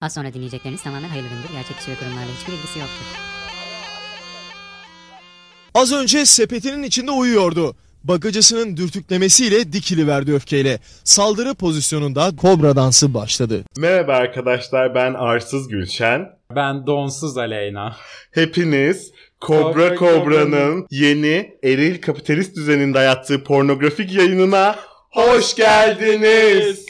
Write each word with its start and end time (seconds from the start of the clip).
Az 0.00 0.14
sonra 0.14 0.34
dinleyecekleriniz 0.34 0.82
tamamen 0.82 1.08
hayırlıdır. 1.08 1.52
Gerçek 1.52 1.76
kişi 1.76 1.90
ve 1.90 1.94
kurumlarla 1.94 2.30
hiçbir 2.40 2.52
ilgisi 2.52 2.78
yoktur. 2.78 3.04
Az 5.74 5.92
önce 5.92 6.26
sepetinin 6.26 6.82
içinde 6.82 7.10
uyuyordu. 7.10 7.76
Bagacısının 8.04 8.76
dürtüklemesiyle 8.76 9.72
dikili 9.72 10.06
verdi 10.06 10.34
öfkeyle. 10.34 10.78
Saldırı 11.04 11.54
pozisyonunda 11.54 12.36
kobra 12.36 12.76
dansı 12.76 13.14
başladı. 13.14 13.64
Merhaba 13.76 14.12
arkadaşlar 14.12 14.94
ben 14.94 15.14
Arsız 15.14 15.68
Gülşen. 15.68 16.26
Ben 16.56 16.86
donsuz 16.86 17.38
Aleyna. 17.38 17.96
Hepiniz 18.30 19.10
Kobra 19.40 19.94
Kobra 19.94 19.94
Kobra'nın 19.94 20.86
yeni 20.90 21.58
eril 21.64 22.00
kapitalist 22.00 22.56
düzenin 22.56 22.94
dayattığı 22.94 23.44
pornografik 23.44 24.12
yayınına 24.12 24.76
hoş 25.10 25.54
geldiniz. 25.54 26.86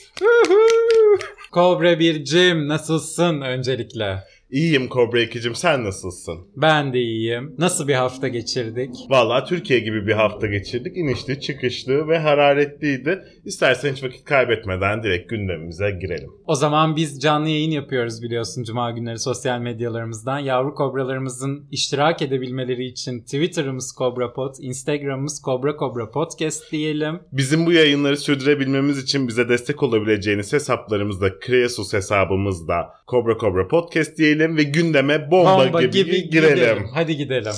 Kobra 1.51 1.99
bir 1.99 2.25
Jim 2.25 2.69
nasılsın 2.69 3.41
öncelikle? 3.41 4.25
İyiyim 4.51 4.89
Kobra 4.89 5.23
2'cim 5.23 5.55
sen 5.55 5.85
nasılsın? 5.85 6.39
Ben 6.57 6.93
de 6.93 6.99
iyiyim. 6.99 7.55
Nasıl 7.59 7.89
bir 7.89 7.95
hafta 7.95 8.29
geçirdik? 8.29 8.91
Valla 9.09 9.45
Türkiye 9.45 9.81
gibi 9.81 10.07
bir 10.07 10.13
hafta 10.13 10.47
geçirdik. 10.47 10.97
İnişli 10.97 11.41
çıkışlı 11.41 12.09
ve 12.09 12.19
hararetliydi. 12.19 13.23
İstersen 13.45 13.93
hiç 13.93 14.05
vakit 14.05 14.25
kaybetmeden 14.25 15.03
direkt 15.03 15.31
gündemimize 15.31 15.91
girelim. 15.91 16.31
O 16.47 16.55
zaman 16.55 16.97
biz 16.97 17.21
canlı 17.21 17.49
yayın 17.49 17.71
yapıyoruz 17.71 18.23
biliyorsun 18.23 18.65
cuma 18.65 18.91
günleri 18.91 19.19
sosyal 19.19 19.61
medyalarımızdan. 19.61 20.39
Yavru 20.39 20.75
kobralarımızın 20.75 21.69
iştirak 21.71 22.23
edebilmeleri 22.23 22.85
için 22.85 23.21
Twitter'ımız 23.21 23.93
Kobra 23.93 24.33
Pod, 24.33 24.55
Instagram'ımız 24.61 25.43
Kobra 25.43 25.77
Kobra 25.77 26.11
Podcast 26.11 26.73
diyelim. 26.73 27.21
Bizim 27.33 27.67
bu 27.67 27.73
yayınları 27.73 28.17
sürdürebilmemiz 28.17 28.99
için 28.99 29.29
bize 29.29 29.49
destek 29.49 29.83
olabileceğiniz 29.83 30.53
hesaplarımızda 30.53 31.39
Kreasus 31.39 31.93
hesabımızda 31.93 32.77
Kobra 33.07 33.37
Kobra 33.37 33.69
Podcast 33.69 34.19
diyelim 34.19 34.36
ve 34.39 34.63
gündeme 34.63 35.31
bomba, 35.31 35.83
gibi, 35.83 36.31
girelim. 36.31 36.89
Hadi 36.95 37.17
gidelim. 37.17 37.53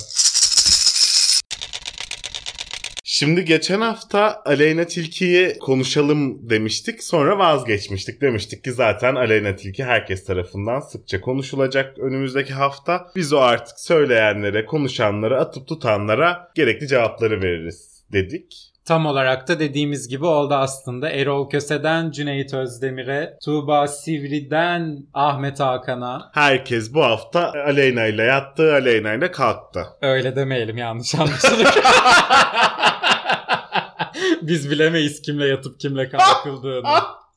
Şimdi 3.19 3.45
geçen 3.45 3.81
hafta 3.81 4.43
Aleyna 4.45 4.85
Tilki'yi 4.85 5.59
konuşalım 5.59 6.51
demiştik. 6.51 7.05
Sonra 7.05 7.39
vazgeçmiştik. 7.39 8.21
Demiştik 8.21 8.65
ki 8.65 8.73
zaten 8.73 9.15
Aleyna 9.15 9.57
Tilki 9.57 9.85
herkes 9.85 10.25
tarafından 10.25 10.81
sıkça 10.81 11.21
konuşulacak 11.21 11.99
önümüzdeki 11.99 12.53
hafta. 12.53 13.07
Biz 13.17 13.33
o 13.33 13.39
artık 13.39 13.81
söyleyenlere, 13.81 14.65
konuşanlara, 14.65 15.41
atıp 15.41 15.69
tutanlara 15.69 16.51
gerekli 16.55 16.89
cevapları 16.89 17.43
veririz 17.43 18.05
dedik. 18.13 18.68
Tam 18.89 19.07
olarak 19.07 19.49
da 19.49 19.61
dediğimiz 19.61 20.09
gibi 20.09 20.27
oldu 20.27 20.55
aslında. 20.55 21.11
Erol 21.11 21.51
Köse'den 21.51 22.11
Cüneyt 22.11 22.55
Özdemir'e, 22.55 23.37
Tuğba 23.45 23.87
Sivri'den 23.87 25.07
Ahmet 25.15 25.61
Hakan'a. 25.61 26.31
Herkes 26.35 26.95
bu 26.95 27.05
hafta 27.05 27.53
Aleyna 27.67 28.07
ile 28.07 28.23
yattı, 28.23 28.73
Aleyna 28.73 29.15
ile 29.15 29.31
kalktı. 29.31 29.87
Öyle 30.03 30.37
demeyelim 30.37 30.77
yanlış 30.77 31.15
anlaşılır. 31.15 31.67
Biz 34.43 34.71
bilemeyiz 34.71 35.23
kimle 35.23 35.47
yatıp 35.47 35.81
kimle 35.81 36.09
kalkıldığını. 36.09 36.89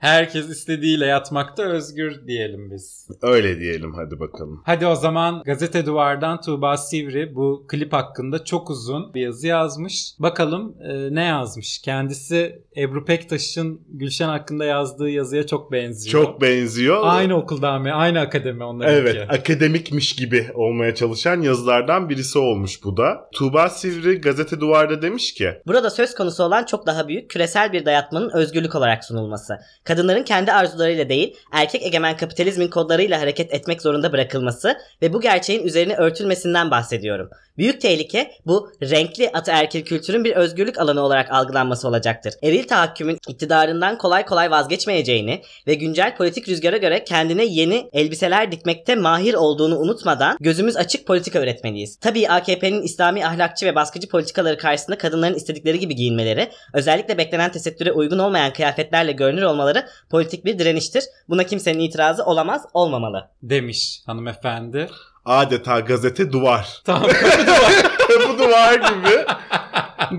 Herkes 0.00 0.48
istediğiyle 0.48 1.06
yatmakta 1.06 1.62
özgür 1.62 2.26
diyelim 2.26 2.70
biz. 2.70 3.08
Öyle 3.22 3.60
diyelim 3.60 3.94
hadi 3.94 4.20
bakalım. 4.20 4.62
Hadi 4.66 4.86
o 4.86 4.94
zaman 4.94 5.42
Gazete 5.44 5.86
Duvar'dan 5.86 6.40
Tuğba 6.40 6.76
Sivri 6.76 7.34
bu 7.34 7.66
klip 7.68 7.92
hakkında 7.92 8.44
çok 8.44 8.70
uzun 8.70 9.14
bir 9.14 9.20
yazı 9.20 9.46
yazmış. 9.46 10.14
Bakalım 10.18 10.74
e, 10.82 11.14
ne 11.14 11.24
yazmış? 11.24 11.78
Kendisi 11.78 12.62
Ebru 12.76 13.04
Pektaş'ın 13.04 13.80
Gülşen 13.88 14.28
hakkında 14.28 14.64
yazdığı 14.64 15.08
yazıya 15.08 15.46
çok 15.46 15.72
benziyor. 15.72 16.24
Çok 16.24 16.40
benziyor. 16.40 17.00
Aynı 17.02 17.36
okuldan 17.36 17.82
mı? 17.82 17.92
Aynı 17.92 18.20
akademi 18.20 18.64
onlarınki. 18.64 19.18
Evet 19.18 19.30
akademikmiş 19.30 20.16
gibi 20.16 20.46
olmaya 20.54 20.94
çalışan 20.94 21.40
yazılardan 21.40 22.08
birisi 22.08 22.38
olmuş 22.38 22.84
bu 22.84 22.96
da. 22.96 23.28
Tuğba 23.34 23.68
Sivri 23.68 24.20
Gazete 24.20 24.60
Duvar'da 24.60 25.02
demiş 25.02 25.34
ki 25.34 25.50
Burada 25.66 25.90
söz 25.90 26.14
konusu 26.14 26.44
olan 26.44 26.64
çok 26.64 26.86
daha 26.86 27.08
büyük 27.08 27.30
küresel 27.30 27.72
bir 27.72 27.84
dayatmanın 27.84 28.30
özgürlük 28.34 28.74
olarak 28.74 29.04
sunulması. 29.04 29.54
Kadınların 29.90 30.22
kendi 30.22 30.52
arzularıyla 30.52 31.08
değil, 31.08 31.36
erkek 31.52 31.82
egemen 31.82 32.16
kapitalizmin 32.16 32.68
kodlarıyla 32.68 33.20
hareket 33.20 33.54
etmek 33.54 33.82
zorunda 33.82 34.12
bırakılması 34.12 34.78
ve 35.02 35.12
bu 35.12 35.20
gerçeğin 35.20 35.64
üzerine 35.64 35.96
örtülmesinden 35.96 36.70
bahsediyorum. 36.70 37.30
Büyük 37.60 37.80
tehlike 37.80 38.32
bu 38.46 38.72
renkli 38.82 39.30
ataerkil 39.30 39.84
kültürün 39.84 40.24
bir 40.24 40.36
özgürlük 40.36 40.78
alanı 40.78 41.00
olarak 41.00 41.32
algılanması 41.32 41.88
olacaktır. 41.88 42.34
Eril 42.42 42.68
tahakkümün 42.68 43.18
iktidarından 43.28 43.98
kolay 43.98 44.24
kolay 44.26 44.50
vazgeçmeyeceğini 44.50 45.42
ve 45.66 45.74
güncel 45.74 46.16
politik 46.16 46.48
rüzgara 46.48 46.76
göre 46.76 47.04
kendine 47.04 47.44
yeni 47.44 47.90
elbiseler 47.92 48.52
dikmekte 48.52 48.94
mahir 48.94 49.34
olduğunu 49.34 49.78
unutmadan 49.78 50.36
gözümüz 50.40 50.76
açık 50.76 51.06
politika 51.06 51.40
üretmeliyiz. 51.42 51.96
Tabii 51.96 52.28
AKP'nin 52.28 52.82
İslami 52.82 53.26
ahlakçı 53.26 53.66
ve 53.66 53.74
baskıcı 53.74 54.08
politikaları 54.08 54.58
karşısında 54.58 54.98
kadınların 54.98 55.34
istedikleri 55.34 55.78
gibi 55.78 55.94
giyinmeleri, 55.94 56.50
özellikle 56.74 57.18
beklenen 57.18 57.52
tesettüre 57.52 57.92
uygun 57.92 58.18
olmayan 58.18 58.52
kıyafetlerle 58.52 59.12
görünür 59.12 59.42
olmaları 59.42 59.86
politik 60.10 60.44
bir 60.44 60.58
direniştir. 60.58 61.04
Buna 61.28 61.44
kimsenin 61.44 61.80
itirazı 61.80 62.24
olamaz, 62.24 62.66
olmamalı. 62.74 63.28
Demiş 63.42 64.02
hanımefendi. 64.06 64.88
Adeta 65.24 65.80
gazete 65.80 66.32
duvar. 66.32 66.80
Tamam. 66.84 67.10
bu 68.28 68.38
duvar 68.38 68.74
gibi. 68.74 69.24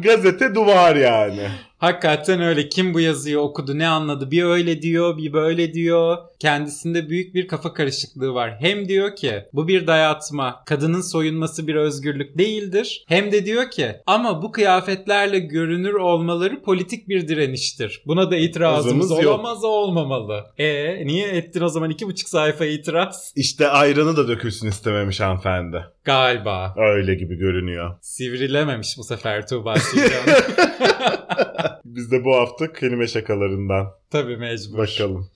Gazete 0.02 0.56
duvar 0.56 0.96
yani. 0.96 1.52
Hakikaten 1.82 2.42
öyle. 2.42 2.70
Kim 2.70 2.94
bu 2.94 3.00
yazıyı 3.00 3.40
okudu 3.40 3.78
ne 3.78 3.88
anladı? 3.88 4.32
Bir 4.32 4.44
öyle 4.44 4.82
diyor 4.82 5.18
bir 5.18 5.34
böyle 5.34 5.74
diyor. 5.74 6.18
Kendisinde 6.40 7.10
büyük 7.10 7.36
bir 7.36 7.48
kafa 7.48 7.74
karışıklığı 7.74 8.34
var. 8.34 8.56
Hem 8.60 8.88
diyor 8.88 9.16
ki 9.16 9.44
bu 9.54 9.68
bir 9.68 9.88
dayatma. 9.88 10.64
Kadının 10.66 11.02
soyunması 11.02 11.68
bir 11.68 11.76
özgürlük 11.76 12.38
değildir. 12.38 13.04
Hem 13.08 13.32
de 13.32 13.46
diyor 13.46 13.72
ki 13.72 13.96
ama 14.06 14.42
bu 14.42 14.52
kıyafetlerle 14.52 15.40
görünür 15.40 15.94
olmaları 15.94 16.62
politik 16.62 17.10
bir 17.10 17.28
direniştir. 17.28 18.04
Buna 18.06 18.32
da 18.32 18.36
itirazımız 18.36 19.12
Azımız 19.12 19.28
olamaz 19.28 19.64
olmamalı. 19.64 20.46
E 20.58 21.08
niye 21.08 21.28
ettin 21.28 21.62
o 21.62 21.70
zaman 21.70 21.90
iki 21.90 22.08
buçuk 22.08 22.30
sayfa 22.30 22.66
itiraz? 22.66 23.34
İşte 23.36 23.68
ayranı 23.68 24.18
da 24.18 24.28
dökülsün 24.28 24.68
istememiş 24.68 25.20
hanımefendi. 25.20 25.86
Galiba. 26.04 26.76
Öyle 26.78 27.16
gibi 27.16 27.36
görünüyor. 27.36 27.96
Sivrilememiş 28.02 28.98
bu 28.98 29.04
sefer 29.04 29.48
Tuğba 29.48 29.76
Sivri. 29.76 30.14
Biz 31.86 32.12
de 32.12 32.26
bu 32.26 32.36
hafta 32.36 32.74
kelime 32.74 33.08
şakalarından 33.08 33.88
Tabii 34.10 34.38
mecbur. 34.38 34.78
bakalım. 34.78 35.31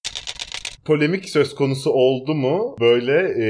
Polemik 0.86 1.30
söz 1.30 1.56
konusu 1.56 1.92
oldu 1.92 2.36
mu 2.36 2.76
böyle 2.80 3.44
e, 3.44 3.46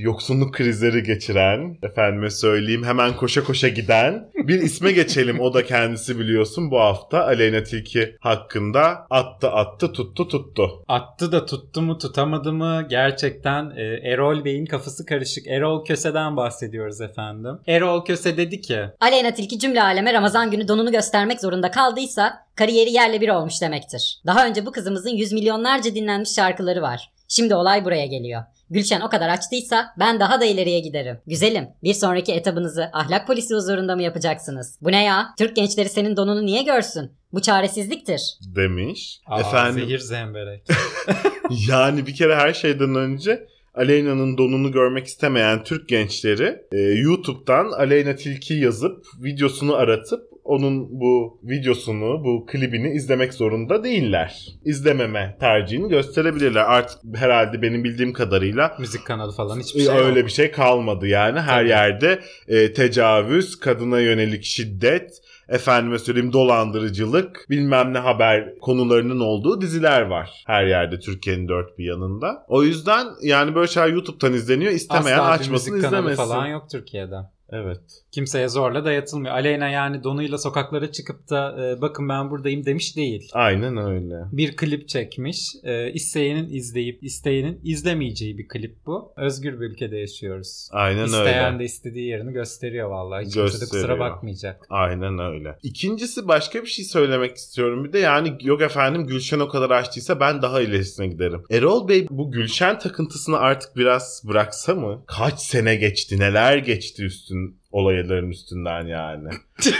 yoksunluk 0.00 0.54
krizleri 0.54 1.02
geçiren, 1.02 1.78
efendime 1.82 2.30
söyleyeyim 2.30 2.84
hemen 2.84 3.16
koşa 3.16 3.44
koşa 3.44 3.68
giden 3.68 4.30
bir 4.34 4.60
isme 4.62 4.92
geçelim. 4.92 5.40
O 5.40 5.54
da 5.54 5.64
kendisi 5.64 6.18
biliyorsun 6.18 6.70
bu 6.70 6.80
hafta 6.80 7.24
Aleyna 7.24 7.62
Tilki 7.62 8.16
hakkında 8.20 9.06
attı 9.10 9.50
attı 9.50 9.92
tuttu 9.92 10.28
tuttu. 10.28 10.84
Attı 10.88 11.32
da 11.32 11.46
tuttu 11.46 11.82
mu 11.82 11.98
tutamadı 11.98 12.52
mı 12.52 12.86
gerçekten 12.90 13.70
e, 13.76 13.82
Erol 14.12 14.44
Bey'in 14.44 14.66
kafası 14.66 15.06
karışık. 15.06 15.46
Erol 15.46 15.84
Köse'den 15.84 16.36
bahsediyoruz 16.36 17.00
efendim. 17.00 17.58
Erol 17.66 18.04
Köse 18.04 18.36
dedi 18.36 18.60
ki 18.60 18.80
Aleyna 19.00 19.30
Tilki 19.30 19.58
cümle 19.58 19.82
aleme 19.82 20.12
Ramazan 20.12 20.50
günü 20.50 20.68
donunu 20.68 20.92
göstermek 20.92 21.40
zorunda 21.40 21.70
kaldıysa 21.70 22.49
kariyeri 22.56 22.90
yerle 22.92 23.20
bir 23.20 23.28
olmuş 23.28 23.62
demektir. 23.62 24.20
Daha 24.26 24.46
önce 24.46 24.66
bu 24.66 24.72
kızımızın 24.72 25.10
yüz 25.10 25.32
milyonlarca 25.32 25.94
dinlenmiş 25.94 26.30
şarkıları 26.34 26.82
var. 26.82 27.10
Şimdi 27.28 27.54
olay 27.54 27.84
buraya 27.84 28.06
geliyor. 28.06 28.42
Gülşen 28.70 29.00
o 29.00 29.08
kadar 29.08 29.28
açtıysa 29.28 29.86
ben 29.98 30.20
daha 30.20 30.40
da 30.40 30.44
ileriye 30.44 30.80
giderim. 30.80 31.18
Güzelim, 31.26 31.68
bir 31.82 31.94
sonraki 31.94 32.32
etabınızı 32.32 32.90
ahlak 32.92 33.26
polisi 33.26 33.54
huzurunda 33.54 33.96
mı 33.96 34.02
yapacaksınız? 34.02 34.78
Bu 34.82 34.92
ne 34.92 35.04
ya? 35.04 35.26
Türk 35.38 35.56
gençleri 35.56 35.88
senin 35.88 36.16
donunu 36.16 36.46
niye 36.46 36.62
görsün? 36.62 37.12
Bu 37.32 37.42
çaresizliktir. 37.42 38.22
demiş. 38.56 39.20
Aa, 39.26 39.40
Efendim 39.40 39.84
zehir 39.84 39.98
zemberek. 39.98 40.68
yani 41.68 42.06
bir 42.06 42.14
kere 42.14 42.34
her 42.36 42.52
şeyden 42.52 42.94
önce 42.94 43.46
Aleyna'nın 43.74 44.38
donunu 44.38 44.72
görmek 44.72 45.06
istemeyen 45.06 45.64
Türk 45.64 45.88
gençleri 45.88 46.58
e, 46.72 46.78
YouTube'dan 46.78 47.72
Aleyna 47.72 48.16
Tilki 48.16 48.54
yazıp 48.54 49.06
videosunu 49.22 49.74
aratıp 49.74 50.29
onun 50.50 51.00
bu 51.00 51.40
videosunu, 51.42 52.24
bu 52.24 52.46
klibini 52.46 52.90
izlemek 52.90 53.34
zorunda 53.34 53.84
değiller. 53.84 54.46
İzlememe 54.64 55.36
tercihini 55.40 55.88
gösterebilirler. 55.88 56.64
Artık 56.64 56.98
herhalde 57.14 57.62
benim 57.62 57.84
bildiğim 57.84 58.12
kadarıyla 58.12 58.76
Müzik 58.78 59.06
kanalı 59.06 59.32
falan 59.32 59.60
hiçbir 59.60 59.80
e, 59.80 59.84
şey 59.84 59.94
öyle 59.96 60.18
yok. 60.18 60.28
bir 60.28 60.32
şey 60.32 60.50
kalmadı 60.50 61.06
yani. 61.06 61.40
Her 61.40 61.60
Tabii. 61.60 61.68
yerde 61.68 62.20
e, 62.48 62.72
tecavüz, 62.72 63.56
kadına 63.60 64.00
yönelik 64.00 64.44
şiddet, 64.44 65.10
efendime 65.48 65.98
söyleyeyim 65.98 66.32
dolandırıcılık, 66.32 67.46
bilmem 67.50 67.94
ne 67.94 67.98
haber 67.98 68.58
konularının 68.58 69.20
olduğu 69.20 69.60
diziler 69.60 70.02
var. 70.02 70.30
Her 70.46 70.66
yerde 70.66 70.98
Türkiye'nin 70.98 71.48
dört 71.48 71.78
bir 71.78 71.84
yanında. 71.84 72.46
O 72.48 72.62
yüzden 72.62 73.06
yani 73.22 73.54
böyle 73.54 73.68
şeyler 73.68 73.88
YouTube'dan 73.88 74.32
izleniyor. 74.32 74.72
İstemeyen 74.72 75.18
Asla 75.18 75.30
açmasın 75.30 75.72
müzik 75.72 75.86
izlemesin. 75.86 76.16
falan 76.16 76.46
yok 76.46 76.70
Türkiye'de. 76.70 77.16
Evet. 77.52 77.80
Kimseye 78.12 78.48
zorla 78.48 78.84
dayatılmıyor. 78.84 79.34
Aleyna 79.34 79.68
yani 79.68 80.04
donuyla 80.04 80.38
sokaklara 80.38 80.92
çıkıp 80.92 81.30
da 81.30 81.56
e, 81.66 81.80
bakın 81.80 82.08
ben 82.08 82.30
buradayım 82.30 82.64
demiş 82.66 82.96
değil. 82.96 83.30
Aynen 83.32 83.76
öyle. 83.76 84.14
Bir 84.32 84.56
klip 84.56 84.88
çekmiş. 84.88 85.46
E, 85.64 85.92
isteyenin 85.92 86.48
izleyip 86.50 87.04
isteyenin 87.04 87.60
izlemeyeceği 87.64 88.38
bir 88.38 88.48
klip 88.48 88.76
bu. 88.86 89.12
Özgür 89.16 89.60
bir 89.60 89.66
ülkede 89.66 89.96
yaşıyoruz. 89.98 90.68
Aynen 90.72 91.04
İsteyen 91.04 91.48
öyle. 91.52 91.58
de 91.58 91.64
istediği 91.64 92.06
yerini 92.08 92.32
gösteriyor 92.32 92.90
vallahi. 92.90 93.26
Hiç 93.26 93.34
kimse 93.34 93.56
de 93.56 93.64
kusura 93.64 93.80
Gösteriyor. 93.80 93.98
bakmayacak. 93.98 94.66
Aynen 94.70 95.18
öyle. 95.18 95.56
İkincisi 95.62 96.28
başka 96.28 96.62
bir 96.62 96.68
şey 96.68 96.84
söylemek 96.84 97.36
istiyorum 97.36 97.84
bir 97.84 97.92
de 97.92 97.98
yani 97.98 98.36
yok 98.42 98.62
efendim 98.62 99.06
Gülşen 99.06 99.40
o 99.40 99.48
kadar 99.48 99.70
açtıysa 99.70 100.20
ben 100.20 100.42
daha 100.42 100.60
ilerisine 100.60 101.06
giderim. 101.06 101.42
Erol 101.50 101.88
Bey 101.88 102.06
bu 102.10 102.32
Gülşen 102.32 102.78
takıntısını 102.78 103.38
artık 103.38 103.76
biraz 103.76 104.22
bıraksa 104.28 104.74
mı? 104.74 105.04
Kaç 105.06 105.40
sene 105.40 105.76
geçti 105.76 106.18
neler 106.20 106.56
geçti 106.56 107.04
üstün 107.04 107.59
olayların 107.70 108.30
üstünden 108.30 108.86
yani. 108.86 109.28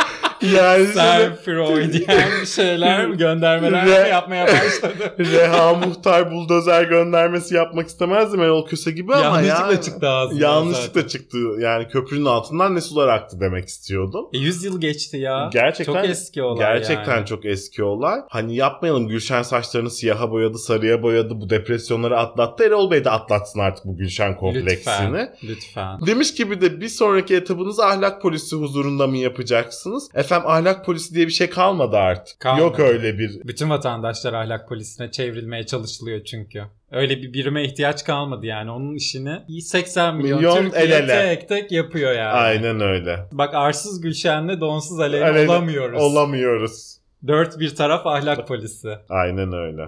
yani 0.41 0.85
Sen 0.85 1.35
Freudian 1.35 2.31
bir 2.41 2.45
şeyler 2.45 3.05
göndermeler 3.09 3.87
Re- 3.87 4.09
yapmaya 4.09 4.47
başladı? 4.47 5.15
Reha 5.19 5.73
Muhtar 5.73 6.31
buldozer 6.31 6.83
göndermesi 6.83 7.55
yapmak 7.55 7.87
istemezdim 7.87 8.41
Erol 8.41 8.65
Köse 8.67 8.91
gibi 8.91 9.15
ama 9.15 9.41
Yanlışlıkla 9.41 9.71
yani. 9.73 9.81
çıktı 9.81 10.09
ağzından 10.09 10.41
Yanlışlıkla 10.41 11.01
zaten. 11.01 11.07
çıktı. 11.07 11.37
Yani 11.59 11.87
köprünün 11.87 12.25
altından 12.25 12.75
ne 12.75 12.81
sular 12.81 13.07
aktı 13.07 13.39
demek 13.39 13.67
istiyordum. 13.67 14.25
E, 14.33 14.37
100 14.37 14.63
yıl 14.63 14.81
geçti 14.81 15.17
ya. 15.17 15.49
Gerçekten 15.53 15.93
Çok 15.93 16.05
eski 16.05 16.43
olay 16.43 16.57
Gerçekten 16.57 17.15
yani. 17.15 17.25
çok 17.25 17.45
eski 17.45 17.83
olay. 17.83 18.19
Hani 18.29 18.55
yapmayalım 18.55 19.07
Gülşen 19.07 19.41
saçlarını 19.41 19.89
siyaha 19.89 20.31
boyadı, 20.31 20.57
sarıya 20.57 21.03
boyadı, 21.03 21.41
bu 21.41 21.49
depresyonları 21.49 22.17
atlattı. 22.19 22.63
Erol 22.63 22.91
Bey 22.91 23.05
de 23.05 23.09
atlatsın 23.09 23.59
artık 23.59 23.85
bu 23.85 23.97
Gülşen 23.97 24.37
kompleksini. 24.37 25.17
Lütfen. 25.17 25.35
Lütfen. 25.43 26.05
Demiş 26.07 26.33
gibi 26.33 26.61
de 26.61 26.81
bir 26.81 26.87
sonraki 26.89 27.35
etabınızı 27.35 27.85
ahlak 27.85 28.21
polisi 28.21 28.55
huzurunda 28.55 29.07
mı 29.07 29.17
yapacaksınız? 29.17 30.09
Efendim 30.15 30.30
ahlak 30.35 30.85
polisi 30.85 31.15
diye 31.15 31.27
bir 31.27 31.31
şey 31.31 31.49
kalmadı 31.49 31.97
artık. 31.97 32.39
Kalmadı. 32.39 32.61
Yok 32.61 32.79
öyle 32.79 33.19
bir 33.19 33.41
Bütün 33.45 33.69
vatandaşlar 33.69 34.33
ahlak 34.33 34.69
polisine 34.69 35.11
çevrilmeye 35.11 35.65
çalışılıyor 35.65 36.23
çünkü. 36.23 36.63
Öyle 36.91 37.17
bir 37.21 37.33
birime 37.33 37.63
ihtiyaç 37.65 38.03
kalmadı 38.03 38.45
yani. 38.45 38.71
Onun 38.71 38.95
işini 38.95 39.61
80 39.61 40.15
milyon, 40.17 40.37
Milyon 40.37 40.55
Türkiye 40.63 40.83
el 40.83 40.91
ele. 40.91 41.07
tek 41.07 41.49
tek 41.49 41.71
yapıyor 41.71 42.11
yani. 42.11 42.31
Aynen 42.33 42.81
öyle. 42.81 43.19
Bak 43.31 43.53
arsız 43.55 44.01
Gülşen'le 44.01 44.61
donsuz 44.61 44.99
Aleyna 44.99 45.25
Aleyna- 45.25 45.49
olamıyoruz. 45.51 46.01
Olamıyoruz. 46.01 46.97
Dört 47.27 47.59
bir 47.59 47.75
taraf 47.75 48.07
ahlak 48.07 48.47
polisi. 48.47 48.97
Aynen 49.09 49.53
öyle. 49.53 49.81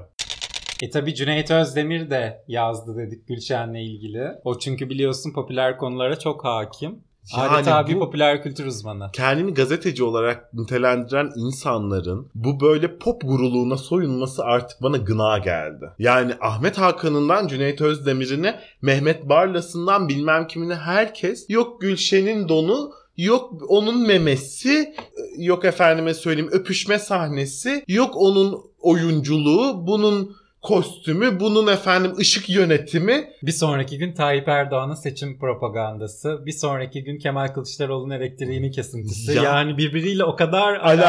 E 0.84 0.89
tabi 0.89 1.16
Cüneyt 1.16 1.51
Özdemir 1.51 2.10
de 2.10 2.44
yazdı 2.48 2.98
dedik 2.98 3.28
Gülşen'le 3.28 3.75
ilgili. 3.75 4.28
O 4.44 4.60
çünkü 4.60 4.89
biliyorsun 4.89 5.34
popüler 5.34 5.78
konulara 5.78 6.19
çok 6.19 6.46
hakim. 6.46 7.00
Adeta 7.36 7.88
bir 7.88 7.96
bu- 7.96 8.00
popüler 8.00 8.44
kültür 8.44 8.66
uzmanı. 8.66 9.10
kendini 9.14 9.54
gazeteci 9.54 10.04
olarak 10.04 10.54
nitelendiren 10.54 11.31
insanların 11.36 12.28
bu 12.36 12.60
böyle 12.60 12.98
pop 12.98 13.22
guruluğuna 13.22 13.78
soyunması 13.78 14.44
artık 14.44 14.81
bana 14.81 14.98
gına 14.98 15.38
geldi. 15.38 15.90
Yani 16.00 16.34
Ahmet 16.42 16.78
Hakan'ından 16.78 17.48
Cüneyt 17.48 17.81
Özdemir'ine, 17.81 18.60
Mehmet 18.81 19.30
Barlas'ından 19.30 20.10
bilmem 20.10 20.48
kimine 20.48 20.75
herkes 20.75 21.50
yok 21.50 21.81
Gülşen'in 21.81 22.50
donu 22.50 22.92
Yok 23.18 23.54
onun 23.68 24.08
memesi, 24.08 24.96
yok 25.38 25.66
efendime 25.66 26.14
söyleyeyim 26.14 26.50
öpüşme 26.52 27.00
sahnesi, 27.00 27.84
yok 27.88 28.12
onun 28.16 28.62
oyunculuğu, 28.80 29.88
bunun 29.88 30.36
kostümü, 30.63 31.39
bunun 31.39 31.68
efendim 31.68 32.13
ışık 32.18 32.50
yönetimi. 32.50 33.30
Bir 33.44 33.51
sonraki 33.51 33.98
gün 33.98 34.13
Tayyip 34.13 34.48
Erdoğan'ın 34.48 34.95
seçim 34.95 35.39
propagandası. 35.39 36.45
Bir 36.45 36.51
sonraki 36.51 37.04
gün 37.04 37.18
Kemal 37.19 37.48
Kılıçdaroğlu'nun 37.48 38.13
elektriğinin 38.13 38.71
kesintisi. 38.71 39.33
Ya. 39.33 39.44
Yani 39.44 39.77
birbiriyle 39.77 40.24
o 40.24 40.36
kadar 40.36 40.74
Alakasız. 40.74 41.06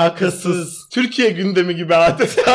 alakasız. 0.46 0.88
Türkiye 0.92 1.30
gündemi 1.30 1.76
gibi 1.76 1.94
adeta. 1.94 2.42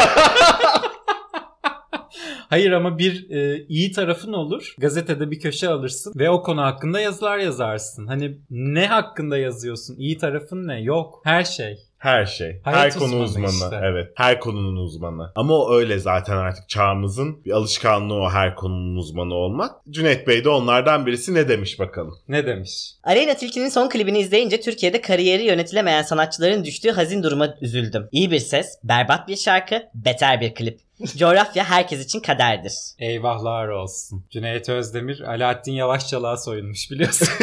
Hayır 2.50 2.72
ama 2.72 2.98
bir 2.98 3.30
e, 3.30 3.66
iyi 3.68 3.92
tarafın 3.92 4.34
olur. 4.34 4.76
Gazetede 4.78 5.32
bir 5.32 5.40
köşe 5.40 5.70
alırsın 5.70 6.14
ve 6.16 6.30
o 6.30 6.44
konu 6.44 6.62
hakkında 6.62 7.00
yazılar 7.00 7.38
yazarsın. 7.38 8.08
Hani 8.08 8.38
ne 8.50 8.88
hakkında 8.88 9.38
yazıyorsun? 9.38 9.96
İyi 9.98 10.18
tarafın 10.18 10.68
ne? 10.68 10.82
Yok. 10.82 11.22
Her 11.24 11.44
şey. 11.44 11.78
Her 12.00 12.26
şey. 12.26 12.62
Hayat 12.64 12.80
her 12.80 12.94
konu 12.94 13.20
uzmanı 13.20 13.46
uzmanı. 13.46 13.74
işte. 13.76 13.80
Evet. 13.84 14.08
Her 14.16 14.40
konunun 14.40 14.76
uzmanı. 14.76 15.32
Ama 15.36 15.54
o 15.54 15.74
öyle 15.74 16.00
zaten 16.00 16.38
artık 16.38 16.70
çağımızın 16.70 17.46
bir 17.46 17.52
alışkanlığı 17.52 18.22
o 18.22 18.30
her 18.30 18.56
konunun 18.56 18.96
uzmanı 18.96 19.34
olmak. 19.34 19.72
Cüneyt 19.90 20.28
Bey 20.28 20.44
de 20.44 20.50
onlardan 20.50 21.06
birisi 21.06 21.34
ne 21.34 21.50
demiş 21.50 21.80
bakalım. 21.80 22.16
Ne 22.28 22.46
demiş? 22.46 22.92
Aleyna 23.04 23.34
Tilki'nin 23.34 23.70
son 23.70 23.90
klibini 23.90 24.20
izleyince 24.20 24.62
Türkiye'de 24.62 25.02
kariyeri 25.02 25.44
yönetilemeyen 25.44 26.02
sanatçıların 26.02 26.66
düştüğü 26.66 26.92
hazin 26.92 27.24
duruma 27.24 27.56
üzüldüm. 27.62 28.08
İyi 28.12 28.32
bir 28.32 28.40
ses, 28.40 28.68
berbat 28.84 29.28
bir 29.28 29.36
şarkı, 29.36 29.84
beter 29.94 30.42
bir 30.42 30.56
klip. 30.56 30.80
Coğrafya 31.18 31.64
herkes 31.64 32.06
için 32.06 32.20
kaderdir. 32.20 32.74
Eyvahlar 33.00 33.68
olsun. 33.68 34.26
Cüneyt 34.30 34.70
Özdemir 34.70 35.22
Alaaddin 35.22 35.74
Yavaşçalığa 35.74 36.38
soyunmuş 36.38 36.92
biliyorsun. 36.92 37.28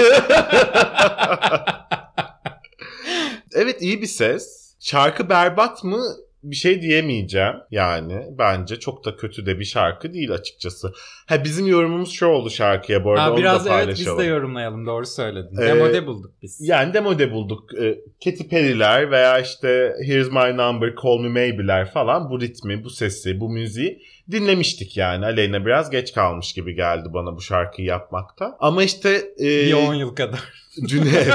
Evet 3.57 3.83
iyi 3.83 4.03
bir 4.03 4.07
ses. 4.07 4.75
Şarkı 4.81 5.29
berbat 5.29 5.85
mı? 5.85 6.03
Bir 6.43 6.57
şey 6.57 6.83
diyemeyeceğim 6.83 7.55
yani. 7.71 8.27
Bence 8.39 8.77
çok 8.79 9.05
da 9.05 9.17
kötü 9.17 9.47
de 9.47 9.59
bir 9.61 9.65
şarkı 9.65 10.13
değil 10.13 10.33
açıkçası. 10.33 10.93
Ha 11.27 11.45
bizim 11.45 11.67
yorumumuz 11.67 12.13
şu 12.13 12.27
oldu 12.27 12.51
şarkıya 12.51 13.05
bu 13.05 13.11
arada 13.11 13.23
ha, 13.23 13.31
onu 13.31 13.39
biraz 13.39 13.67
da 13.67 13.71
evet 13.71 13.89
biz 13.89 14.05
paylaşalım. 14.05 14.19
de 14.19 14.25
yorumlayalım 14.25 14.87
doğru 14.87 15.07
söyledin. 15.07 15.57
Ee, 15.57 15.67
Demode 15.67 16.07
bulduk 16.07 16.33
biz. 16.43 16.69
Yani 16.69 16.95
demode 16.95 17.33
bulduk. 17.33 17.71
Ee, 17.83 17.99
Katy 18.25 18.45
Perry'ler 18.45 19.11
veya 19.11 19.39
işte 19.39 19.95
Here's 20.07 20.29
My 20.29 20.57
Number, 20.57 20.95
Call 21.03 21.19
Me 21.19 21.29
Maybe'ler 21.29 21.93
falan 21.93 22.31
bu 22.31 22.41
ritmi, 22.41 22.85
bu 22.85 22.91
sesi, 22.91 23.41
bu 23.41 23.51
müziği 23.51 24.03
dinlemiştik 24.31 24.97
yani. 24.97 25.25
Aleyna 25.25 25.67
biraz 25.67 25.91
geç 25.91 26.13
kalmış 26.13 26.53
gibi 26.53 26.75
geldi 26.75 27.09
bana 27.13 27.37
bu 27.37 27.41
şarkıyı 27.41 27.89
yapmakta. 27.89 28.57
Ama 28.61 28.83
işte 28.83 29.23
e, 29.41 29.45
bir 29.45 29.73
10 29.73 29.95
yıl 29.95 30.15
kadar. 30.15 30.67
Cüneyt, 30.85 31.15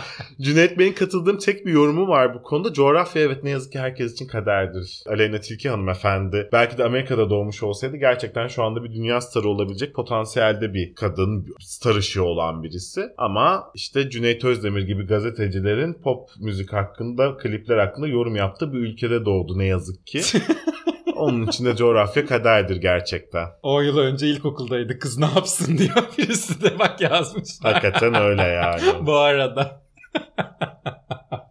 Cüneyt 0.40 0.78
Bey'in 0.78 0.92
katıldığım 0.92 1.38
tek 1.38 1.66
bir 1.66 1.72
yorumu 1.72 2.08
var 2.08 2.34
bu 2.34 2.42
konuda. 2.42 2.72
Coğrafya 2.72 3.22
evet 3.22 3.44
ne 3.44 3.50
yazık 3.50 3.72
ki 3.72 3.78
herkes 3.78 4.12
için 4.12 4.26
kaderdir. 4.26 5.02
Aleyna 5.06 5.40
Tilki 5.40 5.68
hanımefendi 5.70 6.48
belki 6.52 6.78
de 6.78 6.84
Amerika'da 6.84 7.30
doğmuş 7.30 7.62
olsaydı 7.62 7.96
gerçekten 7.96 8.48
şu 8.48 8.62
anda 8.62 8.84
bir 8.84 8.92
dünya 8.92 9.20
starı 9.20 9.48
olabilecek 9.48 9.94
potansiyelde 9.94 10.74
bir 10.74 10.94
kadın, 10.94 11.46
star 11.60 11.94
ışığı 11.94 12.24
olan 12.24 12.62
birisi. 12.62 13.08
Ama 13.18 13.70
işte 13.74 14.10
Cüneyt 14.10 14.44
Özdemir 14.44 14.82
gibi 14.82 15.06
gazetecilerin 15.06 15.94
pop 15.94 16.30
müzik 16.40 16.72
hakkında, 16.72 17.36
klipler 17.36 17.78
hakkında 17.78 18.06
yorum 18.06 18.36
yaptığı 18.36 18.72
bir 18.72 18.78
ülkede 18.78 19.24
doğdu 19.24 19.58
ne 19.58 19.66
yazık 19.66 20.06
ki. 20.06 20.20
Onun 21.16 21.46
için 21.46 21.64
de 21.64 21.76
coğrafya 21.76 22.26
kaderdir 22.26 22.76
gerçekten. 22.76 23.48
10 23.62 23.82
yıl 23.82 23.98
önce 23.98 24.26
ilkokuldaydı 24.26 24.98
kız 24.98 25.18
ne 25.18 25.26
yapsın 25.26 25.78
diyor. 25.78 26.04
Birisi 26.18 26.62
de 26.62 26.78
bak 26.78 27.00
yazmış. 27.00 27.48
Hakikaten 27.62 28.14
öyle 28.14 28.42
yani. 28.42 28.82
Bu 29.06 29.16
arada. 29.16 29.82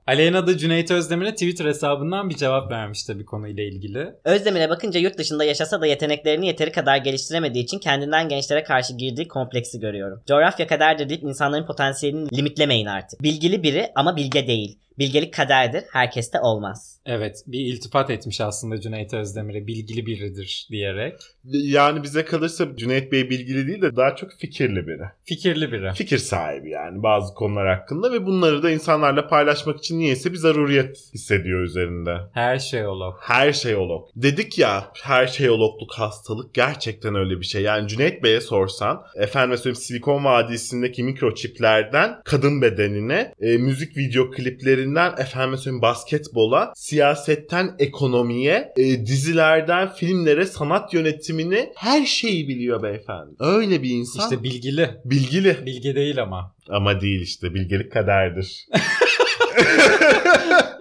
Aleyna 0.07 0.48
da 0.48 0.57
Cüneyt 0.57 0.91
Özdemir'e 0.91 1.31
Twitter 1.33 1.65
hesabından 1.65 2.29
bir 2.29 2.36
cevap 2.36 2.72
vermiş 2.72 3.03
tabii 3.03 3.25
konuyla 3.25 3.63
ilgili. 3.63 4.13
Özdemir'e 4.24 4.69
bakınca 4.69 5.00
yurt 5.00 5.17
dışında 5.17 5.43
yaşasa 5.43 5.81
da 5.81 5.86
yeteneklerini 5.86 6.48
yeteri 6.48 6.72
kadar 6.72 6.98
geliştiremediği 6.98 7.63
için 7.63 7.79
kendinden 7.79 8.29
gençlere 8.29 8.63
karşı 8.63 8.93
girdiği 8.93 9.27
kompleksi 9.27 9.79
görüyorum. 9.79 10.22
Coğrafya 10.27 10.67
kaderdir 10.67 11.10
deyip 11.10 11.24
insanların 11.24 11.65
potansiyelini 11.65 12.38
limitlemeyin 12.38 12.86
artık. 12.86 13.24
Bilgili 13.24 13.63
biri 13.63 13.91
ama 13.95 14.15
bilge 14.15 14.48
değil. 14.48 14.79
Bilgelik 15.00 15.33
kaderdir, 15.33 15.83
herkeste 15.93 16.39
olmaz. 16.39 17.00
Evet 17.05 17.43
bir 17.48 17.60
iltifat 17.60 18.10
etmiş 18.10 18.41
aslında 18.41 18.81
Cüneyt 18.81 19.13
Özdemir'e 19.13 19.67
bilgili 19.67 20.05
biridir 20.05 20.67
diyerek. 20.72 21.13
Yani 21.45 22.03
bize 22.03 22.25
kalırsa 22.25 22.75
Cüneyt 22.75 23.12
Bey 23.12 23.29
bilgili 23.29 23.67
değil 23.67 23.81
de 23.81 23.95
daha 23.95 24.15
çok 24.15 24.31
fikirli 24.33 24.88
biri. 24.88 25.03
Fikirli 25.25 25.71
biri. 25.71 25.93
Fikir 25.93 26.17
sahibi 26.17 26.69
yani 26.69 27.03
bazı 27.03 27.33
konular 27.33 27.67
hakkında 27.67 28.12
ve 28.12 28.25
bunları 28.25 28.63
da 28.63 28.71
insanlarla 28.71 29.27
paylaşmak 29.27 29.79
için 29.79 30.00
niyeyse 30.00 30.31
bir 30.31 30.38
zaruriyet 30.38 30.97
hissediyor 31.13 31.59
üzerinde. 31.59 32.17
Her 32.33 32.59
şey 32.59 32.88
olur. 32.88 33.13
Her 33.19 33.53
şeyolog. 33.53 34.09
Dedik 34.15 34.59
ya 34.59 34.91
her 35.03 35.27
şeyologluk 35.27 35.93
hastalık 35.93 36.53
gerçekten 36.53 37.15
öyle 37.15 37.39
bir 37.39 37.45
şey. 37.45 37.62
Yani 37.62 37.88
Cüneyt 37.88 38.23
Bey'e 38.23 38.41
sorsan 38.41 39.03
efendim 39.15 39.57
söyleyeyim 39.57 39.83
Silikon 39.83 40.25
Vadisi'ndeki 40.25 41.03
mikroçiplerden 41.03 42.21
kadın 42.25 42.62
bedenine 42.62 43.33
e, 43.41 43.57
müzik 43.57 43.97
video 43.97 44.31
kliplerinden 44.31 45.13
efendim 45.17 45.57
söyleyeyim 45.57 45.81
basketbola 45.81 46.73
siyasetten 46.75 47.75
ekonomiye 47.79 48.73
e, 48.77 49.05
dizilerden 49.05 49.93
filmlere 49.93 50.45
sanat 50.45 50.93
yönetimine 51.39 51.71
her 51.75 52.05
şeyi 52.05 52.47
biliyor 52.47 52.83
beyefendi. 52.83 53.35
Öyle 53.39 53.83
bir 53.83 53.89
insan. 53.89 54.23
İşte 54.23 54.43
bilgili. 54.43 54.89
bilgili 55.05 55.65
Bilgi 55.65 55.95
değil 55.95 56.21
ama. 56.21 56.55
ama 56.69 57.01
değil 57.01 57.21
işte 57.21 57.53
bilgelik 57.53 57.91
kaderdir. 57.91 58.65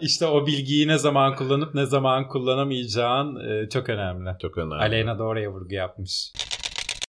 İşte 0.01 0.27
o 0.27 0.47
bilgiyi 0.47 0.89
ne 0.89 0.99
zaman 0.99 1.37
kullanıp 1.37 1.75
ne 1.75 1.87
zaman 1.87 2.29
kullanamayacağın 2.29 3.37
e, 3.37 3.69
çok 3.69 3.89
önemli. 3.89 4.31
Çok 4.43 4.59
önemli. 4.59 4.75
Aleyna 4.75 5.19
da 5.19 5.23
oraya 5.23 5.53
vurgu 5.53 5.75
yapmış. 5.75 6.33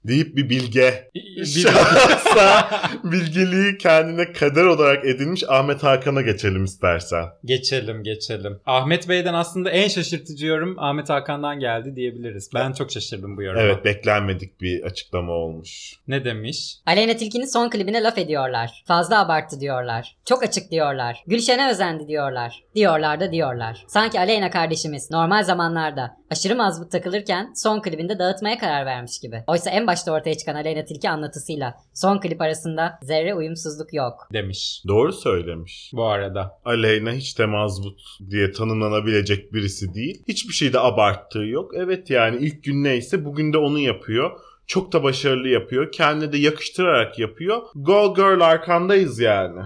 Deyip 0.06 0.36
bir 0.38 0.50
bilge 0.50 1.10
Bir- 1.16 1.46
şahsa 1.46 2.70
bilgeliği 3.04 3.78
kendine 3.78 4.32
kader 4.34 4.64
olarak 4.64 5.06
edinmiş 5.06 5.44
Ahmet 5.48 5.84
Hakan'a 5.84 6.22
geçelim 6.22 6.64
istersen. 6.64 7.26
geçelim 7.46 8.04
geçelim. 8.04 8.60
Ahmet 8.66 9.10
Bey'den 9.10 9.34
aslında 9.34 9.70
en 9.70 9.88
şaşırtıcı 9.88 10.46
yorum 10.46 10.80
Ahmet 10.80 11.10
Hakan'dan 11.10 11.60
geldi 11.60 11.96
diyebiliriz. 11.96 12.50
Ben 12.56 12.74
çok 12.74 12.92
şaşırdım 12.92 13.38
bu 13.38 13.44
yoruma. 13.44 13.62
Evet 13.62 13.86
beklenmedik 13.86 14.62
bir 14.62 14.84
açıklama 14.84 15.32
olmuş. 15.32 15.94
Ne 16.08 16.26
demiş? 16.26 16.76
Aleyna 16.86 17.14
Tilki'nin 17.16 17.46
son 17.54 17.70
klibine 17.70 18.04
laf 18.04 18.18
ediyorlar. 18.18 18.84
Fazla 18.88 19.20
abarttı 19.26 19.60
diyorlar. 19.60 20.16
Çok 20.26 20.44
açık 20.44 20.72
diyorlar. 20.72 21.24
Gülşen'e 21.28 21.70
özendi 21.70 22.08
diyorlar. 22.08 22.64
Diyorlar 22.76 23.20
da 23.20 23.32
diyorlar. 23.32 23.84
Sanki 23.88 24.20
Aleyna 24.20 24.50
kardeşimiz 24.52 25.12
normal 25.12 25.44
zamanlarda 25.44 26.18
aşırı 26.32 26.56
mazbut 26.56 26.92
takılırken 26.92 27.52
son 27.56 27.82
klibinde 27.82 28.20
dağıtmaya 28.20 28.58
karar 28.58 28.86
vermiş 28.86 29.20
gibi. 29.20 29.44
Oysa 29.48 29.70
en 29.70 29.88
başta 29.94 30.12
ortaya 30.12 30.38
çıkan 30.38 30.56
Aleyna 30.56 30.86
Tilki 30.86 31.10
anlatısıyla 31.10 31.76
son 31.94 32.20
klip 32.20 32.42
arasında 32.42 33.00
zerre 33.02 33.34
uyumsuzluk 33.34 33.94
yok. 33.94 34.28
Demiş. 34.34 34.82
Doğru 34.88 35.14
söylemiş. 35.14 35.92
Bu 35.94 36.04
arada. 36.04 36.60
Aleyna 36.66 37.12
hiç 37.12 37.40
de 37.40 37.46
mazbut 37.46 38.02
diye 38.30 38.52
tanımlanabilecek 38.52 39.54
birisi 39.54 39.94
değil. 39.94 40.24
Hiçbir 40.28 40.54
şeyde 40.54 40.80
abarttığı 40.80 41.44
yok. 41.44 41.72
Evet 41.76 42.10
yani 42.10 42.38
ilk 42.38 42.64
gün 42.64 42.84
neyse 42.84 43.26
bugün 43.26 43.54
de 43.54 43.58
onu 43.58 43.80
yapıyor. 43.80 44.32
Çok 44.68 44.94
da 44.94 45.04
başarılı 45.04 45.48
yapıyor. 45.48 45.92
Kendine 45.92 46.34
de 46.34 46.38
yakıştırarak 46.38 47.20
yapıyor. 47.20 47.62
Go 47.76 48.16
girl 48.16 48.42
arkandayız 48.42 49.20
yani. 49.20 49.60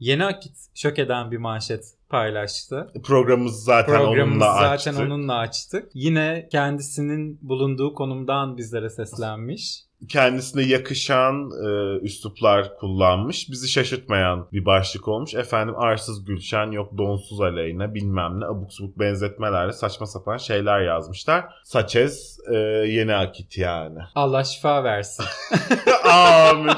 Yeni 0.00 0.24
Akit 0.24 0.56
şok 0.74 0.98
eden 0.98 1.30
bir 1.30 1.38
manşet 1.38 1.97
paylaştı. 2.08 2.92
Programımızı 3.04 3.60
zaten 3.64 3.96
Programımızı 3.96 4.44
onunla 4.44 4.52
zaten 4.54 4.74
açtık. 4.92 5.00
onunla 5.06 5.38
açtık. 5.38 5.90
Yine 5.94 6.48
kendisinin 6.52 7.38
bulunduğu 7.42 7.94
konumdan 7.94 8.56
bizlere 8.56 8.90
seslenmiş. 8.90 9.88
Kendisine 10.08 10.62
yakışan 10.62 11.50
e, 11.66 11.98
üsluplar 12.02 12.76
kullanmış. 12.76 13.50
Bizi 13.50 13.68
şaşırtmayan 13.68 14.48
bir 14.52 14.64
başlık 14.64 15.08
olmuş. 15.08 15.34
Efendim 15.34 15.74
arsız 15.78 16.24
Gülşen 16.24 16.70
yok 16.70 16.98
donsuz 16.98 17.40
Aleyna 17.40 17.94
bilmem 17.94 18.40
ne 18.40 18.44
abuk 18.44 18.72
subuk 18.72 18.98
benzetmelerle 18.98 19.72
saçma 19.72 20.06
sapan 20.06 20.36
şeyler 20.36 20.80
yazmışlar. 20.80 21.44
Saçez 21.64 22.38
e, 22.52 22.56
yeni 22.88 23.14
akit 23.14 23.58
yani. 23.58 23.98
Allah 24.14 24.44
şifa 24.44 24.84
versin. 24.84 25.24
Amin. 26.12 26.72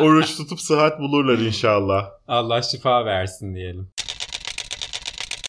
Oruç 0.00 0.36
tutup 0.36 0.60
sıhhat 0.60 1.00
bulurlar 1.00 1.38
inşallah. 1.38 2.06
Allah 2.28 2.62
şifa 2.62 3.04
versin 3.04 3.54
diyelim. 3.54 3.88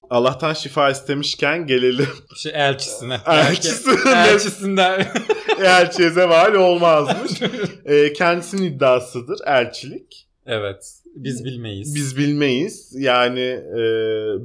Allah'tan 0.10 0.54
şifa 0.54 0.90
istemişken 0.90 1.68
gelelim. 1.68 2.08
Şu 2.36 2.50
elçisine. 2.50 3.18
Elçisine. 3.28 4.12
Elçisinden. 4.12 5.08
Elçiye 5.62 6.10
zeval 6.10 6.54
olmazmış. 6.54 7.32
E, 7.86 8.14
kendisinin 8.14 8.64
iddiasıdır 8.64 9.40
elçilik. 9.46 10.28
evet. 10.46 10.94
Biz 11.16 11.46
bilmeyiz. 11.46 11.96
Biz 11.96 12.18
bilmeyiz. 12.18 12.96
Yani 12.98 13.40
e, 13.40 13.78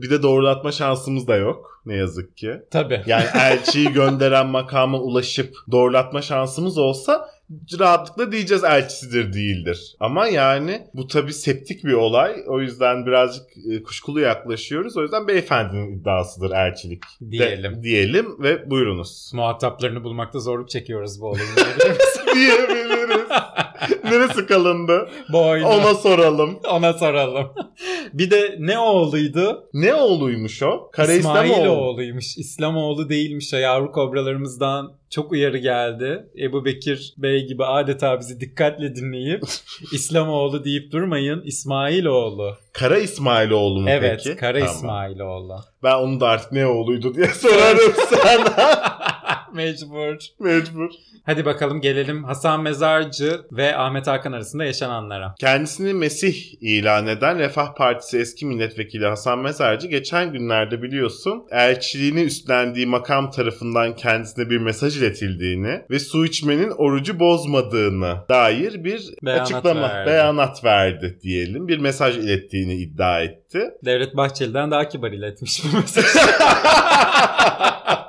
bir 0.02 0.10
de 0.10 0.22
doğrulatma 0.22 0.72
şansımız 0.72 1.28
da 1.28 1.36
yok. 1.36 1.82
Ne 1.86 1.94
yazık 1.96 2.36
ki. 2.36 2.62
Tabii. 2.70 3.02
Yani 3.06 3.24
elçiyi 3.34 3.92
gönderen 3.92 4.46
makama 4.46 4.98
ulaşıp 5.00 5.54
doğrulatma 5.70 6.22
şansımız 6.22 6.78
olsa 6.78 7.28
rahatlıkla 7.78 8.32
diyeceğiz 8.32 8.64
elçisidir 8.64 9.32
değildir. 9.32 9.96
Ama 10.00 10.28
yani 10.28 10.82
bu 10.94 11.06
tabii 11.06 11.32
septik 11.32 11.84
bir 11.84 11.92
olay. 11.92 12.34
O 12.48 12.60
yüzden 12.60 13.06
birazcık 13.06 13.44
e, 13.72 13.82
kuşkulu 13.82 14.20
yaklaşıyoruz. 14.20 14.96
O 14.96 15.02
yüzden 15.02 15.28
beyefendinin 15.28 15.98
iddiasıdır 16.00 16.50
elçilik. 16.50 17.02
de- 17.20 17.30
Diyelim. 17.30 17.82
diyelim 17.82 18.42
ve 18.42 18.70
buyurunuz. 18.70 19.30
Muhataplarını 19.34 20.04
bulmakta 20.04 20.38
zorluk 20.38 20.70
çekiyoruz 20.70 21.20
bu 21.20 21.30
misin? 21.30 21.46
Diyebiliriz. 22.34 23.22
Neresi 24.04 24.46
kalındı? 24.46 25.08
Boynu. 25.32 25.66
Ona 25.66 25.94
soralım. 25.94 26.58
Ona 26.70 26.92
soralım. 26.92 27.46
bir 28.12 28.30
de 28.30 28.56
ne 28.58 28.78
oğluydu? 28.78 29.68
Ne 29.74 29.94
oğluymuş 29.94 30.62
o? 30.62 30.90
Kara 30.92 31.12
İslamoğlu. 31.12 31.44
İsmailoğlu'ymuş. 31.52 32.38
İslamoğlu 32.38 33.08
değilmiş 33.08 33.54
o 33.54 33.56
yavru 33.56 33.92
kobralarımızdan 33.92 34.92
çok 35.12 35.32
uyarı 35.32 35.58
geldi. 35.58 36.26
Ebu 36.42 36.64
Bekir 36.64 37.14
Bey 37.18 37.46
gibi 37.46 37.64
adeta 37.64 38.20
bizi 38.20 38.40
dikkatle 38.40 38.96
dinleyip 38.96 39.42
İslamoğlu 39.92 40.64
deyip 40.64 40.92
durmayın. 40.92 41.42
İsmailoğlu. 41.44 42.56
Kara 42.72 42.98
İsmailoğlu 42.98 43.80
mu 43.80 43.90
Evet, 43.90 44.22
peki? 44.24 44.36
Kara 44.36 44.58
Tamam. 44.58 44.74
İsmailoğlu. 44.74 45.56
Ben 45.82 45.94
onu 45.94 46.20
da 46.20 46.28
artık 46.28 46.52
ne 46.52 46.66
oğluydu 46.66 47.14
diye 47.14 47.26
sorarım 47.34 47.92
sana. 48.10 48.91
Mecbur. 49.54 50.16
Mecbur. 50.40 50.90
Hadi 51.26 51.44
bakalım 51.44 51.80
gelelim 51.80 52.24
Hasan 52.24 52.62
Mezarcı 52.62 53.40
ve 53.52 53.76
Ahmet 53.76 54.06
Hakan 54.06 54.32
arasında 54.32 54.64
yaşananlara. 54.64 55.34
Kendisini 55.40 55.94
Mesih 55.94 56.34
ilan 56.60 57.06
eden 57.06 57.38
Refah 57.38 57.74
Partisi 57.74 58.18
eski 58.18 58.46
milletvekili 58.46 59.06
Hasan 59.06 59.38
Mezarcı 59.38 59.86
geçen 59.88 60.32
günlerde 60.32 60.82
biliyorsun 60.82 61.42
elçiliğini 61.50 62.20
üstlendiği 62.22 62.86
makam 62.86 63.30
tarafından 63.30 63.96
kendisine 63.96 64.50
bir 64.50 64.58
mesaj 64.58 64.96
iletildiğini 64.96 65.80
ve 65.90 65.98
su 65.98 66.26
içmenin 66.26 66.70
orucu 66.70 67.18
bozmadığını 67.20 68.16
dair 68.28 68.84
bir 68.84 69.02
Beyanat 69.22 69.42
açıklama, 69.52 69.88
verdi. 69.88 70.10
beyanat 70.10 70.64
verdi 70.64 71.18
diyelim. 71.22 71.68
Bir 71.68 71.78
mesaj 71.78 72.18
ilettiğini 72.18 72.74
iddia 72.74 73.20
etti. 73.20 73.70
Devlet 73.84 74.16
Bahçeli'den 74.16 74.70
daha 74.70 74.88
kibar 74.88 75.12
iletmiş 75.12 75.62
bu 75.64 75.76
mesajı. 75.76 76.08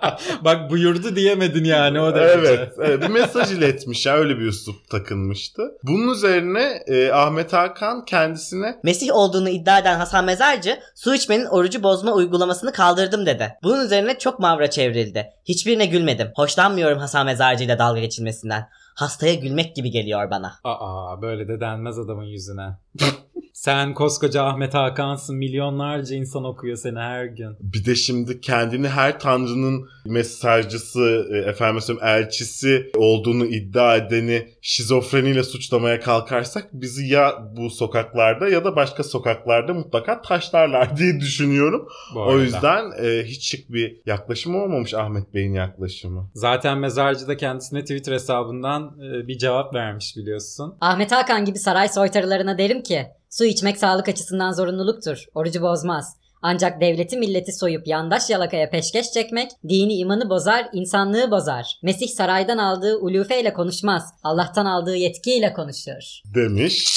Bak 0.43 0.69
buyurdu 0.69 1.15
diyemedin 1.15 1.63
yani 1.63 2.00
o 2.00 2.15
derece. 2.15 2.48
Evet, 2.48 2.74
evet 2.77 3.01
bir 3.01 3.07
mesaj 3.07 3.51
iletmiş 3.51 4.05
ya 4.05 4.15
öyle 4.15 4.38
bir 4.38 4.45
üslup 4.45 4.89
takınmıştı. 4.89 5.77
Bunun 5.83 6.13
üzerine 6.13 6.83
e, 6.88 7.12
Ahmet 7.12 7.53
Hakan 7.53 8.05
kendisine 8.05 8.79
Mesih 8.83 9.13
olduğunu 9.13 9.50
iddia 9.50 9.79
eden 9.79 9.98
Hasan 10.00 10.25
Mezarcı 10.25 10.79
su 10.95 11.15
içmenin 11.15 11.45
orucu 11.45 11.83
bozma 11.83 12.13
uygulamasını 12.13 12.72
kaldırdım 12.72 13.25
dedi. 13.25 13.55
Bunun 13.63 13.86
üzerine 13.86 14.19
çok 14.19 14.39
mavra 14.39 14.69
çevrildi. 14.69 15.29
Hiçbirine 15.45 15.86
gülmedim. 15.86 16.31
Hoşlanmıyorum 16.36 17.00
Hasan 17.00 17.25
Mezarcı 17.25 17.63
ile 17.63 17.79
dalga 17.79 18.00
geçilmesinden. 18.00 18.69
Hastaya 18.95 19.33
gülmek 19.33 19.75
gibi 19.75 19.91
geliyor 19.91 20.31
bana. 20.31 20.53
Aa 20.63 21.22
böyle 21.22 21.48
de 21.48 21.60
denmez 21.60 22.00
adamın 22.00 22.24
yüzüne. 22.25 22.69
Sen 23.53 23.93
koskoca 23.93 24.43
Ahmet 24.43 24.73
Hakan'sın. 24.73 25.35
Milyonlarca 25.35 26.15
insan 26.15 26.43
okuyor 26.43 26.77
seni 26.77 27.00
her 27.00 27.25
gün. 27.25 27.57
bir 27.59 27.85
de 27.85 27.95
şimdi 27.95 28.41
kendini 28.41 28.88
her 28.88 29.19
tanrının 29.19 29.89
mesajcısı, 30.05 31.27
e, 31.33 31.38
efendim 31.38 31.97
elçisi 32.01 32.91
olduğunu 32.97 33.45
iddia 33.45 33.95
edeni 33.97 34.52
şizofreniyle 34.63 35.43
suçlamaya 35.43 36.00
kalkarsak 36.00 36.70
bizi 36.74 37.08
ya 37.08 37.50
bu 37.55 37.70
sokaklarda 37.70 38.50
ya 38.50 38.65
da 38.65 38.75
başka 38.75 39.03
sokaklarda 39.03 39.74
mutlaka 39.74 40.22
taşlarlar 40.22 40.98
diye 40.98 41.20
düşünüyorum. 41.20 41.88
O 42.15 42.39
yüzden 42.39 42.91
e, 43.03 43.24
hiç 43.24 43.51
şık 43.51 43.70
bir 43.70 44.01
yaklaşım 44.05 44.55
olmamış 44.55 44.93
Ahmet 44.93 45.34
Bey'in 45.34 45.53
yaklaşımı. 45.53 46.29
Zaten 46.34 46.77
Mezarcı 46.77 47.27
da 47.27 47.38
kendisine 47.38 47.82
Twitter 47.82 48.13
hesabından 48.13 48.98
e, 49.00 49.27
bir 49.27 49.38
cevap 49.38 49.74
vermiş 49.74 50.17
biliyorsun. 50.17 50.77
Ahmet 50.82 51.12
Hakan 51.12 51.46
gibi 51.46 51.60
saray 51.60 51.89
soytarılarına 51.89 52.58
derim 52.58 52.84
ki 52.84 53.05
su 53.29 53.46
içmek 53.46 53.77
sağlık 53.77 54.10
açısından 54.10 54.51
zorunluluktur. 54.51 55.25
Orucu 55.36 55.62
bozmaz. 55.62 56.23
Ancak 56.45 56.81
devleti 56.81 57.17
milleti 57.17 57.51
soyup 57.53 57.88
yandaş 57.88 58.29
yalakaya 58.29 58.69
peşkeş 58.69 59.12
çekmek 59.12 59.51
dini 59.69 59.93
imanı 59.97 60.29
bozar, 60.29 60.65
insanlığı 60.73 61.31
bozar. 61.31 61.79
Mesih 61.83 62.07
saraydan 62.07 62.57
aldığı 62.57 62.97
ulufeyle 62.97 63.53
konuşmaz. 63.53 64.03
Allah'tan 64.23 64.65
aldığı 64.65 64.95
yetkiyle 64.95 65.53
konuşur. 65.53 66.21
Demiş. 66.35 66.88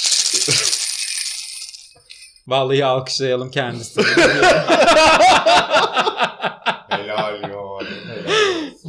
Vallahi 2.46 2.84
alkışlayalım 2.84 3.50
kendisini. 3.50 4.04
Helal. 6.88 7.36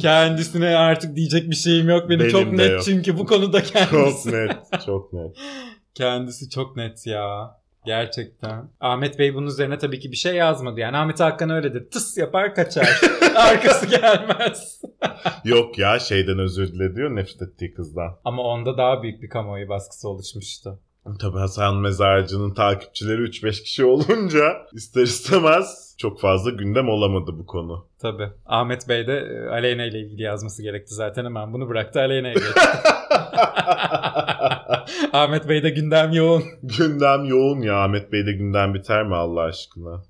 Kendisine 0.00 0.76
artık 0.76 1.16
diyecek 1.16 1.50
bir 1.50 1.56
şeyim 1.56 1.88
yok 1.88 2.08
benim, 2.08 2.20
Benim 2.20 2.30
çok 2.30 2.52
net 2.52 2.70
yok. 2.70 2.82
çünkü 2.84 3.18
bu 3.18 3.26
konuda 3.26 3.64
Çok 3.64 3.72
kendisi. 3.72 4.32
net, 4.32 4.56
çok 4.86 5.12
net. 5.12 5.36
Kendisi 5.94 6.50
çok 6.50 6.76
net 6.76 7.06
ya. 7.06 7.58
Gerçekten. 7.88 8.70
Ahmet 8.80 9.18
Bey 9.18 9.34
bunun 9.34 9.46
üzerine 9.46 9.78
tabii 9.78 10.00
ki 10.00 10.10
bir 10.12 10.16
şey 10.16 10.34
yazmadı. 10.34 10.80
Yani 10.80 10.96
Ahmet 10.96 11.20
Hakan 11.20 11.50
öyledir. 11.50 11.90
Tıs 11.90 12.16
yapar 12.16 12.54
kaçar. 12.54 13.00
Arkası 13.36 13.86
gelmez. 13.86 14.82
Yok 15.44 15.78
ya 15.78 15.98
şeyden 15.98 16.38
özür 16.38 16.72
dile 16.72 16.96
diyor 16.96 17.16
nefret 17.16 17.42
ettiği 17.42 17.74
kızdan. 17.74 18.16
Ama 18.24 18.42
onda 18.42 18.78
daha 18.78 19.02
büyük 19.02 19.22
bir 19.22 19.28
kamuoyu 19.28 19.68
baskısı 19.68 20.08
oluşmuştu. 20.08 20.80
Tabii 21.20 21.38
Hasan 21.38 21.76
Mezarcı'nın 21.76 22.54
takipçileri 22.54 23.22
3-5 23.22 23.62
kişi 23.62 23.84
olunca 23.84 24.42
ister 24.72 25.02
istemez 25.02 25.94
çok 25.98 26.20
fazla 26.20 26.50
gündem 26.50 26.88
olamadı 26.88 27.30
bu 27.38 27.46
konu. 27.46 27.86
Tabii. 28.02 28.28
Ahmet 28.46 28.88
Bey 28.88 29.06
de 29.06 29.18
e, 29.18 29.48
Aleyna 29.48 29.84
ile 29.84 30.00
ilgili 30.00 30.22
yazması 30.22 30.62
gerekti 30.62 30.94
zaten 30.94 31.24
hemen 31.24 31.52
bunu 31.52 31.68
bıraktı 31.68 32.00
Aleyna'ya 32.00 32.34
geçti. 32.34 32.60
Ahmet 35.12 35.48
Bey 35.48 35.62
de 35.62 35.70
gündem 35.70 36.12
yoğun. 36.12 36.44
gündem 36.62 37.24
yoğun 37.24 37.60
ya 37.60 37.84
Ahmet 37.84 38.12
Bey'de 38.12 38.32
gündem 38.32 38.74
biter 38.74 39.04
mi 39.06 39.14
Allah 39.14 39.40
aşkına? 39.42 40.02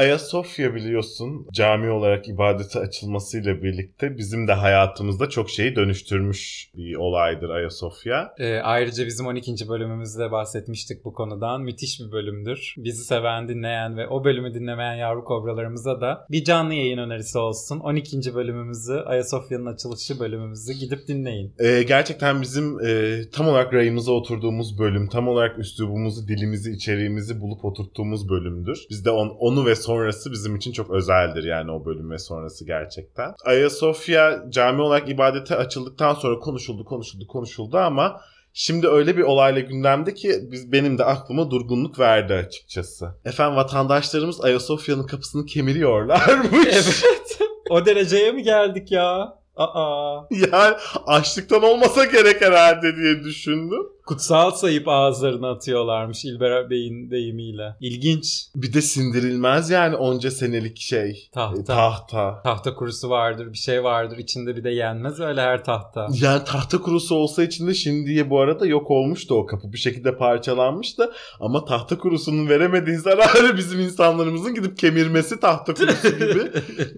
Ayasofya 0.00 0.74
biliyorsun 0.74 1.46
cami 1.52 1.90
olarak 1.90 2.28
ibadete 2.28 2.78
açılmasıyla 2.78 3.62
birlikte 3.62 4.16
bizim 4.18 4.48
de 4.48 4.52
hayatımızda 4.52 5.28
çok 5.28 5.50
şeyi 5.50 5.76
dönüştürmüş 5.76 6.70
bir 6.76 6.94
olaydır 6.96 7.50
Ayasofya. 7.50 8.34
Ee, 8.38 8.58
ayrıca 8.58 9.06
bizim 9.06 9.26
12. 9.26 9.68
bölümümüzde 9.68 10.32
bahsetmiştik 10.32 11.04
bu 11.04 11.12
konudan. 11.12 11.62
Müthiş 11.62 12.00
bir 12.00 12.12
bölümdür. 12.12 12.74
Bizi 12.78 13.04
seven, 13.04 13.48
dinleyen 13.48 13.96
ve 13.96 14.08
o 14.08 14.24
bölümü 14.24 14.54
dinlemeyen 14.54 14.94
yavru 14.94 15.24
kobralarımıza 15.24 16.00
da 16.00 16.26
bir 16.30 16.44
canlı 16.44 16.74
yayın 16.74 16.98
önerisi 16.98 17.38
olsun. 17.38 17.80
12. 17.80 18.34
bölümümüzü, 18.34 18.92
Ayasofya'nın 18.92 19.66
açılışı 19.66 20.20
bölümümüzü 20.20 20.72
gidip 20.72 21.08
dinleyin. 21.08 21.54
Ee, 21.58 21.82
gerçekten 21.82 22.42
bizim 22.42 22.80
e, 22.86 23.20
tam 23.32 23.48
olarak 23.48 23.74
rayımıza 23.74 24.12
oturduğumuz 24.12 24.78
bölüm, 24.78 25.08
tam 25.08 25.28
olarak 25.28 25.58
üslubumuzu, 25.58 26.28
dilimizi, 26.28 26.72
içeriğimizi 26.72 27.40
bulup 27.40 27.64
oturttuğumuz 27.64 28.28
bölümdür. 28.28 28.78
Biz 28.90 29.04
de 29.04 29.10
on- 29.10 29.36
onu 29.38 29.66
ve 29.66 29.74
sonrası 29.90 30.32
bizim 30.32 30.56
için 30.56 30.72
çok 30.72 30.90
özeldir 30.90 31.44
yani 31.44 31.70
o 31.70 31.84
bölüm 31.84 32.10
ve 32.10 32.18
sonrası 32.18 32.64
gerçekten. 32.64 33.34
Ayasofya 33.44 34.44
cami 34.50 34.82
olarak 34.82 35.08
ibadete 35.08 35.56
açıldıktan 35.56 36.14
sonra 36.14 36.38
konuşuldu, 36.38 36.84
konuşuldu, 36.84 37.26
konuşuldu 37.26 37.76
ama 37.76 38.20
Şimdi 38.52 38.88
öyle 38.88 39.16
bir 39.16 39.22
olayla 39.22 39.60
gündemde 39.60 40.14
ki 40.14 40.32
biz, 40.42 40.72
benim 40.72 40.98
de 40.98 41.04
aklıma 41.04 41.50
durgunluk 41.50 41.98
verdi 41.98 42.34
açıkçası. 42.34 43.08
Efendim 43.24 43.56
vatandaşlarımız 43.56 44.44
Ayasofya'nın 44.44 45.06
kapısını 45.06 45.46
kemiriyorlarmış. 45.46 46.66
Evet. 46.66 47.38
o 47.70 47.86
dereceye 47.86 48.32
mi 48.32 48.42
geldik 48.42 48.92
ya? 48.92 49.38
Aa. 49.56 50.20
yani 50.30 50.76
açlıktan 51.06 51.62
olmasa 51.62 52.04
gerek 52.04 52.40
herhalde 52.40 52.96
diye 52.96 53.24
düşündüm. 53.24 53.86
Kutsal 54.10 54.50
sayıp 54.50 54.88
ağızlarına 54.88 55.50
atıyorlarmış 55.50 56.24
İlber 56.24 56.70
Bey'in 56.70 57.10
deyimiyle. 57.10 57.76
İlginç. 57.80 58.46
Bir 58.56 58.72
de 58.72 58.82
sindirilmez 58.82 59.70
yani 59.70 59.96
onca 59.96 60.30
senelik 60.30 60.80
şey. 60.80 61.28
Tahta. 61.32 61.60
E, 61.60 61.64
tahta. 61.64 62.42
Tahta 62.42 62.74
kurusu 62.74 63.10
vardır, 63.10 63.52
bir 63.52 63.58
şey 63.58 63.84
vardır. 63.84 64.18
içinde 64.18 64.56
bir 64.56 64.64
de 64.64 64.70
yenmez 64.70 65.20
öyle 65.20 65.40
her 65.40 65.64
tahta. 65.64 66.08
Yani 66.20 66.44
tahta 66.44 66.80
kurusu 66.80 67.14
olsa 67.14 67.42
içinde 67.42 67.74
şimdiye 67.74 68.30
bu 68.30 68.40
arada 68.40 68.66
yok 68.66 68.90
olmuştu 68.90 69.34
o 69.34 69.46
kapı. 69.46 69.72
Bir 69.72 69.78
şekilde 69.78 70.16
parçalanmıştı. 70.16 71.12
Ama 71.40 71.64
tahta 71.64 71.98
kurusunun 71.98 72.48
veremediği 72.48 72.96
zararı 72.96 73.56
bizim 73.56 73.80
insanlarımızın 73.80 74.54
gidip 74.54 74.78
kemirmesi 74.78 75.40
tahta 75.40 75.74
kurusu 75.74 76.18
gibi. 76.18 76.50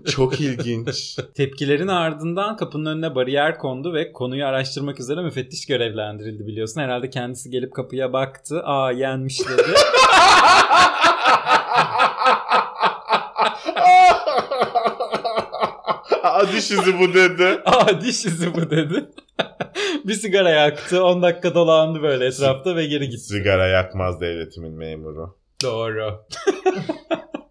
Çok 0.11 0.41
ilginç. 0.41 1.17
Tepkilerin 1.35 1.89
ardından 1.89 2.57
kapının 2.57 2.87
önüne 2.87 3.15
bariyer 3.15 3.59
kondu 3.59 3.95
ve 3.95 4.13
konuyu 4.13 4.47
araştırmak 4.47 5.01
üzere 5.01 5.23
müfettiş 5.23 5.67
görevlendirildi 5.67 6.47
biliyorsun. 6.47 6.81
Herhalde 6.81 7.02
kendisi 7.11 7.51
gelip 7.51 7.75
kapıya 7.75 8.13
baktı. 8.13 8.63
Aa 8.65 8.93
yenmiş 8.93 9.41
dedi. 9.41 9.63
Aa, 16.23 16.49
diş 16.53 16.71
izi 16.71 16.99
bu 16.99 17.15
dedi. 17.15 17.63
Aa 17.65 18.01
diş 18.01 18.25
izi 18.25 18.55
bu 18.55 18.71
dedi. 18.71 19.05
bir 20.05 20.15
sigara 20.15 20.51
yaktı. 20.51 21.05
10 21.05 21.23
dakika 21.23 21.55
dolandı 21.55 22.03
böyle 22.03 22.27
etrafta 22.27 22.77
ve 22.77 22.87
geri 22.87 23.09
gitti. 23.09 23.23
Sigara 23.23 23.67
yakmaz 23.67 24.21
devletimin 24.21 24.73
memuru. 24.73 25.37
Doğru. 25.63 26.25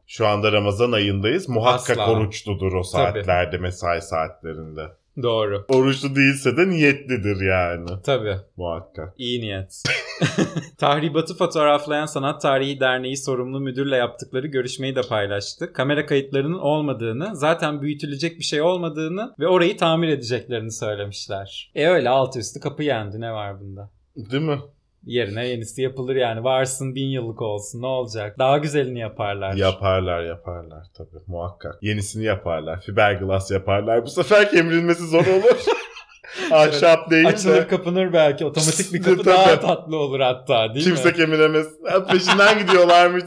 Şu 0.08 0.27
anda 0.27 0.51
Ramazan 0.51 0.91
ayındayız. 0.91 1.50
Muhakkak 1.50 2.00
Asla. 2.00 2.12
oruçludur 2.12 2.74
o 2.74 2.84
saatlerde, 2.84 3.58
mesai 3.58 4.01
saatlerinde. 4.01 4.81
Doğru. 5.22 5.65
Oruçlu 5.70 6.15
değilse 6.15 6.58
de 6.58 6.70
niyetlidir 6.70 7.41
yani. 7.41 7.89
Tabii. 8.03 8.38
Muhakkak. 8.58 9.13
İyi 9.18 9.41
niyet. 9.41 9.84
Tahribatı 10.77 11.38
fotoğraflayan 11.38 12.06
Sanat 12.06 12.41
Tarihi 12.41 12.80
Derneği 12.80 13.18
sorumlu 13.18 13.60
müdürle 13.60 13.96
yaptıkları 13.96 14.48
görüşmeyi 14.48 14.96
de 14.96 15.01
paylaştı. 15.01 15.74
Kamera 15.74 16.06
kayıtlarının 16.06 16.60
olmadığını, 16.60 17.36
zaten 17.36 17.82
büyütülecek 17.82 18.39
bir 18.39 18.44
şey 18.44 18.62
olmadığını 18.62 19.36
ve 19.39 19.48
orayı 19.48 19.77
tamir 19.77 20.08
edeceklerini 20.08 20.72
söylemişler. 20.72 21.72
E 21.75 21.88
öyle 21.88 22.10
altı 22.10 22.39
üstü 22.39 22.60
kapı 22.60 22.84
yendi 22.84 23.22
ne 23.22 23.32
var 23.32 23.60
bunda? 23.60 23.89
Değil 24.15 24.44
mi? 24.44 24.60
Yerine 25.05 25.48
yenisi 25.48 25.81
yapılır 25.81 26.15
yani. 26.15 26.43
Varsın 26.43 26.96
bin 26.96 27.08
yıllık 27.08 27.41
olsun 27.41 27.81
ne 27.81 27.86
olacak? 27.88 28.39
Daha 28.39 28.58
güzelini 28.58 29.00
yaparlar. 29.00 29.53
Yaparlar 29.53 30.24
yaparlar 30.24 30.88
tabii 30.98 31.20
muhakkak. 31.27 31.75
Yenisini 31.84 32.24
yaparlar. 32.24 32.81
Fiberglass 32.81 33.51
yaparlar. 33.51 34.03
Bu 34.05 34.10
sefer 34.10 34.51
kemirilmesi 34.51 35.08
zor 35.08 35.25
olur. 35.27 35.58
Ahşap 36.51 37.12
değil 37.12 37.27
Açılır 37.27 37.55
de. 37.55 37.67
kapanır 37.67 38.13
belki. 38.13 38.46
Otomatik 38.46 38.93
bir 38.93 39.03
kapı 39.03 39.25
daha 39.25 39.59
tatlı 39.59 39.98
olur 39.98 40.20
hatta 40.20 40.74
değil 40.74 40.85
Kimse 40.85 41.09
mi? 41.09 41.16
kemiremez. 41.16 41.68
Ha, 41.90 42.05
Peşinden 42.05 42.59
gidiyorlarmış 42.59 43.25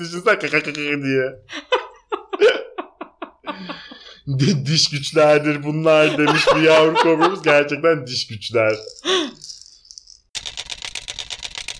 kaka 0.50 0.74
diye. 1.02 1.24
Di- 4.38 4.66
diş 4.66 4.90
güçlerdir 4.90 5.62
bunlar 5.62 6.18
demiş 6.18 6.42
bir 6.56 6.62
yavru 6.62 6.94
kobramız. 6.94 7.42
Gerçekten 7.42 8.06
diş 8.06 8.26
güçler. 8.26 8.72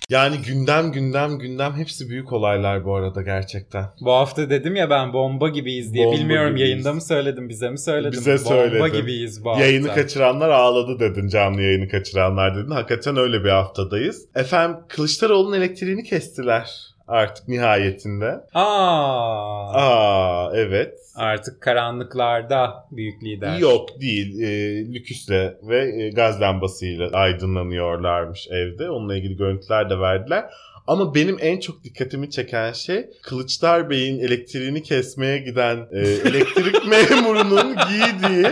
Yani 0.09 0.35
gündem 0.47 0.91
gündem 0.91 1.37
gündem 1.39 1.73
hepsi 1.73 2.09
büyük 2.09 2.33
olaylar 2.33 2.85
bu 2.85 2.95
arada 2.95 3.21
gerçekten. 3.21 3.85
Bu 4.01 4.11
hafta 4.11 4.49
dedim 4.49 4.75
ya 4.75 4.89
ben 4.89 5.13
bomba 5.13 5.49
gibiyiz 5.49 5.93
diye. 5.93 6.05
Bomba 6.05 6.17
Bilmiyorum 6.17 6.49
gibiyiz. 6.49 6.69
yayında 6.69 6.93
mı 6.93 7.01
söyledim 7.01 7.49
bize 7.49 7.69
mi 7.69 7.79
söyledim. 7.79 8.11
Bize 8.19 8.31
Bomba 8.37 8.47
söyledin. 8.49 9.01
gibiyiz 9.01 9.43
bu 9.45 9.49
hafta. 9.49 9.63
Yayını 9.63 9.87
kaçıranlar 9.95 10.49
ağladı 10.49 10.99
dedin. 10.99 11.27
Canlı 11.27 11.61
yayını 11.61 11.87
kaçıranlar 11.89 12.55
dedin. 12.55 12.71
Hakikaten 12.71 13.17
öyle 13.17 13.43
bir 13.43 13.49
haftadayız. 13.49 14.25
Efendim 14.35 14.77
Kılıçdaroğlu'nun 14.89 15.57
elektriğini 15.57 16.03
kestiler 16.03 16.94
artık 17.07 17.47
nihayetinde. 17.47 18.39
Aa, 18.53 19.73
Aa 19.73 20.51
evet. 20.55 20.93
Artık 21.15 21.61
karanlıklarda 21.61 22.73
büyük 22.91 23.23
lider. 23.23 23.57
Yok 23.57 24.01
değil. 24.01 24.41
E, 24.41 24.93
lüküsle 24.93 25.57
ve 25.63 26.03
e, 26.03 26.09
gaz 26.09 26.41
lambasıyla 26.41 27.09
aydınlanıyorlarmış 27.13 28.47
evde. 28.51 28.89
Onunla 28.89 29.15
ilgili 29.15 29.37
görüntüler 29.37 29.89
de 29.89 29.99
verdiler. 29.99 30.45
Ama 30.87 31.15
benim 31.15 31.37
en 31.39 31.59
çok 31.59 31.83
dikkatimi 31.83 32.29
çeken 32.29 32.71
şey 32.71 33.09
Kılıçdar 33.23 33.89
Bey'in 33.89 34.19
elektriğini 34.19 34.83
kesmeye 34.83 35.37
giden 35.37 35.87
e, 35.91 35.99
elektrik 36.29 36.87
memurunun 36.87 37.75
giydiği 37.75 38.47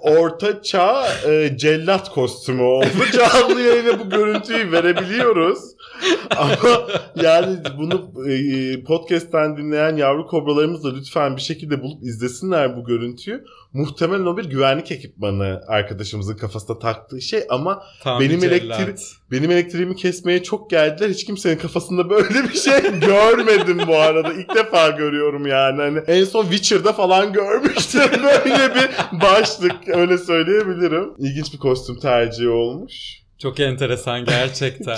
orta 0.00 0.62
çağ 0.62 1.06
e, 1.28 1.56
cellat 1.56 2.10
kostümü 2.10 2.62
oldu. 2.62 2.86
Canlı 3.12 3.60
yayına 3.60 3.98
bu 3.98 4.10
görüntüyü 4.10 4.72
verebiliyoruz. 4.72 5.58
Ama 6.36 6.56
yani 7.22 7.56
bunu 7.78 8.12
e, 8.30 8.84
podcast'ten 8.84 9.56
dinleyen 9.56 9.96
yavru 9.96 10.26
kobralarımız 10.26 10.84
da 10.84 10.94
lütfen 10.94 11.36
bir 11.36 11.40
şekilde 11.42 11.82
bulup 11.82 12.02
izlesinler 12.02 12.76
bu 12.76 12.84
görüntüyü. 12.84 13.44
Muhtemelen 13.72 14.26
o 14.26 14.36
bir 14.36 14.44
güvenlik 14.44 14.92
ekipmanı 14.92 15.60
arkadaşımızın 15.66 16.36
kafasına 16.36 16.78
taktığı 16.78 17.20
şey 17.20 17.42
ama 17.50 17.82
Tam 18.02 18.20
benim 18.20 18.40
elektri- 18.42 18.76
benim 19.30 19.50
elektriğimi 19.50 19.96
kesmeye 19.96 20.42
çok 20.42 20.70
geldiler. 20.70 21.08
Hiç 21.10 21.24
kimsenin 21.24 21.56
kafasında 21.58 22.10
böyle 22.10 22.44
bir 22.48 22.54
şey 22.54 22.80
görmedim 23.00 23.80
bu 23.88 23.96
arada. 23.96 24.32
İlk 24.32 24.54
defa 24.54 24.88
görüyorum 24.90 25.46
yani. 25.46 25.80
Hani 25.82 25.98
en 26.06 26.24
son 26.24 26.42
Witcher'da 26.42 26.92
falan 26.92 27.32
görmüştüm 27.32 28.00
böyle 28.22 28.74
bir 28.74 28.88
başlık. 29.20 29.88
Öyle 29.88 30.18
söyleyebilirim. 30.18 31.12
İlginç 31.18 31.52
bir 31.52 31.58
kostüm 31.58 31.98
tercihi 31.98 32.48
olmuş. 32.48 33.17
Çok 33.38 33.60
enteresan 33.60 34.24
gerçekten. 34.24 34.96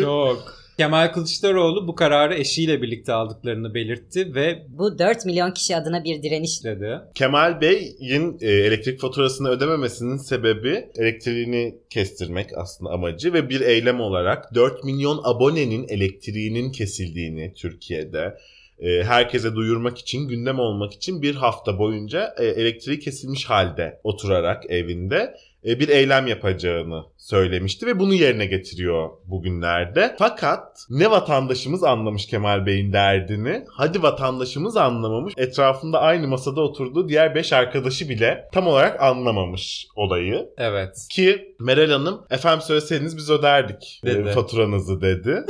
Çok. 0.00 0.62
Kemal 0.76 1.12
Kılıçdaroğlu 1.12 1.88
bu 1.88 1.94
kararı 1.94 2.34
eşiyle 2.34 2.82
birlikte 2.82 3.12
aldıklarını 3.12 3.74
belirtti 3.74 4.34
ve 4.34 4.62
Bu 4.68 4.98
4 4.98 5.26
milyon 5.26 5.50
kişi 5.50 5.76
adına 5.76 6.04
bir 6.04 6.22
direniş. 6.22 6.64
dedi. 6.64 7.00
Kemal 7.14 7.60
Bey'in 7.60 8.38
e, 8.40 8.50
elektrik 8.50 9.00
faturasını 9.00 9.48
ödememesinin 9.48 10.16
sebebi 10.16 10.88
elektriğini 10.96 11.74
kestirmek 11.90 12.46
aslında 12.56 12.90
amacı 12.90 13.32
ve 13.32 13.48
bir 13.48 13.60
eylem 13.60 14.00
olarak 14.00 14.54
4 14.54 14.84
milyon 14.84 15.20
abonenin 15.24 15.88
elektriğinin 15.88 16.72
kesildiğini 16.72 17.54
Türkiye'de 17.54 18.38
e, 18.78 19.02
herkese 19.04 19.54
duyurmak 19.54 19.98
için, 19.98 20.28
gündem 20.28 20.58
olmak 20.58 20.92
için 20.92 21.22
bir 21.22 21.34
hafta 21.34 21.78
boyunca 21.78 22.34
e, 22.38 22.46
elektriği 22.46 22.98
kesilmiş 22.98 23.44
halde 23.44 24.00
oturarak 24.04 24.70
evinde 24.70 25.34
bir 25.64 25.88
eylem 25.88 26.26
yapacağını 26.26 27.04
söylemişti 27.18 27.86
ve 27.86 27.98
bunu 27.98 28.14
yerine 28.14 28.46
getiriyor 28.46 29.10
bugünlerde. 29.24 30.16
Fakat 30.18 30.86
ne 30.90 31.10
vatandaşımız 31.10 31.84
anlamış 31.84 32.26
Kemal 32.26 32.66
Bey'in 32.66 32.92
derdini, 32.92 33.64
hadi 33.70 34.02
vatandaşımız 34.02 34.76
anlamamış, 34.76 35.34
etrafında 35.36 36.00
aynı 36.00 36.28
masada 36.28 36.60
oturduğu 36.60 37.08
diğer 37.08 37.34
5 37.34 37.52
arkadaşı 37.52 38.08
bile 38.08 38.48
tam 38.52 38.66
olarak 38.66 39.02
anlamamış 39.02 39.86
olayı. 39.96 40.48
Evet. 40.58 41.06
Ki 41.10 41.54
Meral 41.60 41.90
Hanım, 41.90 42.20
efendim 42.30 42.62
söyleseydiniz 42.62 43.16
biz 43.16 43.30
öderdik 43.30 44.00
e, 44.04 44.06
Dedi. 44.06 44.30
faturanızı 44.30 45.00
dedi. 45.00 45.44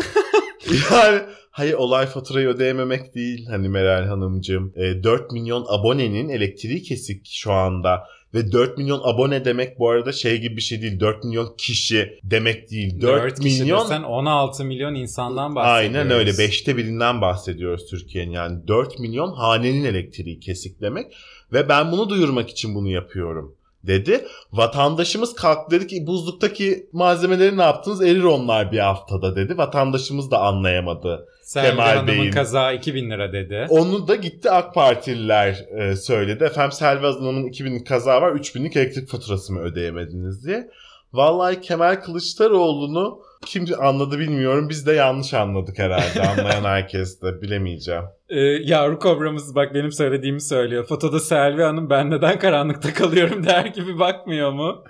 yani 0.92 1.20
hayır 1.51 1.75
olay 1.75 2.07
faturayı 2.07 2.48
ödeyememek 2.48 3.14
değil 3.14 3.46
hani 3.46 3.68
Meral 3.68 4.07
Hanımcığım. 4.07 4.72
E, 4.77 5.03
4 5.03 5.33
milyon 5.33 5.66
abonenin 5.68 6.29
elektriği 6.29 6.83
kesik 6.83 7.27
şu 7.31 7.53
anda. 7.53 8.05
Ve 8.35 8.53
4 8.53 8.79
milyon 8.79 9.01
abone 9.05 9.45
demek 9.45 9.79
bu 9.79 9.90
arada 9.90 10.12
şey 10.12 10.40
gibi 10.40 10.57
bir 10.57 10.61
şey 10.61 10.83
değil. 10.83 11.01
4 11.01 11.25
milyon 11.25 11.55
kişi 11.59 12.18
demek 12.25 12.71
değil. 12.71 13.01
4, 13.01 13.23
4 13.23 13.40
kişi 13.40 13.62
milyon 13.62 13.85
desen 13.85 14.03
16 14.03 14.64
milyon 14.64 14.95
insandan 14.95 15.55
bahsediyoruz. 15.55 15.97
Aynen 15.99 16.18
öyle. 16.18 16.38
Beşte 16.38 16.77
birinden 16.77 17.21
bahsediyoruz 17.21 17.87
Türkiye'nin. 17.90 18.33
Yani 18.33 18.68
4 18.68 18.99
milyon 18.99 19.33
hanenin 19.33 19.85
elektriği 19.85 20.40
kesik 20.40 20.81
demek. 20.81 21.16
Ve 21.53 21.68
ben 21.68 21.92
bunu 21.92 22.09
duyurmak 22.09 22.51
için 22.51 22.75
bunu 22.75 22.88
yapıyorum 22.88 23.57
dedi. 23.87 24.25
Vatandaşımız 24.53 25.35
kalktı 25.35 25.71
dedi 25.77 25.87
ki 25.87 26.07
buzluktaki 26.07 26.87
malzemeleri 26.92 27.57
ne 27.57 27.62
yaptınız? 27.62 28.03
Erir 28.03 28.23
onlar 28.23 28.73
bir 28.73 28.79
haftada 28.79 29.37
dedi. 29.37 29.59
Vatandaşımız 29.59 30.31
da 30.31 30.38
anlayamadı. 30.38 31.29
Selvi 31.42 31.66
Kemal 31.71 32.07
Bey'in- 32.07 32.31
kazağı 32.31 32.75
2000 32.75 33.11
lira 33.11 33.33
dedi. 33.33 33.66
Onu 33.71 34.09
da 34.09 34.14
gitti 34.16 34.51
AK 34.51 34.75
Partililer 34.75 35.64
e, 35.79 35.97
söyledi. 35.97 36.45
Efendim 36.45 36.73
Selvi 36.73 37.07
Hanım'ın 37.07 37.49
2000'lik 37.49 37.87
kaza 37.87 38.23
var 38.23 38.33
3000'lik 38.33 38.77
elektrik 38.77 39.09
faturası 39.09 39.53
mı 39.53 39.61
ödeyemediniz 39.61 40.47
diye. 40.47 40.71
Vallahi 41.12 41.61
Kemal 41.61 41.95
Kılıçdaroğlu'nu 42.01 43.18
kim 43.46 43.66
anladı 43.81 44.18
bilmiyorum. 44.18 44.68
Biz 44.68 44.87
de 44.87 44.92
yanlış 44.92 45.35
anladık 45.35 45.78
herhalde. 45.78 46.22
Anlayan 46.28 46.64
herkes 46.64 47.22
de 47.22 47.42
bilemeyeceğim. 47.42 48.05
Ee, 48.28 48.40
yavru 48.40 48.98
kobramız 48.98 49.55
bak 49.55 49.74
benim 49.74 49.92
söylediğimi 49.92 50.40
söylüyor. 50.40 50.85
Fotoda 50.85 51.20
Selvi 51.20 51.62
Hanım 51.62 51.90
ben 51.90 52.11
neden 52.11 52.38
karanlıkta 52.38 52.94
kalıyorum 52.94 53.46
der 53.46 53.66
gibi 53.66 53.98
bakmıyor 53.98 54.52
mu? 54.52 54.85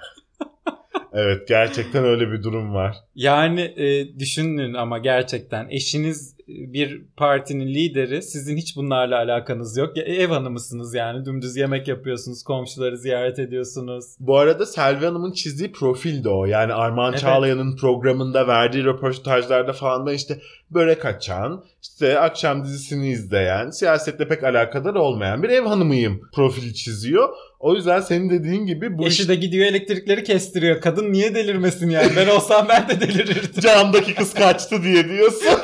Evet 1.13 1.49
gerçekten 1.49 2.05
öyle 2.05 2.33
bir 2.33 2.43
durum 2.43 2.75
var. 2.75 2.97
Yani 3.15 3.61
e, 3.61 4.19
düşünün 4.19 4.75
ama 4.75 4.99
gerçekten 4.99 5.69
eşiniz 5.71 6.35
e, 6.41 6.73
bir 6.73 7.03
partinin 7.17 7.67
lideri 7.67 8.23
sizin 8.23 8.57
hiç 8.57 8.77
bunlarla 8.77 9.19
alakanız 9.19 9.77
yok. 9.77 9.97
Ya, 9.97 10.05
ev 10.05 10.29
hanımısınız 10.29 10.95
yani 10.95 11.25
dümdüz 11.25 11.57
yemek 11.57 11.89
yapıyorsunuz 11.89 12.43
komşuları 12.43 12.99
ziyaret 12.99 13.39
ediyorsunuz. 13.39 14.05
Bu 14.21 14.39
arada 14.39 14.67
Selvi 14.67 15.05
Hanım'ın 15.07 15.33
çizdiği 15.33 15.73
profil 15.73 16.25
de 16.25 16.29
o. 16.29 16.45
Yani 16.45 16.73
Armağan 16.73 17.13
Evet. 17.13 17.21
Çağlayan'ın 17.21 17.77
programında 17.77 18.47
verdiği 18.47 18.85
röportajlarda 18.85 19.73
falan 19.73 20.07
da 20.07 20.13
işte 20.13 20.41
börek 20.71 21.05
açan, 21.05 21.65
işte 21.83 22.19
akşam 22.19 22.65
dizisini 22.65 23.09
izleyen, 23.09 23.71
siyasetle 23.71 24.29
pek 24.29 24.45
alakadar 24.45 24.95
olmayan 24.95 25.43
bir 25.43 25.49
ev 25.49 25.65
hanımıyım 25.65 26.21
profili 26.35 26.75
çiziyor. 26.75 27.29
O 27.62 27.75
yüzden 27.75 28.01
senin 28.01 28.31
dediğin 28.31 28.66
gibi 28.66 28.98
bu 28.98 29.07
Eşi 29.07 29.22
iş 29.22 29.29
de 29.29 29.35
gidiyor 29.35 29.66
elektrikleri 29.66 30.25
kestiriyor. 30.25 30.81
Kadın 30.81 31.12
niye 31.12 31.35
delirmesin 31.35 31.90
yani? 31.90 32.11
Ben 32.16 32.29
olsam 32.29 32.66
ben 32.68 32.88
de 32.88 33.01
delirirdim. 33.01 33.61
camdaki 33.61 34.14
kız 34.14 34.35
kaçtı 34.35 34.83
diye 34.83 35.09
diyorsun. 35.09 35.48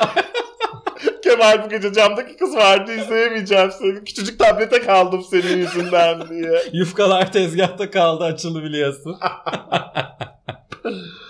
Kemal 1.23 1.65
bu 1.65 1.69
gece 1.69 1.93
camdaki 1.93 2.37
kız 2.37 2.55
vardı 2.55 2.91
izleyemeyeceğim 2.95 3.71
seni. 3.71 4.03
Küçücük 4.03 4.39
tablete 4.39 4.81
kaldım 4.81 5.23
senin 5.31 5.57
yüzünden 5.57 6.29
diye. 6.29 6.63
Yufkalar 6.73 7.31
tezgahta 7.31 7.91
kaldı 7.91 8.23
açılı 8.23 8.63
biliyorsun. 8.63 9.17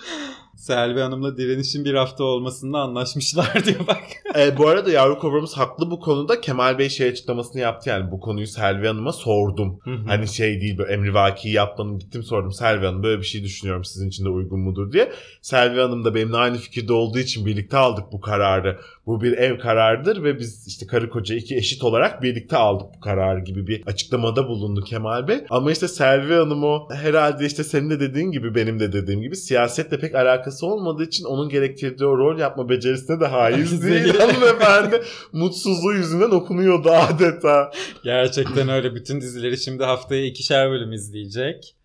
Selvi 0.70 1.00
Hanım'la 1.00 1.36
direnişin 1.36 1.84
bir 1.84 1.94
hafta 1.94 2.24
olmasında 2.24 2.78
anlaşmışlar 2.78 3.64
diyor 3.64 3.86
bak. 3.86 4.02
E, 4.38 4.58
bu 4.58 4.68
arada 4.68 4.90
yavru 4.90 5.18
kobramız 5.18 5.56
haklı 5.58 5.90
bu 5.90 6.00
konuda. 6.00 6.40
Kemal 6.40 6.78
Bey 6.78 6.88
şey 6.88 7.08
açıklamasını 7.08 7.60
yaptı 7.60 7.88
yani 7.88 8.10
bu 8.10 8.20
konuyu 8.20 8.46
Selvi 8.46 8.86
Hanım'a 8.86 9.12
sordum. 9.12 9.80
Hani 10.06 10.28
şey 10.28 10.60
değil 10.60 10.78
böyle 10.78 10.92
emrivaki 10.92 11.48
yapmanın 11.48 11.98
gittim 11.98 12.22
sordum 12.22 12.52
Selvi 12.52 12.86
Hanım 12.86 13.02
böyle 13.02 13.20
bir 13.20 13.26
şey 13.26 13.44
düşünüyorum 13.44 13.84
sizin 13.84 14.08
için 14.08 14.24
de 14.24 14.28
uygun 14.28 14.60
mudur 14.60 14.92
diye. 14.92 15.12
Selvi 15.42 15.80
Hanım 15.80 16.04
da 16.04 16.14
benimle 16.14 16.36
aynı 16.36 16.56
fikirde 16.56 16.92
olduğu 16.92 17.18
için 17.18 17.46
birlikte 17.46 17.76
aldık 17.76 18.04
bu 18.12 18.20
kararı. 18.20 18.80
Bu 19.10 19.20
bir 19.20 19.32
ev 19.32 19.58
kararıdır 19.58 20.24
ve 20.24 20.38
biz 20.38 20.66
işte 20.66 20.86
karı 20.86 21.10
koca 21.10 21.34
iki 21.34 21.56
eşit 21.56 21.84
olarak 21.84 22.22
birlikte 22.22 22.56
aldık 22.56 22.86
bu 22.96 23.00
kararı 23.00 23.40
gibi 23.40 23.66
bir 23.66 23.86
açıklamada 23.86 24.48
bulundu 24.48 24.84
Kemal 24.84 25.28
Bey. 25.28 25.38
Ama 25.50 25.72
işte 25.72 25.88
Selvi 25.88 26.34
Hanım 26.34 26.64
o 26.64 26.88
herhalde 26.92 27.46
işte 27.46 27.64
senin 27.64 27.90
de 27.90 28.00
dediğin 28.00 28.30
gibi 28.30 28.54
benim 28.54 28.80
de 28.80 28.92
dediğim 28.92 29.20
gibi 29.20 29.36
siyasetle 29.36 29.98
pek 30.00 30.14
alakası 30.14 30.66
olmadığı 30.66 31.04
için 31.04 31.24
onun 31.24 31.48
gerektirdiği 31.48 32.08
o 32.08 32.18
rol 32.18 32.38
yapma 32.38 32.68
becerisine 32.68 33.20
de 33.20 33.26
haiz 33.26 33.82
değil. 33.82 34.14
Hanımefendi 34.18 35.02
mutsuzluğu 35.32 35.92
yüzünden 35.92 36.30
okunuyordu 36.30 36.90
adeta. 36.90 37.70
Gerçekten 38.04 38.68
öyle. 38.68 38.94
Bütün 38.94 39.20
dizileri 39.20 39.58
şimdi 39.58 39.84
haftaya 39.84 40.24
ikişer 40.24 40.70
bölüm 40.70 40.92
izleyecek. 40.92 41.76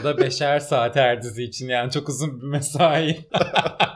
O 0.00 0.04
da 0.04 0.18
beşer 0.18 0.58
saat 0.58 0.96
her 0.96 1.22
dizi 1.22 1.42
için 1.42 1.68
yani 1.68 1.90
çok 1.90 2.08
uzun 2.08 2.40
bir 2.40 2.46
mesai. 2.46 3.16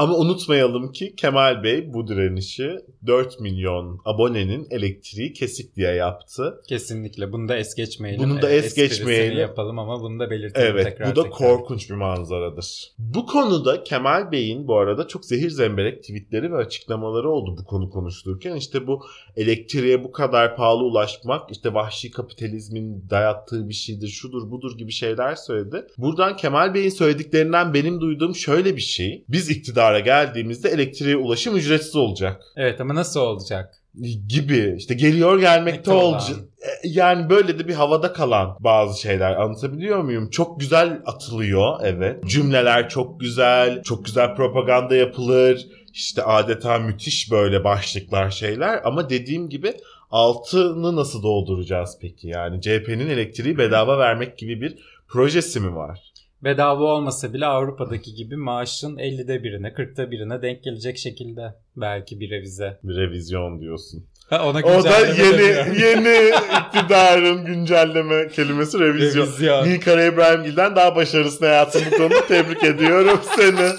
Ama 0.00 0.16
unutmayalım 0.16 0.92
ki 0.92 1.14
Kemal 1.16 1.62
Bey 1.62 1.92
bu 1.94 2.08
direnişi 2.08 2.76
4 3.06 3.40
milyon 3.40 4.00
abonenin 4.04 4.66
elektriği 4.70 5.32
kesik 5.32 5.76
diye 5.76 5.90
yaptı. 5.92 6.62
Kesinlikle. 6.68 7.32
Bunu 7.32 7.48
da 7.48 7.56
es 7.56 7.74
geçmeyelim. 7.74 8.30
Bunu 8.30 8.42
da 8.42 8.50
es 8.50 8.74
geçmeyelim. 8.74 9.38
yapalım 9.38 9.78
ama 9.78 10.00
bunu 10.00 10.20
da 10.20 10.30
belirtelim 10.30 10.66
Evet 10.66 10.84
tekrar 10.84 11.12
bu 11.12 11.16
da 11.16 11.22
tekrar. 11.22 11.38
korkunç 11.38 11.90
bir 11.90 11.94
manzaradır. 11.94 12.92
Bu 12.98 13.26
konuda 13.26 13.84
Kemal 13.84 14.32
Bey'in 14.32 14.68
bu 14.68 14.78
arada 14.78 15.08
çok 15.08 15.24
zehir 15.24 15.50
zemberek 15.50 16.02
tweetleri 16.02 16.52
ve 16.52 16.56
açıklamaları 16.56 17.30
oldu 17.30 17.56
bu 17.60 17.64
konu 17.64 17.90
konuşulurken. 17.90 18.56
İşte 18.56 18.86
bu 18.86 19.02
elektriğe 19.36 20.04
bu 20.04 20.12
kadar 20.12 20.56
pahalı 20.56 20.84
ulaşmak 20.84 21.50
işte 21.50 21.74
vahşi 21.74 22.10
kapitalizmin 22.10 23.10
dayattığı 23.10 23.68
bir 23.68 23.74
şeydir 23.74 24.08
şudur 24.08 24.50
budur 24.50 24.78
gibi 24.78 24.92
şeyler 24.92 25.34
söyledi. 25.34 25.86
Buradan 25.98 26.36
Kemal 26.36 26.74
Bey'in 26.74 26.90
söylediklerinden 26.90 27.74
benim 27.74 28.00
duyduğum 28.00 28.34
şöyle 28.34 28.76
bir 28.76 28.80
şey. 28.80 29.24
Biz 29.28 29.50
iktidara 29.90 30.24
geldiğimizde 30.24 30.68
elektriğe 30.68 31.16
ulaşım 31.16 31.56
ücretsiz 31.56 31.96
olacak 31.96 32.42
Evet 32.56 32.80
ama 32.80 32.94
nasıl 32.94 33.20
olacak? 33.20 33.74
gibi 34.28 34.74
işte 34.78 34.94
geliyor 34.94 35.38
gelmekte 35.38 35.92
olacak. 35.92 36.36
E, 36.62 36.88
Yani 36.88 37.30
böyle 37.30 37.58
de 37.58 37.68
bir 37.68 37.74
havada 37.74 38.12
kalan 38.12 38.56
bazı 38.60 39.00
şeyler 39.00 39.36
anlatabiliyor 39.36 40.02
muyum? 40.02 40.30
Çok 40.30 40.60
güzel 40.60 41.00
atılıyor 41.06 41.80
evet. 41.82 42.24
Cümleler 42.26 42.88
çok 42.88 43.20
güzel, 43.20 43.82
çok 43.82 44.04
güzel 44.04 44.34
propaganda 44.34 44.96
yapılır. 44.96 45.66
İşte 45.94 46.22
adeta 46.22 46.78
müthiş 46.78 47.30
böyle 47.30 47.64
başlıklar 47.64 48.30
şeyler 48.30 48.80
ama 48.84 49.10
dediğim 49.10 49.48
gibi 49.48 49.74
altını 50.10 50.96
nasıl 50.96 51.22
dolduracağız 51.22 51.98
peki? 52.00 52.28
Yani 52.28 52.60
CHP'nin 52.60 53.08
elektriği 53.10 53.58
bedava 53.58 53.98
vermek 53.98 54.38
gibi 54.38 54.60
bir 54.60 54.78
projesi 55.08 55.60
mi 55.60 55.76
var? 55.76 56.09
Bedava 56.44 56.84
olmasa 56.84 57.32
bile 57.32 57.46
Avrupa'daki 57.46 58.14
gibi 58.14 58.36
maaşın 58.36 58.96
50'de 58.96 59.44
birine 59.44 59.68
40'ta 59.68 60.10
birine 60.10 60.42
denk 60.42 60.64
gelecek 60.64 60.98
şekilde 60.98 61.54
belki 61.76 62.20
bir 62.20 62.30
revize. 62.30 62.78
Bir 62.82 62.96
revizyon 62.96 63.60
diyorsun. 63.60 64.06
Ha, 64.30 64.48
ona 64.48 64.58
O 64.58 64.84
da 64.84 64.98
yeni 64.98 65.80
yeni 65.82 66.32
iktidarın 66.66 67.44
güncelleme 67.44 68.28
kelimesi 68.28 68.80
revizyon. 68.80 69.26
Revizyon. 69.26 69.66
Nilkara 69.66 70.04
İbrahimgil'den 70.04 70.76
daha 70.76 70.96
başarısın 70.96 71.44
hayatım 71.44 71.82
bu 71.92 71.96
konuda. 71.96 72.26
Tebrik 72.26 72.64
ediyorum 72.64 73.20
seni. 73.36 73.70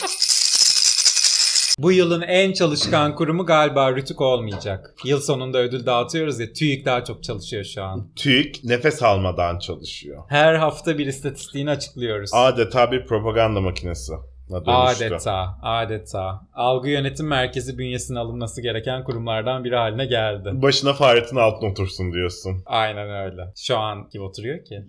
Bu 1.81 1.91
yılın 1.91 2.21
en 2.21 2.53
çalışkan 2.53 3.15
kurumu 3.15 3.45
galiba 3.45 3.95
Rütük 3.95 4.21
olmayacak. 4.21 4.95
Yıl 5.05 5.21
sonunda 5.21 5.57
ödül 5.57 5.85
dağıtıyoruz 5.85 6.39
ya 6.39 6.53
TÜİK 6.53 6.85
daha 6.85 7.03
çok 7.03 7.23
çalışıyor 7.23 7.63
şu 7.63 7.83
an. 7.83 8.11
TÜİK 8.15 8.63
nefes 8.63 9.03
almadan 9.03 9.59
çalışıyor. 9.59 10.23
Her 10.29 10.55
hafta 10.55 10.97
bir 10.97 11.05
istatistiğini 11.05 11.69
açıklıyoruz. 11.69 12.31
Adeta 12.33 12.91
bir 12.91 13.05
propaganda 13.05 13.61
makinesi. 13.61 14.13
Dönüştü. 14.51 15.05
Adeta, 15.05 15.57
adeta. 15.63 16.41
Algı 16.53 16.89
yönetim 16.89 17.27
merkezi 17.27 17.77
bünyesine 17.77 18.19
alınması 18.19 18.61
gereken 18.61 19.03
kurumlardan 19.03 19.63
biri 19.63 19.75
haline 19.75 20.05
geldi. 20.05 20.49
Başına 20.53 20.93
Fahrettin 20.93 21.35
Altın 21.35 21.71
otursun 21.71 22.13
diyorsun. 22.13 22.63
Aynen 22.65 23.09
öyle. 23.31 23.41
Şu 23.57 23.77
an 23.77 24.09
kim 24.09 24.23
oturuyor 24.23 24.65
ki? 24.65 24.75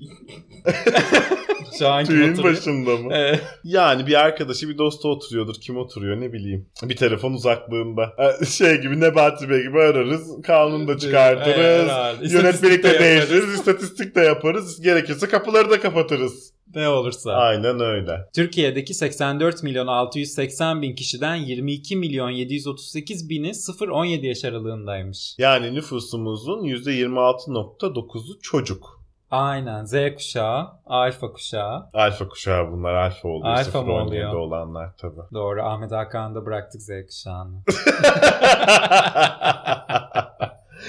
Şu 1.78 1.88
an 1.88 2.04
kim 2.04 2.32
oturuyor? 2.32 2.44
başında 2.44 2.96
mı? 2.96 3.08
Evet. 3.12 3.40
Yani 3.64 4.06
bir 4.06 4.14
arkadaşı 4.20 4.68
bir 4.68 4.78
dostu 4.78 5.08
oturuyordur. 5.10 5.54
Kim 5.54 5.76
oturuyor 5.76 6.20
ne 6.20 6.32
bileyim. 6.32 6.66
Bir 6.82 6.96
telefon 6.96 7.32
uzaklığında. 7.32 8.12
Ee, 8.42 8.44
Şey 8.44 8.80
gibi 8.80 9.00
Nebati 9.00 9.50
Bey 9.50 9.62
gibi 9.62 9.80
ararız. 9.80 10.42
Kanunu 10.42 10.88
da 10.88 10.98
çıkartırız. 10.98 11.56
Herhalde. 11.88 12.24
İstatistik 12.24 12.42
Yönetmelik 12.44 12.84
de 12.84 12.88
de 12.88 12.92
yaparız. 13.04 13.30
değiştiririz. 13.30 13.54
istatistik 13.54 14.14
de 14.16 14.20
yaparız. 14.20 14.80
Gerekirse 14.80 15.28
kapıları 15.28 15.70
da 15.70 15.80
kapatırız. 15.80 16.52
Ne 16.74 16.88
olursa. 16.88 17.32
Aynen 17.32 17.80
öyle. 17.80 18.28
Türkiye'deki 18.34 18.94
84 18.94 19.62
milyon 19.62 19.86
680 19.86 20.82
bin 20.82 20.94
kişiden 20.94 21.34
22 21.34 21.96
milyon 21.96 22.30
738 22.30 23.28
bini 23.28 23.48
0-17 23.48 24.26
yaş 24.26 24.44
aralığındaymış. 24.44 25.34
Yani 25.38 25.74
nüfusumuzun 25.74 26.64
%26.9'u 26.64 28.40
çocuk. 28.42 29.02
Aynen. 29.30 29.84
Z 29.84 29.94
kuşağı, 30.14 30.68
alfa 30.86 31.32
kuşağı. 31.32 31.90
Alfa 31.94 32.28
kuşağı 32.28 32.72
bunlar. 32.72 32.94
Alfa 32.94 33.28
oluyor. 33.28 33.54
Alfa 33.54 33.82
mı 33.82 33.90
0-17 33.90 34.02
oluyor? 34.02 34.34
olanlar 34.34 34.96
tabii. 34.96 35.20
Doğru. 35.34 35.62
Ahmet 35.62 35.92
Hakan'da 35.92 36.46
bıraktık 36.46 36.82
Z 36.82 36.88
kuşağını. 37.08 37.62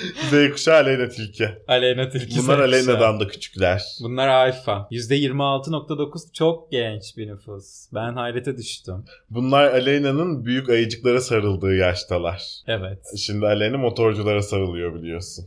Z 0.30 0.52
kuşağı 0.52 0.76
Aleyna 0.76 1.10
Tilki. 1.10 1.50
Aleyna 1.68 2.10
Tilki 2.10 2.40
Bunlar. 2.40 2.60
Aleyna'dan 2.60 3.20
da 3.20 3.28
küçükler. 3.28 3.84
Bunlar 4.04 4.28
alfa. 4.28 4.88
%26.9 4.92 6.34
çok 6.34 6.72
genç 6.72 7.18
bir 7.18 7.28
nüfus. 7.28 7.86
Ben 7.94 8.14
hayrete 8.14 8.58
düştüm. 8.58 9.06
Bunlar 9.30 9.64
Aleyna'nın 9.64 10.46
büyük 10.46 10.70
ayıcıklara 10.70 11.22
sarıldığı 11.22 11.76
yaştalar. 11.76 12.44
Evet. 12.68 13.00
Şimdi 13.18 13.46
Aleyna 13.46 13.78
motorculara 13.78 14.42
sarılıyor 14.42 14.96
biliyorsun. 14.96 15.46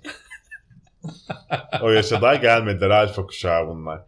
o 1.82 1.90
yaşa 1.90 2.22
daha 2.22 2.34
gelmediler. 2.34 2.90
Alfa 2.90 3.26
kuşağı 3.26 3.68
bunlar. 3.68 4.00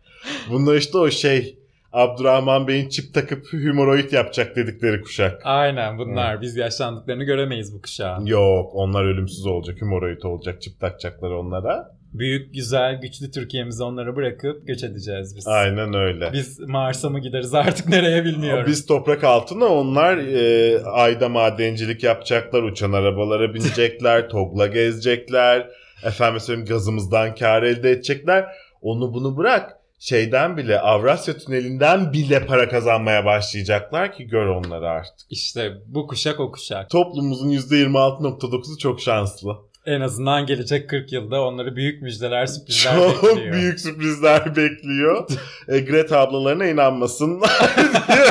Bunlar 0.51 0.75
işte 0.75 0.99
o 0.99 1.11
şey 1.11 1.59
Abdurrahman 1.93 2.69
Bey'in 2.69 2.89
çip 2.89 3.15
takıp 3.15 3.53
hümoroid 3.53 4.13
yapacak 4.13 4.57
dedikleri 4.57 5.01
kuşak. 5.01 5.41
Aynen 5.45 5.99
bunlar. 5.99 6.41
Biz 6.41 6.57
yaşlandıklarını 6.57 7.25
göremeyiz 7.25 7.75
bu 7.75 7.83
kuşağın. 7.83 8.27
Yok 8.27 8.71
onlar 8.75 9.05
ölümsüz 9.05 9.47
olacak 9.47 9.81
hümoroid 9.81 10.23
olacak 10.23 10.63
çip 10.63 10.81
takacaklar 10.81 11.31
onlara. 11.31 11.99
Büyük, 12.13 12.55
güzel, 12.55 13.01
güçlü 13.01 13.31
Türkiye'mizi 13.31 13.83
onlara 13.83 14.17
bırakıp 14.17 14.67
göç 14.67 14.85
edeceğiz 14.85 15.37
biz. 15.37 15.47
Aynen 15.47 15.95
öyle. 15.95 16.33
Biz 16.33 16.61
Mars'a 16.61 17.11
mı 17.11 17.21
gideriz 17.21 17.55
artık 17.55 17.89
nereye 17.89 18.25
bilmiyorum. 18.25 18.65
Biz 18.67 18.87
toprak 18.87 19.25
altına 19.25 19.67
onlar 19.67 20.19
e, 20.19 20.83
ayda 20.85 21.29
madencilik 21.29 22.03
yapacaklar, 22.03 22.63
uçan 22.63 22.93
arabalara 22.93 23.55
binecekler, 23.55 24.29
togla 24.29 24.67
gezecekler. 24.67 25.69
Efendim 26.05 26.41
söyleyeyim 26.41 26.69
gazımızdan 26.69 27.35
kar 27.35 27.63
elde 27.63 27.91
edecekler. 27.91 28.47
Onu 28.83 29.15
bunu 29.15 29.37
bırak. 29.37 29.78
Şeyden 29.99 30.57
bile 30.57 30.81
Avrasya 30.81 31.39
Tüneli'nden 31.39 32.13
bile 32.13 32.47
para 32.47 32.69
kazanmaya 32.69 33.25
başlayacaklar 33.25 34.13
ki 34.13 34.27
gör 34.27 34.47
onları 34.47 34.89
artık. 34.89 35.27
İşte 35.31 35.73
bu 35.87 36.07
kuşak 36.07 36.41
o 36.41 36.53
kuşak. 36.53 36.91
Toplumumuzun 36.91 37.51
%26.9'u 37.51 38.79
çok 38.79 39.01
şanslı. 39.01 39.57
En 39.87 40.01
azından 40.01 40.47
gelecek 40.47 40.91
40 40.91 41.13
yılda 41.13 41.43
onları 41.43 41.77
büyük 41.77 42.03
müjdeler, 42.03 42.47
sürprizler 42.47 42.95
Çok 42.97 43.23
bekliyor. 43.25 43.53
büyük 43.55 43.81
sürprizler 43.81 44.57
bekliyor. 44.57 45.29
e, 45.69 45.79
Greta 45.81 46.19
ablalarına 46.21 46.67
inanmasınlar 46.67 47.51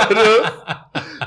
diyoruz. 0.09 0.47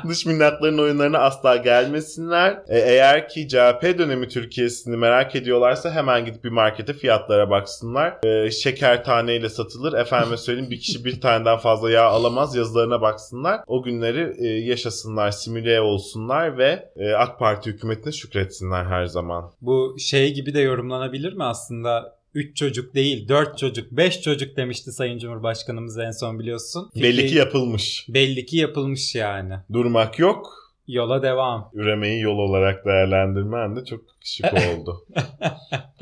Dış 0.09 0.27
minnakların 0.27 0.79
oyunlarına 0.79 1.19
asla 1.19 1.57
gelmesinler. 1.57 2.63
E, 2.69 2.79
eğer 2.79 3.29
ki 3.29 3.49
CHP 3.49 3.99
dönemi 3.99 4.29
Türkiye'sini 4.29 4.97
merak 4.97 5.37
ediyorlarsa 5.37 5.91
hemen 5.91 6.25
gidip 6.25 6.45
bir 6.45 6.51
markete 6.51 6.93
fiyatlara 6.93 7.51
baksınlar. 7.51 8.19
E, 8.25 8.51
şeker 8.51 9.05
taneyle 9.05 9.49
satılır. 9.49 9.93
Efendime 9.93 10.37
söyleyeyim 10.37 10.71
bir 10.71 10.81
kişi 10.81 11.05
bir 11.05 11.21
taneden 11.21 11.57
fazla 11.57 11.91
yağ 11.91 12.05
alamaz 12.05 12.57
yazılarına 12.57 13.01
baksınlar. 13.01 13.61
O 13.67 13.83
günleri 13.83 14.35
e, 14.39 14.47
yaşasınlar, 14.47 15.31
simüle 15.31 15.81
olsunlar 15.81 16.59
ve 16.59 16.91
e, 16.97 17.13
AK 17.13 17.39
Parti 17.39 17.71
hükümetine 17.71 18.13
şükretsinler 18.13 18.85
her 18.85 19.07
zaman. 19.07 19.51
Bu 19.61 19.97
şey 19.99 20.35
gibi 20.35 20.55
de 20.55 20.61
yorumlanabilir 20.61 21.33
mi 21.33 21.45
aslında? 21.45 22.20
3 22.35 22.57
çocuk 22.57 22.95
değil 22.95 23.29
4 23.29 23.59
çocuk 23.59 23.93
5 23.93 24.21
çocuk 24.21 24.57
demişti 24.57 24.93
Sayın 24.93 25.19
Cumhurbaşkanımız 25.19 25.99
en 25.99 26.11
son 26.11 26.39
biliyorsun. 26.39 26.91
Belli 26.97 27.21
Fikri- 27.21 27.27
ki 27.29 27.35
yapılmış. 27.35 28.07
belli 28.09 28.47
ki 28.47 28.57
yapılmış 28.57 29.15
yani. 29.15 29.55
Durmak 29.73 30.19
yok. 30.19 30.57
Yola 30.89 31.23
devam. 31.23 31.71
üremeyi 31.75 32.21
yol 32.23 32.39
olarak 32.39 32.85
değerlendirmen 32.87 33.77
de 33.77 33.85
çok 33.85 34.01
şık 34.25 34.47
oldu. 34.55 35.07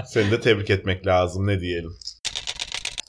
Seni 0.07 0.31
de 0.31 0.41
tebrik 0.41 0.71
etmek 0.71 1.07
lazım 1.07 1.47
ne 1.47 1.61
diyelim. 1.61 1.93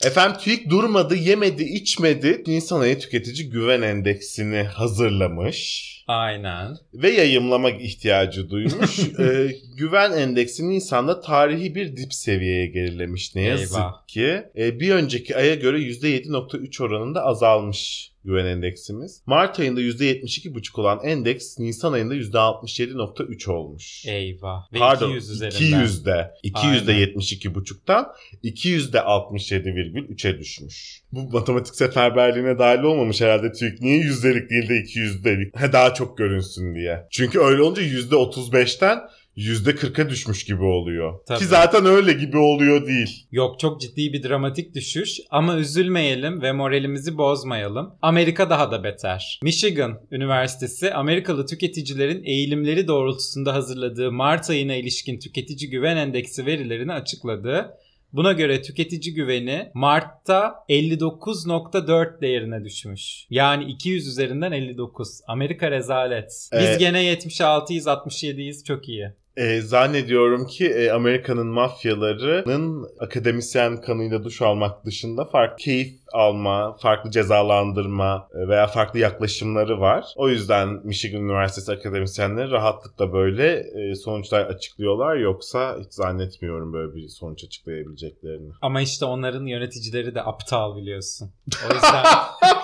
Efendim 0.05 0.37
TÜİK 0.39 0.69
durmadı, 0.69 1.15
yemedi, 1.15 1.63
içmedi. 1.63 2.43
Nisan 2.47 2.99
tüketici 2.99 3.49
güven 3.49 3.81
endeksini 3.81 4.63
hazırlamış 4.63 5.89
Aynen. 6.07 6.77
ve 6.93 7.09
yayımlamak 7.09 7.81
ihtiyacı 7.81 8.49
duymuş. 8.49 8.99
Ee, 9.19 9.51
güven 9.77 10.11
endeksi 10.11 10.69
Nisan'da 10.69 11.21
tarihi 11.21 11.75
bir 11.75 11.97
dip 11.97 12.13
seviyeye 12.13 12.67
gerilemiş 12.67 13.35
ne 13.35 13.41
yazık 13.41 13.77
Eyvah. 13.77 14.07
ki. 14.07 14.43
Ee, 14.57 14.79
bir 14.79 14.91
önceki 14.91 15.37
aya 15.37 15.55
göre 15.55 15.77
%7.3 15.77 16.83
oranında 16.83 17.23
azalmış 17.23 18.11
güven 18.25 18.45
endeksimiz. 18.45 19.21
Mart 19.25 19.59
ayında 19.59 19.81
%72.5 19.81 20.81
olan 20.81 20.99
endeks 21.03 21.59
Nisan 21.59 21.93
ayında 21.93 22.15
%67.3 22.15 23.51
olmuş. 23.51 24.05
Eyvah. 24.05 24.73
Ve 24.73 24.79
Pardon 24.79 25.09
200 25.09 25.29
üzerinden. 25.29 25.59
200'de. 25.59 26.31
200'de 26.43 26.91
72.5'tan 26.91 28.05
200'de 28.43 28.97
67,3'e 28.97 30.39
düşmüş. 30.39 31.01
Bu 31.11 31.29
matematik 31.29 31.75
seferberliğine 31.75 32.59
dahil 32.59 32.83
olmamış 32.83 33.21
herhalde 33.21 33.51
TÜİK. 33.51 33.81
Niye 33.81 33.97
yüzdelik 33.97 34.49
değil 34.49 34.69
de 34.69 34.73
200'delik? 34.73 35.59
He 35.59 35.73
daha 35.73 35.93
çok 35.93 36.17
görünsün 36.17 36.75
diye. 36.75 37.07
Çünkü 37.11 37.39
öyle 37.39 37.61
olunca 37.61 37.81
%35'ten 37.81 38.99
%40'a 39.39 40.09
düşmüş 40.09 40.43
gibi 40.45 40.63
oluyor. 40.63 41.19
Tabii. 41.27 41.39
Ki 41.39 41.45
zaten 41.45 41.85
öyle 41.85 42.13
gibi 42.13 42.37
oluyor 42.37 42.87
değil. 42.87 43.27
Yok 43.31 43.59
çok 43.59 43.81
ciddi 43.81 44.13
bir 44.13 44.23
dramatik 44.23 44.75
düşüş 44.75 45.19
ama 45.31 45.57
üzülmeyelim 45.57 46.41
ve 46.41 46.51
moralimizi 46.51 47.17
bozmayalım. 47.17 47.93
Amerika 48.01 48.49
daha 48.49 48.71
da 48.71 48.83
beter. 48.83 49.39
Michigan 49.43 49.99
Üniversitesi 50.11 50.93
Amerikalı 50.93 51.45
tüketicilerin 51.45 52.23
eğilimleri 52.23 52.87
doğrultusunda 52.87 53.53
hazırladığı 53.53 54.11
Mart 54.11 54.49
ayına 54.49 54.75
ilişkin 54.75 55.19
tüketici 55.19 55.69
güven 55.69 55.97
endeksi 55.97 56.45
verilerini 56.45 56.93
açıkladı. 56.93 57.71
Buna 58.13 58.31
göre 58.33 58.61
tüketici 58.61 59.13
güveni 59.13 59.71
Mart'ta 59.73 60.55
59.4 60.69 62.21
değerine 62.21 62.63
düşmüş. 62.63 63.25
Yani 63.29 63.63
200 63.71 64.07
üzerinden 64.07 64.51
59. 64.51 65.21
Amerika 65.27 65.71
rezalet. 65.71 66.49
Biz 66.53 66.67
Ee, 66.67 66.75
gene 66.79 67.03
76'yız 67.13 67.87
67'yiz 67.87 68.63
çok 68.63 68.89
iyi. 68.89 69.11
E, 69.39 69.61
zannediyorum 69.61 70.47
ki 70.47 70.67
e, 70.67 70.91
Amerika'nın 70.91 71.47
mafyalarının 71.47 72.87
akademisyen 72.99 73.81
kanıyla 73.81 74.23
duş 74.23 74.41
almak 74.41 74.85
dışında 74.85 75.25
farklı 75.25 75.55
keyif 75.57 75.99
alma, 76.13 76.77
farklı 76.81 77.11
cezalandırma 77.11 78.27
e, 78.33 78.47
veya 78.47 78.67
farklı 78.67 78.99
yaklaşımları 78.99 79.79
var. 79.79 80.05
O 80.15 80.29
yüzden 80.29 80.69
Michigan 80.83 81.21
Üniversitesi 81.21 81.71
akademisyenleri 81.71 82.51
rahatlıkla 82.51 83.13
böyle 83.13 83.53
e, 83.57 83.95
sonuçlar 83.95 84.45
açıklıyorlar. 84.45 85.15
Yoksa 85.15 85.77
hiç 85.79 85.93
zannetmiyorum 85.93 86.73
böyle 86.73 86.95
bir 86.95 87.07
sonuç 87.07 87.43
açıklayabileceklerini. 87.43 88.51
Ama 88.61 88.81
işte 88.81 89.05
onların 89.05 89.45
yöneticileri 89.45 90.15
de 90.15 90.23
aptal 90.23 90.75
biliyorsun. 90.75 91.31
O 91.69 91.73
yüzden 91.73 92.03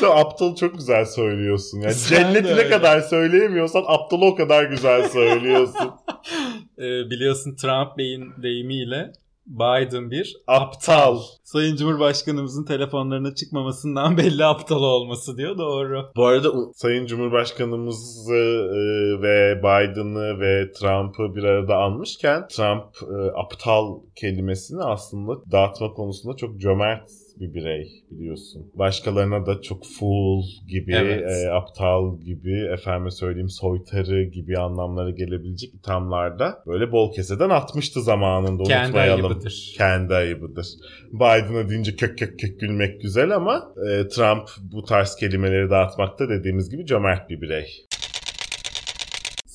Sen 0.00 0.10
aptal 0.10 0.54
çok 0.54 0.74
güzel 0.74 1.04
söylüyorsun. 1.04 1.80
Yani 1.80 1.94
Sen 1.94 2.16
cenneti 2.16 2.56
ne 2.56 2.68
kadar 2.68 3.00
söyleyemiyorsan 3.00 3.84
aptalı 3.86 4.24
o 4.24 4.34
kadar 4.34 4.64
güzel 4.64 5.08
söylüyorsun. 5.08 5.90
e, 6.78 7.10
biliyorsun 7.10 7.56
Trump 7.56 7.98
Bey'in 7.98 8.42
deyimiyle 8.42 9.12
Biden 9.46 10.10
bir 10.10 10.36
aptal. 10.46 11.18
Sayın 11.44 11.76
Cumhurbaşkanımızın 11.76 12.64
telefonlarına 12.64 13.34
çıkmamasından 13.34 14.16
belli 14.18 14.44
aptal 14.44 14.82
olması 14.82 15.36
diyor. 15.36 15.58
Doğru. 15.58 16.10
Bu 16.16 16.26
arada 16.26 16.48
Sayın 16.74 17.06
Cumhurbaşkanımızı 17.06 18.34
e, 18.34 18.82
ve 19.22 19.58
Biden'ı 19.58 20.40
ve 20.40 20.72
Trump'ı 20.72 21.34
bir 21.36 21.44
arada 21.44 21.76
almışken 21.76 22.48
Trump 22.48 22.84
e, 23.02 23.40
aptal 23.40 24.00
kelimesini 24.16 24.82
aslında 24.82 25.52
dağıtma 25.52 25.92
konusunda 25.92 26.36
çok 26.36 26.60
cömert 26.60 27.10
bir 27.40 27.54
birey 27.54 27.88
biliyorsun. 28.10 28.70
Başkalarına 28.74 29.46
da 29.46 29.60
çok 29.62 29.82
fool 29.98 30.42
gibi, 30.68 30.94
Evet. 30.94 31.30
e, 31.30 31.50
aptal 31.50 32.20
gibi, 32.20 32.68
efendime 32.72 33.10
söyleyeyim 33.10 33.48
soytarı 33.48 34.22
gibi 34.24 34.58
anlamlara 34.58 35.10
gelebilecek 35.10 35.74
ithamlarda 35.74 36.62
böyle 36.66 36.92
bol 36.92 37.12
keseden 37.12 37.50
atmıştı 37.50 38.02
zamanında 38.02 38.62
Kendi 38.62 38.84
unutmayalım. 38.86 39.24
ayıbıdır. 39.24 39.74
Kendi 39.76 40.14
ayıbıdır. 40.14 40.66
Biden'a 41.12 41.68
deyince 41.68 41.96
kök 41.96 42.18
kök 42.18 42.38
kök 42.40 42.60
gülmek 42.60 43.00
güzel 43.02 43.30
ama 43.36 43.74
e, 43.90 44.08
Trump 44.08 44.48
bu 44.72 44.84
tarz 44.84 45.16
kelimeleri 45.16 45.70
dağıtmakta 45.70 46.28
dediğimiz 46.28 46.70
gibi 46.70 46.86
cömert 46.86 47.30
bir 47.30 47.40
birey. 47.40 47.66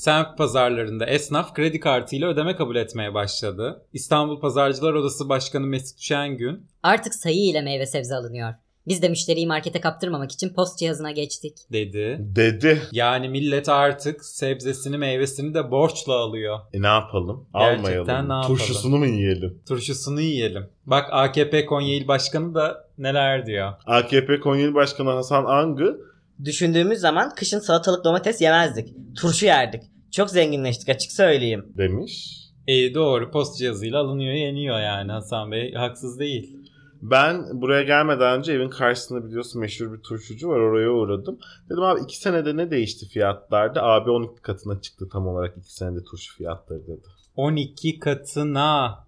Semt 0.06 0.38
pazarlarında 0.38 1.06
esnaf 1.06 1.54
kredi 1.54 1.80
kartıyla 1.80 2.28
ödeme 2.28 2.56
kabul 2.56 2.76
etmeye 2.76 3.14
başladı. 3.14 3.86
İstanbul 3.94 4.40
Pazarcılar 4.40 4.94
Odası 4.94 5.30
Başkanı 5.30 5.68
Mesut 5.68 6.00
Şengün 6.00 6.68
Artık 6.84 7.16
sayı 7.16 7.50
ile 7.50 7.62
meyve 7.62 7.86
sebze 7.86 8.16
alınıyor. 8.16 8.54
Biz 8.88 9.02
de 9.02 9.10
müşteriyi 9.10 9.48
markete 9.48 9.82
kaptırmamak 9.82 10.32
için 10.32 10.54
post 10.54 10.80
cihazına 10.80 11.12
geçtik. 11.12 11.58
dedi. 11.72 12.18
Dedi. 12.20 12.82
Yani 12.92 13.30
millet 13.30 13.70
artık 13.70 14.26
sebzesini 14.26 14.98
meyvesini 14.98 15.54
de 15.54 15.72
borçla 15.72 16.14
alıyor. 16.14 16.60
E 16.74 16.82
ne 16.82 16.88
yapalım? 16.88 17.48
Gerçekten 17.54 17.78
Almayalım. 17.78 18.08
ne 18.08 18.34
yapalım? 18.34 18.58
Turşusunu 18.58 18.98
mu 18.98 19.06
yiyelim? 19.06 19.62
Turşusunu 19.68 20.22
yiyelim. 20.22 20.70
Bak 20.86 21.10
AKP 21.12 21.66
Konya 21.66 21.96
İl 21.96 22.08
Başkanı 22.08 22.56
da 22.56 22.88
neler 22.98 23.46
diyor. 23.46 23.74
AKP 23.86 24.40
Konya 24.40 24.68
İl 24.68 24.74
Başkanı 24.74 25.10
Hasan 25.10 25.46
Angı 25.46 25.98
Düşündüğümüz 26.44 27.00
zaman 27.00 27.36
kışın 27.36 27.60
salatalık 27.60 28.06
domates 28.06 28.42
yemezdik. 28.42 28.90
Turşu 29.16 29.46
yerdik. 29.46 29.84
Çok 30.16 30.30
zenginleştik 30.30 30.90
açık 30.90 31.12
söyleyeyim. 31.12 31.74
demiş. 31.78 32.42
E 32.68 32.94
doğru 32.94 33.32
post 33.32 33.58
cihazıyla 33.58 34.00
alınıyor 34.00 34.34
yeniyor 34.34 34.80
yani 34.80 35.12
Hasan 35.12 35.52
Bey 35.52 35.74
haksız 35.74 36.20
değil. 36.20 36.58
Ben 37.02 37.62
buraya 37.62 37.84
gelmeden 37.84 38.38
önce 38.38 38.54
evin 38.54 38.70
karşısında 38.70 39.26
biliyorsun 39.26 39.62
meşhur 39.62 39.94
bir 39.94 40.02
turşucu 40.02 40.50
var 40.50 40.60
oraya 40.60 40.90
uğradım. 40.90 41.40
Dedim 41.70 41.84
abi 41.84 42.02
iki 42.04 42.18
senede 42.18 42.58
ne 42.58 42.72
değişti 42.72 43.08
fiyatlarda? 43.08 43.84
Abi 43.84 44.10
12 44.10 44.42
katına 44.42 44.82
çıktı 44.82 45.10
tam 45.10 45.28
olarak 45.28 45.58
iki 45.58 45.74
senede 45.74 46.04
turşu 46.04 46.38
fiyatları 46.38 46.88
dedi. 46.88 47.08
12 47.36 48.00
katına 48.00 49.00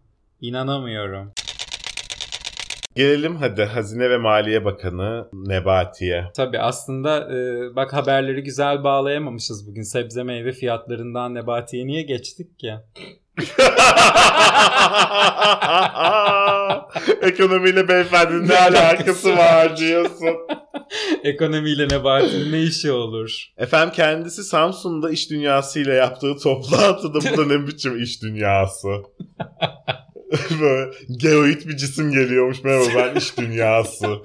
inanamıyorum. 0.42 1.32
Gelelim 2.98 3.36
hadi 3.36 3.64
Hazine 3.64 4.10
ve 4.10 4.18
Maliye 4.18 4.66
Bakanı 4.66 5.28
Nebati'ye. 5.34 6.26
Tabii 6.36 6.60
aslında 6.60 7.34
e, 7.34 7.36
bak 7.76 7.94
haberleri 7.94 8.44
güzel 8.44 8.84
bağlayamamışız 8.84 9.68
bugün. 9.68 9.82
Sebze 9.82 10.24
meyve 10.24 10.52
fiyatlarından 10.52 11.36
Nebati'ye 11.36 11.88
niye 11.88 12.02
geçtik 12.02 12.60
ki? 12.60 12.74
Ekonomiyle 17.22 17.88
beyefendinin 17.88 18.48
ne 18.48 18.58
alakası 18.58 19.38
var 19.38 19.78
diyorsun. 19.78 20.36
Ekonomiyle 21.24 21.90
Nebati'nin 21.90 22.52
ne 22.52 22.62
işi 22.62 22.92
olur? 22.92 23.46
Efendim 23.58 23.94
kendisi 23.96 24.44
Samsun'da 24.44 25.12
iş 25.12 25.30
dünyasıyla 25.30 25.94
yaptığı 25.94 26.38
toplantıda 26.44 27.20
bu 27.20 27.38
da 27.38 27.46
ne 27.46 27.68
biçim 27.68 28.04
iş 28.04 28.24
dünyası? 28.24 28.88
Böyle 30.62 30.92
geoid 31.18 31.66
bir 31.68 31.78
cisim 31.78 32.12
geliyormuş 32.12 32.64
merhaba 32.64 32.86
ben 32.96 33.16
iş 33.16 33.38
dünyası. 33.38 34.08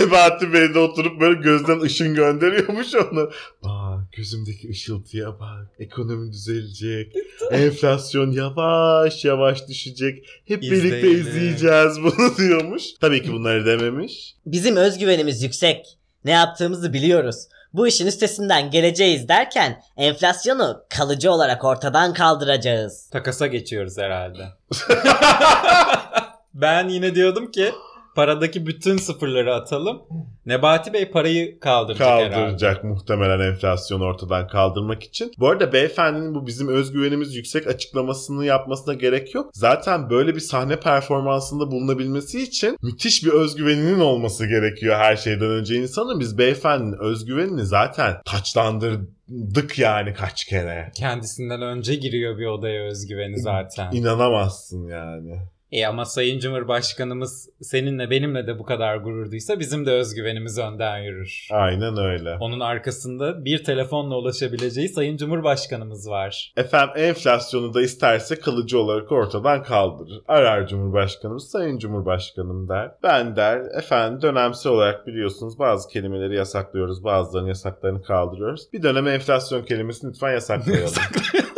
Nebati 0.00 0.52
Bey 0.52 0.74
de 0.74 0.78
oturup 0.78 1.20
böyle 1.20 1.40
gözden 1.40 1.80
ışın 1.80 2.14
gönderiyormuş 2.14 2.94
onu. 2.94 3.30
Bak 3.64 4.12
gözümdeki 4.16 4.68
ışıltıya 4.70 5.40
bak. 5.40 5.70
Ekonomi 5.78 6.32
düzelecek. 6.32 7.12
Enflasyon 7.50 8.32
yavaş 8.32 9.24
yavaş 9.24 9.68
düşecek. 9.68 10.26
Hep 10.44 10.62
birlikte 10.62 10.86
İzleyelim. 10.86 11.20
izleyeceğiz 11.20 12.02
bunu 12.02 12.36
diyormuş. 12.38 12.82
Tabii 13.00 13.22
ki 13.22 13.32
bunları 13.32 13.66
dememiş. 13.66 14.34
Bizim 14.46 14.76
özgüvenimiz 14.76 15.42
yüksek. 15.42 15.98
Ne 16.24 16.30
yaptığımızı 16.30 16.92
biliyoruz. 16.92 17.36
Bu 17.74 17.86
işin 17.86 18.06
üstesinden 18.06 18.70
geleceğiz 18.70 19.28
derken 19.28 19.82
enflasyonu 19.96 20.84
kalıcı 20.88 21.32
olarak 21.32 21.64
ortadan 21.64 22.12
kaldıracağız. 22.12 23.10
Takasa 23.10 23.46
geçiyoruz 23.46 23.98
herhalde. 23.98 24.48
ben 26.54 26.88
yine 26.88 27.14
diyordum 27.14 27.50
ki 27.50 27.72
paradaki 28.14 28.66
bütün 28.66 28.96
sıfırları 28.96 29.54
atalım. 29.54 30.02
Nebati 30.46 30.92
Bey 30.92 31.10
parayı 31.10 31.60
kaldıracak, 31.60 32.08
herhalde. 32.08 32.34
kaldıracak 32.34 32.84
muhtemelen 32.84 33.52
enflasyonu 33.52 34.04
ortadan 34.04 34.48
kaldırmak 34.48 35.02
için. 35.02 35.32
Bu 35.38 35.48
arada 35.48 35.72
beyefendinin 35.72 36.34
bu 36.34 36.46
bizim 36.46 36.68
özgüvenimiz 36.68 37.34
yüksek 37.34 37.66
açıklamasını 37.66 38.44
yapmasına 38.44 38.94
gerek 38.94 39.34
yok. 39.34 39.50
Zaten 39.54 40.10
böyle 40.10 40.34
bir 40.34 40.40
sahne 40.40 40.80
performansında 40.80 41.70
bulunabilmesi 41.70 42.42
için 42.42 42.76
müthiş 42.82 43.24
bir 43.24 43.30
özgüveninin 43.30 44.00
olması 44.00 44.46
gerekiyor 44.46 44.96
her 44.96 45.16
şeyden 45.16 45.50
önce 45.50 45.74
insanın. 45.74 46.20
Biz 46.20 46.38
beyefendinin 46.38 46.98
özgüvenini 46.98 47.64
zaten 47.64 48.16
taçlandırdık 48.24 49.78
yani 49.78 50.14
kaç 50.14 50.44
kere. 50.44 50.90
Kendisinden 50.94 51.62
önce 51.62 51.94
giriyor 51.94 52.38
bir 52.38 52.46
odaya 52.46 52.82
özgüveni 52.84 53.40
zaten. 53.40 53.92
İnanamazsın 53.92 54.86
yani. 54.88 55.38
E 55.72 55.86
ama 55.86 56.04
Sayın 56.04 56.38
Cumhurbaşkanımız 56.38 57.48
seninle 57.60 58.10
benimle 58.10 58.46
de 58.46 58.58
bu 58.58 58.64
kadar 58.64 58.96
gurur 58.96 59.30
duysa 59.30 59.60
bizim 59.60 59.86
de 59.86 59.90
özgüvenimiz 59.90 60.58
önden 60.58 60.98
yürür. 60.98 61.48
Aynen 61.50 61.98
öyle. 61.98 62.36
Onun 62.40 62.60
arkasında 62.60 63.44
bir 63.44 63.64
telefonla 63.64 64.16
ulaşabileceği 64.16 64.88
Sayın 64.88 65.16
Cumhurbaşkanımız 65.16 66.08
var. 66.10 66.52
Efendim 66.56 66.94
enflasyonu 66.96 67.74
da 67.74 67.82
isterse 67.82 68.36
kalıcı 68.36 68.78
olarak 68.78 69.12
ortadan 69.12 69.62
kaldırır. 69.62 70.22
Arar 70.28 70.66
Cumhurbaşkanımız, 70.66 71.50
Sayın 71.50 71.78
Cumhurbaşkanım 71.78 72.68
der. 72.68 72.90
Ben 73.02 73.36
der, 73.36 73.60
efendim 73.78 74.22
dönemsel 74.22 74.72
olarak 74.72 75.06
biliyorsunuz 75.06 75.58
bazı 75.58 75.88
kelimeleri 75.88 76.36
yasaklıyoruz, 76.36 77.04
bazılarının 77.04 77.48
yasaklarını 77.48 78.02
kaldırıyoruz. 78.02 78.72
Bir 78.72 78.82
dönem 78.82 79.08
enflasyon 79.08 79.62
kelimesini 79.62 80.10
lütfen 80.10 80.32
yasaklayalım. 80.32 80.92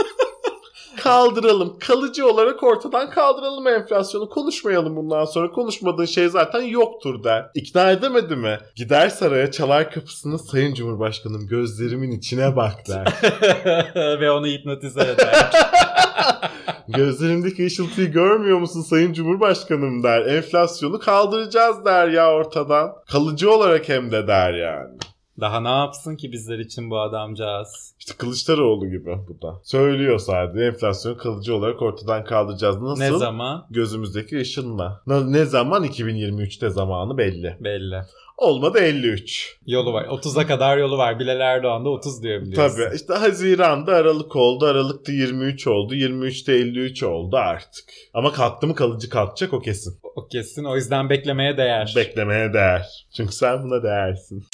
kaldıralım. 1.04 1.78
Kalıcı 1.78 2.26
olarak 2.26 2.62
ortadan 2.62 3.10
kaldıralım 3.10 3.66
enflasyonu. 3.66 4.28
Konuşmayalım 4.28 4.96
bundan 4.96 5.24
sonra. 5.24 5.50
Konuşmadığın 5.50 6.04
şey 6.04 6.28
zaten 6.28 6.62
yoktur 6.62 7.24
der. 7.24 7.50
İkna 7.54 7.90
edemedi 7.90 8.36
mi? 8.36 8.58
Gider 8.76 9.08
saraya 9.08 9.50
çalar 9.50 9.90
kapısını 9.90 10.38
Sayın 10.38 10.74
Cumhurbaşkanım 10.74 11.46
gözlerimin 11.46 12.10
içine 12.10 12.56
bak 12.56 12.74
der. 12.88 13.06
Ve 14.20 14.30
onu 14.30 14.46
hipnotize 14.46 15.00
eder. 15.00 15.50
Gözlerimdeki 16.88 17.66
ışıltıyı 17.66 18.12
görmüyor 18.12 18.58
musun 18.58 18.82
Sayın 18.82 19.12
Cumhurbaşkanım 19.12 20.02
der. 20.02 20.26
Enflasyonu 20.26 20.98
kaldıracağız 20.98 21.84
der 21.84 22.08
ya 22.08 22.32
ortadan. 22.32 22.92
Kalıcı 23.12 23.52
olarak 23.52 23.88
hem 23.88 24.12
de 24.12 24.26
der 24.26 24.54
yani. 24.54 24.98
Daha 25.40 25.60
ne 25.60 25.68
yapsın 25.68 26.16
ki 26.16 26.32
bizler 26.32 26.58
için 26.58 26.90
bu 26.90 27.00
adamcağız? 27.00 27.94
İşte 27.98 28.14
Kılıçdaroğlu 28.18 28.90
gibi 28.90 29.10
bu 29.28 29.42
da. 29.42 29.60
Söylüyor 29.62 30.18
sadece 30.18 30.64
enflasyonu 30.64 31.16
kalıcı 31.16 31.54
olarak 31.56 31.82
ortadan 31.82 32.24
kaldıracağız. 32.24 32.82
Nasıl? 32.82 33.02
Ne 33.02 33.18
zaman? 33.18 33.66
Gözümüzdeki 33.70 34.38
ışınla. 34.38 35.02
Ne 35.06 35.44
zaman? 35.44 35.84
2023'te 35.84 36.70
zamanı 36.70 37.18
belli. 37.18 37.56
Belli. 37.60 37.96
Olmadı 38.38 38.78
53. 38.78 39.58
Yolu 39.66 39.92
var. 39.92 40.04
30'a 40.04 40.46
kadar 40.46 40.78
yolu 40.78 40.98
var. 40.98 41.18
Bilal 41.18 41.40
Erdoğan 41.40 41.84
da 41.84 41.88
30 41.88 42.22
diyor 42.22 42.42
biliyorsun. 42.42 42.76
Tabii 42.76 42.96
işte 42.96 43.14
Haziran'da 43.14 43.94
Aralık 43.94 44.36
oldu. 44.36 44.66
Aralık'ta 44.66 45.12
23 45.12 45.66
oldu. 45.66 45.94
23'te 45.94 46.52
53 46.52 47.02
oldu 47.02 47.36
artık. 47.36 47.84
Ama 48.14 48.32
kalktı 48.32 48.66
mı 48.66 48.74
kalıcı 48.74 49.08
kalkacak 49.08 49.52
o 49.52 49.60
kesin. 49.60 49.98
O 50.16 50.28
kesin. 50.28 50.64
O 50.64 50.76
yüzden 50.76 51.10
beklemeye 51.10 51.56
değer. 51.56 51.92
Beklemeye 51.96 52.52
değer. 52.52 53.06
Çünkü 53.16 53.32
sen 53.32 53.62
buna 53.62 53.82
değersin. 53.82 54.44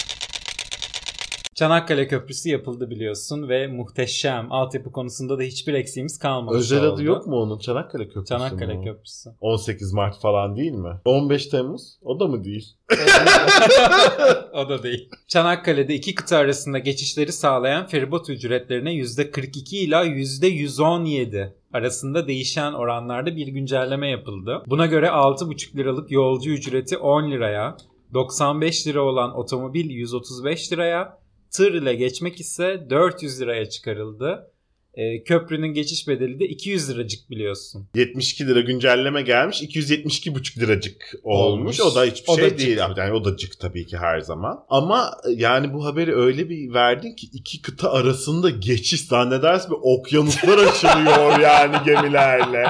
Çanakkale 1.61 2.09
Köprüsü 2.09 2.49
yapıldı 2.49 2.91
biliyorsun 2.91 3.49
ve 3.49 3.67
muhteşem. 3.67 4.53
Altyapı 4.53 4.93
konusunda 4.93 5.39
da 5.39 5.43
hiçbir 5.43 5.75
eksiğimiz 5.75 6.19
kalmamış 6.19 6.59
Özel 6.59 6.85
oldu. 6.85 6.95
adı 6.95 7.03
yok 7.03 7.27
mu 7.27 7.37
onun? 7.37 7.59
Çanakkale 7.59 8.05
Köprüsü 8.09 8.27
Çanakkale 8.27 8.75
mü? 8.75 8.85
Köprüsü. 8.85 9.31
18 9.41 9.93
Mart 9.93 10.21
falan 10.21 10.57
değil 10.57 10.73
mi? 10.73 11.01
15 11.05 11.47
Temmuz? 11.47 11.99
O 12.03 12.21
da 12.21 12.27
mı 12.27 12.45
değil? 12.45 12.65
o 14.53 14.69
da 14.69 14.83
değil. 14.83 15.09
Çanakkale'de 15.29 15.95
iki 15.95 16.15
kıta 16.15 16.37
arasında 16.37 16.79
geçişleri 16.79 17.33
sağlayan 17.33 17.87
feribot 17.87 18.31
ücretlerine 18.31 18.95
%42 18.95 19.77
ila 19.77 20.07
%117 20.07 21.53
arasında 21.73 22.29
değişen 22.29 22.73
oranlarda 22.73 23.37
bir 23.37 23.47
güncelleme 23.47 24.09
yapıldı. 24.09 24.63
Buna 24.67 24.87
göre 24.87 25.07
6,5 25.07 25.77
liralık 25.77 26.11
yolcu 26.11 26.51
ücreti 26.51 26.99
10 26.99 27.31
liraya, 27.31 27.77
95 28.15 28.87
lira 28.87 29.03
olan 29.03 29.39
otomobil 29.39 29.91
135 29.91 30.73
liraya, 30.73 31.20
tır 31.51 31.75
ile 31.75 31.95
geçmek 31.95 32.41
ise 32.41 32.87
400 32.91 33.41
liraya 33.41 33.69
çıkarıldı. 33.69 34.47
Ee, 34.95 35.23
köprünün 35.25 35.75
geçiş 35.75 36.09
bedeli 36.09 36.41
de 36.41 36.45
200 36.45 36.91
liracık 36.91 37.31
biliyorsun. 37.31 37.89
72 37.95 38.47
lira 38.47 38.61
güncelleme 38.61 39.23
gelmiş. 39.23 39.63
272,5 39.63 40.61
liracık 40.61 41.15
olmuş. 41.23 41.81
Olmuş. 41.81 41.93
O 41.93 41.95
da 42.01 42.05
hiçbir 42.05 42.29
O 42.33 42.37
da 42.37 42.41
şey 42.41 42.49
cık. 42.49 42.59
değil. 42.59 42.79
Yani 42.97 43.13
o 43.13 43.25
da 43.25 43.37
cık 43.37 43.61
tabii 43.61 43.87
ki 43.87 43.97
her 43.99 44.21
zaman. 44.21 44.65
Ama 44.69 45.11
yani 45.37 45.75
bu 45.75 45.85
haberi 45.87 46.15
öyle 46.17 46.49
bir 46.49 46.75
verdin 46.75 47.17
ki 47.17 47.27
iki 47.33 47.63
kıta 47.63 47.93
arasında 47.93 48.51
geçiş 48.51 49.01
zannedersin 49.07 49.71
bir 49.71 49.79
okyanuslar 49.83 50.59
açılıyor 50.59 51.39
yani 51.43 51.77
gemilerle. 51.87 52.67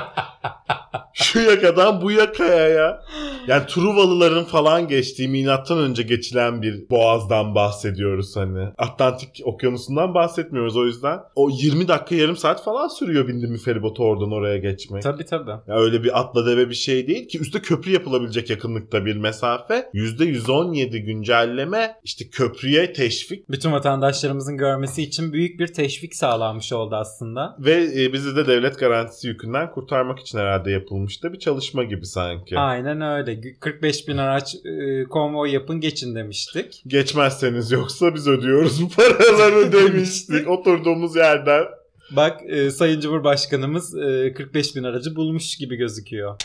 Şu 1.23 1.41
yakadan 1.41 2.01
bu 2.03 2.11
yakaya 2.11 2.69
ya. 2.69 3.03
Yani 3.47 3.63
Truvalıların 3.67 4.45
falan 4.45 4.89
geçtiği 4.89 5.29
milattan 5.29 5.79
önce 5.79 6.03
geçilen 6.03 6.63
bir 6.63 6.91
boğazdan 6.91 7.55
bahsediyoruz 7.55 8.37
hani. 8.37 8.69
Atlantik 8.79 9.41
okyanusundan 9.45 10.15
bahsetmiyoruz 10.15 10.77
o 10.77 10.87
yüzden. 10.87 11.21
O 11.35 11.51
20 11.51 11.89
dakika 11.89 12.15
yarım 12.15 12.37
saat 12.37 12.65
falan 12.65 12.89
sürüyor 12.89 13.29
bindim 13.29 13.55
bir 13.55 13.59
feribota 13.59 14.03
oradan 14.03 14.33
oraya 14.33 14.59
geçmek. 14.59 15.03
Tabii 15.03 15.25
tabii. 15.25 15.51
Ya 15.51 15.75
öyle 15.75 16.03
bir 16.05 16.21
atla 16.21 16.47
deve 16.47 16.69
bir 16.69 16.75
şey 16.75 17.07
değil 17.07 17.29
ki 17.29 17.41
üstte 17.41 17.61
köprü 17.61 17.91
yapılabilecek 17.93 18.51
yakınlıkta 18.51 19.05
bir 19.05 19.17
mesafe. 19.17 19.91
%117 19.95 20.99
güncelleme 20.99 21.95
işte 22.05 22.25
köprüye 22.29 22.93
teşvik 22.93 23.51
Bütün 23.51 23.73
vatandaşlarımızın 23.73 24.57
görmesi 24.57 25.03
için 25.03 25.33
büyük 25.33 25.61
bir 25.61 25.67
teşvik 25.67 26.15
sağlanmış 26.15 26.73
oldu 26.73 26.97
aslında. 26.97 27.57
ve 27.59 28.03
e, 28.03 28.13
bizi 28.13 28.37
de 28.37 28.47
devlet 28.47 28.79
garantisi 28.79 29.29
yükünden 29.29 29.71
kurtarmak 29.71 30.19
için 30.19 30.39
herhalde 30.39 30.71
yapılmış 30.71 31.10
da 31.23 31.33
bir 31.33 31.39
çalışma 31.39 31.85
gibi 31.85 32.07
sanki. 32.07 32.59
Aynen 32.59 33.01
öyle. 33.01 33.33
Gü- 33.33 33.59
45 33.59 34.09
bin 34.09 34.17
araç 34.17 34.55
e, 34.55 35.05
konvoy 35.05 35.51
yapın 35.53 35.81
geçin 35.81 36.15
demiştik. 36.15 36.83
Geçmezseniz 36.87 37.71
yoksa 37.71 38.15
biz 38.15 38.29
ödüyoruz 38.29 38.81
paraları 38.97 39.73
demiştik 39.73 40.49
oturduğumuz 40.49 41.17
yerden. 41.17 41.65
Bak 42.11 42.41
e, 42.49 42.71
Sayın 42.71 43.01
Cumhurbaşkanımız 43.01 43.97
e, 43.99 44.33
45 44.35 44.77
bin 44.77 44.83
aracı 44.83 45.17
bulmuş 45.17 45.57
gibi 45.57 45.77
gözüküyor. 45.77 46.37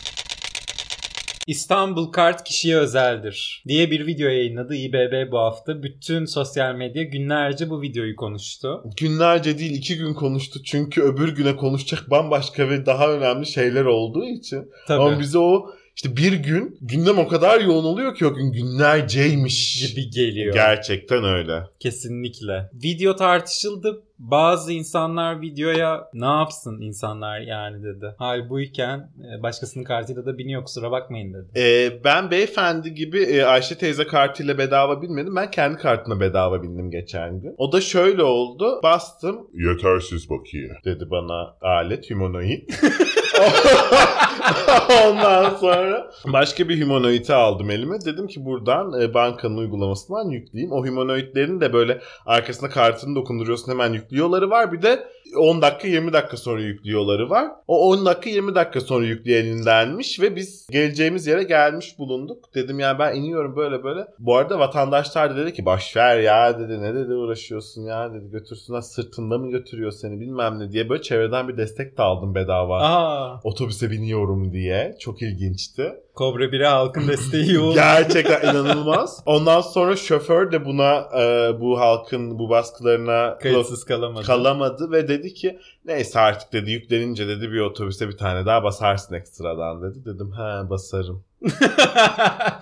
İstanbul 1.46 2.12
kart 2.12 2.44
kişiye 2.44 2.76
özeldir 2.76 3.62
diye 3.68 3.90
bir 3.90 4.06
video 4.06 4.28
yayınladı 4.28 4.74
İBB 4.74 5.32
bu 5.32 5.38
hafta. 5.38 5.82
Bütün 5.82 6.24
sosyal 6.24 6.74
medya 6.74 7.02
günlerce 7.02 7.70
bu 7.70 7.82
videoyu 7.82 8.16
konuştu. 8.16 8.82
Günlerce 8.96 9.58
değil 9.58 9.70
iki 9.70 9.96
gün 9.96 10.14
konuştu 10.14 10.62
çünkü 10.62 11.02
öbür 11.02 11.36
güne 11.36 11.56
konuşacak 11.56 12.10
bambaşka 12.10 12.68
ve 12.68 12.86
daha 12.86 13.12
önemli 13.12 13.46
şeyler 13.46 13.84
olduğu 13.84 14.24
için. 14.24 14.70
Tabii. 14.86 15.02
Ama 15.02 15.20
bize 15.20 15.38
o 15.38 15.70
işte 15.96 16.16
bir 16.16 16.32
gün 16.32 16.78
gündem 16.80 17.18
o 17.18 17.28
kadar 17.28 17.60
yoğun 17.60 17.84
oluyor 17.84 18.14
ki 18.14 18.26
o 18.26 18.34
gün 18.34 18.52
günlerceymiş. 18.52 19.88
gibi 19.88 20.10
geliyor. 20.10 20.54
Gerçekten 20.54 21.24
öyle. 21.24 21.62
Kesinlikle. 21.80 22.70
Video 22.74 23.16
tartışıldı. 23.16 24.02
Bazı 24.18 24.72
insanlar 24.72 25.40
videoya 25.40 26.08
ne 26.14 26.26
yapsın 26.26 26.80
insanlar 26.80 27.40
yani 27.40 27.82
dedi. 27.82 28.14
Hal 28.18 28.50
buyken 28.50 29.10
e, 29.38 29.42
başkasının 29.42 29.84
kartıyla 29.84 30.26
da 30.26 30.38
biniyor 30.38 30.64
kusura 30.64 30.90
bakmayın 30.90 31.34
dedi. 31.34 31.60
Ee, 31.60 32.04
ben 32.04 32.30
beyefendi 32.30 32.94
gibi 32.94 33.22
e, 33.22 33.42
Ayşe 33.42 33.78
teyze 33.78 34.06
kartıyla 34.06 34.58
bedava 34.58 35.02
binmedim. 35.02 35.36
Ben 35.36 35.50
kendi 35.50 35.78
kartına 35.78 36.20
bedava 36.20 36.62
bindim 36.62 36.90
geçen 36.90 37.40
gün. 37.40 37.54
O 37.58 37.72
da 37.72 37.80
şöyle 37.80 38.22
oldu. 38.22 38.80
Bastım. 38.82 39.46
Yetersiz 39.54 40.30
bakiye. 40.30 40.70
Dedi 40.84 41.10
bana 41.10 41.56
alet 41.60 42.10
humanoid. 42.10 42.68
Ondan 45.06 45.56
sonra 45.60 46.10
başka 46.26 46.68
bir 46.68 46.82
humanoid'i 46.82 47.34
aldım 47.34 47.70
elime. 47.70 48.00
Dedim 48.04 48.26
ki 48.26 48.44
buradan 48.44 49.00
e, 49.00 49.14
bankanın 49.14 49.56
uygulamasından 49.56 50.30
yükleyeyim. 50.30 50.72
O 50.72 50.86
humanoidlerin 50.86 51.60
de 51.60 51.72
böyle 51.72 52.00
arkasına 52.26 52.68
kartını 52.68 53.14
dokunduruyorsun 53.14 53.72
hemen 53.72 53.92
yüklüyorları 53.92 54.50
var. 54.50 54.72
Bir 54.72 54.82
de 54.82 55.08
10 55.36 55.62
dakika 55.62 55.88
20 55.88 56.12
dakika 56.12 56.36
sonra 56.36 56.60
yüklüyorları 56.60 57.30
var. 57.30 57.50
O 57.68 57.90
10 57.90 58.06
dakika 58.06 58.30
20 58.30 58.54
dakika 58.54 58.80
sonra 58.80 59.06
yükleyenindenmiş 59.06 60.20
ve 60.20 60.36
biz 60.36 60.66
geleceğimiz 60.70 61.26
yere 61.26 61.42
gelmiş 61.42 61.98
bulunduk. 61.98 62.54
Dedim 62.54 62.78
ya 62.78 62.98
ben 62.98 63.14
iniyorum 63.14 63.56
böyle 63.56 63.84
böyle. 63.84 64.06
Bu 64.18 64.36
arada 64.36 64.58
vatandaşlar 64.58 65.30
da 65.30 65.36
dedi 65.36 65.52
ki 65.52 65.66
baş 65.66 65.96
ver 65.96 66.18
ya 66.18 66.58
dedi 66.58 66.82
ne 66.82 66.94
dedi 66.94 67.14
uğraşıyorsun 67.14 67.82
ya 67.82 68.14
dedi 68.14 68.30
götürsünler 68.30 68.80
sırtında 68.80 69.38
mı 69.38 69.50
götürüyor 69.50 69.92
seni 69.92 70.20
bilmem 70.20 70.58
ne 70.58 70.72
diye 70.72 70.88
böyle 70.88 71.02
çevreden 71.02 71.48
bir 71.48 71.56
destek 71.56 71.98
de 71.98 72.02
aldım 72.02 72.34
bedava. 72.34 72.78
Aa, 72.82 73.40
Otobüse 73.44 73.90
biniyorum 73.90 74.52
diye. 74.52 74.96
Çok 75.00 75.22
ilginçti. 75.22 75.92
Kobra 76.16 76.44
1'e 76.44 76.66
halkın 76.66 77.08
desteği 77.08 77.52
yoğun. 77.52 77.74
Gerçekten 77.74 78.42
inanılmaz. 78.50 79.22
Ondan 79.26 79.60
sonra 79.60 79.96
şoför 79.96 80.52
de 80.52 80.64
buna 80.64 80.94
e, 81.20 81.52
bu 81.60 81.80
halkın 81.80 82.38
bu 82.38 82.48
baskılarına 82.50 83.38
Kayıtsız 83.38 83.84
kalamadı. 83.84 84.26
kalamadı 84.26 84.90
ve 84.90 85.08
dedi 85.08 85.34
ki 85.34 85.58
neyse 85.84 86.20
artık 86.20 86.52
dedi 86.52 86.70
yüklenince 86.70 87.28
dedi 87.28 87.52
bir 87.52 87.60
otobüse 87.60 88.08
bir 88.08 88.16
tane 88.16 88.46
daha 88.46 88.62
basarsın 88.64 89.14
ekstradan 89.14 89.82
dedi. 89.82 90.04
Dedim 90.04 90.32
he 90.32 90.70
basarım. 90.70 91.24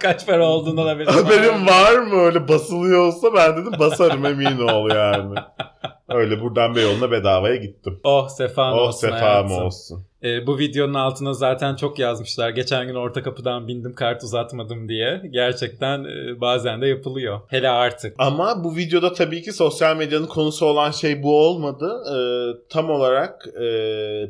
Kaç 0.01 0.27
para 0.27 0.47
olduğunu 0.47 0.89
haberim 0.89 1.07
var. 1.07 1.15
Haberim 1.15 1.67
var 1.67 1.99
mı 1.99 2.15
öyle 2.21 2.49
basılıyor 2.49 3.07
olsa 3.07 3.35
ben 3.35 3.57
dedim 3.57 3.73
basarım 3.79 4.27
emin 4.27 4.59
ol 4.59 4.91
yani. 4.91 5.35
Öyle 6.09 6.41
buradan 6.41 6.75
Beyoğlu'na 6.75 7.11
bedavaya 7.11 7.57
gittim. 7.57 8.01
Oh 8.05 8.29
sefan 8.29 8.73
Oh 8.73 8.79
olsun 8.79 9.01
sefam 9.01 9.19
hayatım. 9.21 9.51
olsun. 9.67 10.05
Ee, 10.25 10.47
bu 10.47 10.59
videonun 10.59 10.95
altına 10.95 11.35
zaten 11.35 11.77
çok 11.77 11.99
yazmışlar. 11.99 12.51
Geçen 12.51 12.87
gün 12.87 12.95
orta 12.95 13.23
kapıdan 13.23 13.69
bindim 13.69 13.95
kart 13.95 14.23
uzatmadım 14.23 14.89
diye. 14.89 15.23
Gerçekten 15.31 16.05
e, 16.05 16.41
bazen 16.41 16.83
de 16.83 16.87
yapılıyor. 16.87 17.41
Hele 17.49 17.69
artık. 17.69 18.15
Ama 18.19 18.65
bu 18.65 18.77
videoda 18.77 19.13
tabii 19.13 19.43
ki 19.43 19.53
sosyal 19.53 19.97
medyanın 19.97 20.27
konusu 20.27 20.67
olan 20.67 20.91
şey 20.91 21.23
bu 21.23 21.41
olmadı. 21.47 22.03
Ee, 22.15 22.69
tam 22.69 22.91
olarak 22.91 23.47
e, 23.57 23.65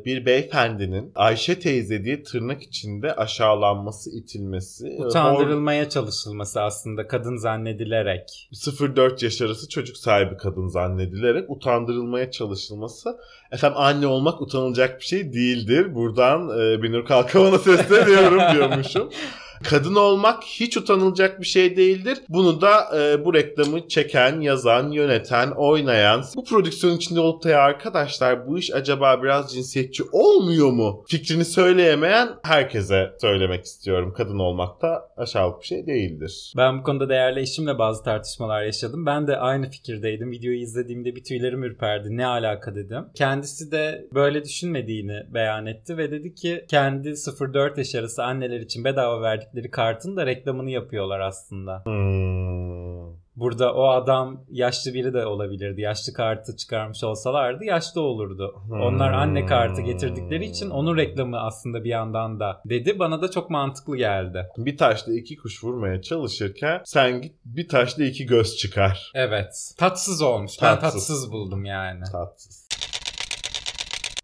bir 0.05 0.27
beyefendinin 0.27 1.13
Ayşe 1.15 1.59
teyze 1.59 2.05
diye 2.05 2.23
tırnak 2.23 2.63
içinde 2.63 3.15
aşağılanması, 3.15 4.11
itilmesi. 4.11 4.89
e, 4.89 5.05
Utandırılmaya 5.05 5.89
çalışılması 5.89 6.63
aslında 6.63 7.07
kadın 7.09 7.37
zannedilerek. 7.37 8.49
0-4 8.53 9.25
yaş 9.25 9.43
arası 9.43 9.69
çocuk 9.69 9.97
sahibi 9.97 10.37
kadın 10.37 10.69
zannedilerek 10.69 11.51
utandırılmaya 11.51 12.31
çalışılması. 12.31 13.17
Efendim 13.53 13.79
anne 13.81 14.07
olmak 14.07 14.43
utanılacak 14.43 15.01
bir 15.01 15.05
şey 15.05 15.33
değildir. 15.33 15.84
Buradan 15.95 16.49
e, 16.61 16.83
Binur 16.83 17.05
Kalkavan'a 17.05 17.59
sesleniyorum 17.59 18.55
diyormuşum. 18.55 19.09
Kadın 19.63 19.95
olmak 19.95 20.43
hiç 20.43 20.77
utanılacak 20.77 21.41
bir 21.41 21.47
şey 21.47 21.77
değildir. 21.77 22.19
Bunu 22.29 22.61
da 22.61 23.01
e, 23.01 23.25
bu 23.25 23.35
reklamı 23.35 23.89
çeken, 23.89 24.41
yazan, 24.41 24.91
yöneten, 24.91 25.51
oynayan, 25.51 26.25
bu 26.37 26.45
prodüksiyon 26.45 26.97
içinde 26.97 27.21
olup 27.21 27.45
da 27.45 27.49
ya 27.49 27.61
arkadaşlar 27.61 28.47
bu 28.47 28.59
iş 28.59 28.75
acaba 28.75 29.23
biraz 29.23 29.53
cinsiyetçi 29.55 30.03
olmuyor 30.13 30.71
mu? 30.71 31.05
Fikrini 31.09 31.45
söyleyemeyen 31.45 32.29
herkese 32.43 33.13
söylemek 33.21 33.65
istiyorum. 33.65 34.15
Kadın 34.17 34.39
olmak 34.39 34.83
da 34.83 35.09
aşağılık 35.17 35.61
bir 35.61 35.67
şey 35.67 35.87
değildir. 35.87 36.53
Ben 36.57 36.79
bu 36.79 36.83
konuda 36.83 37.09
değerli 37.09 37.41
eşimle 37.41 37.79
bazı 37.79 38.05
tartışmalar 38.05 38.63
yaşadım. 38.63 39.07
Ben 39.07 39.27
de 39.27 39.37
aynı 39.37 39.71
fikirdeydim. 39.71 40.31
Videoyu 40.31 40.59
izlediğimde 40.59 41.17
bir 41.17 41.25
tüylerim 41.25 41.65
ürperdi. 41.65 42.17
Ne 42.17 42.27
alaka 42.27 42.75
dedim. 42.75 43.05
Kendisi 43.15 43.73
de 43.73 44.07
böyle 44.15 44.45
düşünmediğini 44.45 45.23
beyan 45.35 45.67
etti 45.67 45.97
ve 45.99 46.11
dedi 46.11 46.35
ki 46.35 46.65
kendi 46.69 47.09
0-4 47.09 47.79
yaş 47.79 47.95
arası 47.95 48.25
anneler 48.25 48.61
için 48.61 48.85
bedava 48.85 49.23
verdikleri 49.55 49.71
kartın 49.71 50.17
da 50.17 50.27
reklamını 50.27 50.71
yapıyorlar 50.71 51.21
aslında. 51.21 51.83
Hmm. 51.85 53.15
Burada 53.37 53.75
o 53.75 53.89
adam 53.89 54.45
yaşlı 54.51 54.95
biri 54.95 55.15
de 55.15 55.27
olabilirdi. 55.27 55.81
Yaşlı 55.81 56.13
kartı 56.13 56.57
çıkarmış 56.57 57.05
olsalardı 57.05 57.65
yaşlı 57.65 58.01
olurdu. 58.01 58.55
Onlar 58.71 59.13
anne 59.13 59.47
kartı 59.47 59.83
getirdikleri 59.83 60.45
için 60.45 60.71
onun 60.71 60.97
reklamı 60.97 61.41
aslında 61.41 61.85
bir 61.85 61.91
yandan 61.91 62.41
da 62.41 62.63
dedi. 62.65 62.99
Bana 62.99 63.23
da 63.23 63.31
çok 63.31 63.51
mantıklı 63.51 63.97
geldi. 63.97 64.47
Bir 64.57 64.77
taşla 64.77 65.13
iki 65.13 65.37
kuş 65.37 65.65
vurmaya 65.65 66.03
çalışırken 66.03 66.81
sen 66.85 67.23
git 67.23 67.35
bir 67.45 67.69
taşla 67.69 68.05
iki 68.05 68.27
göz 68.27 68.57
çıkar. 68.57 69.13
Evet. 69.15 69.75
Tatsız 69.79 70.23
olmuş. 70.23 70.53
Ben 70.63 70.81
Tatsız. 70.81 70.93
tatsız 70.93 71.33
buldum 71.33 71.65
yani. 71.65 72.03
Tatsız. 72.13 72.64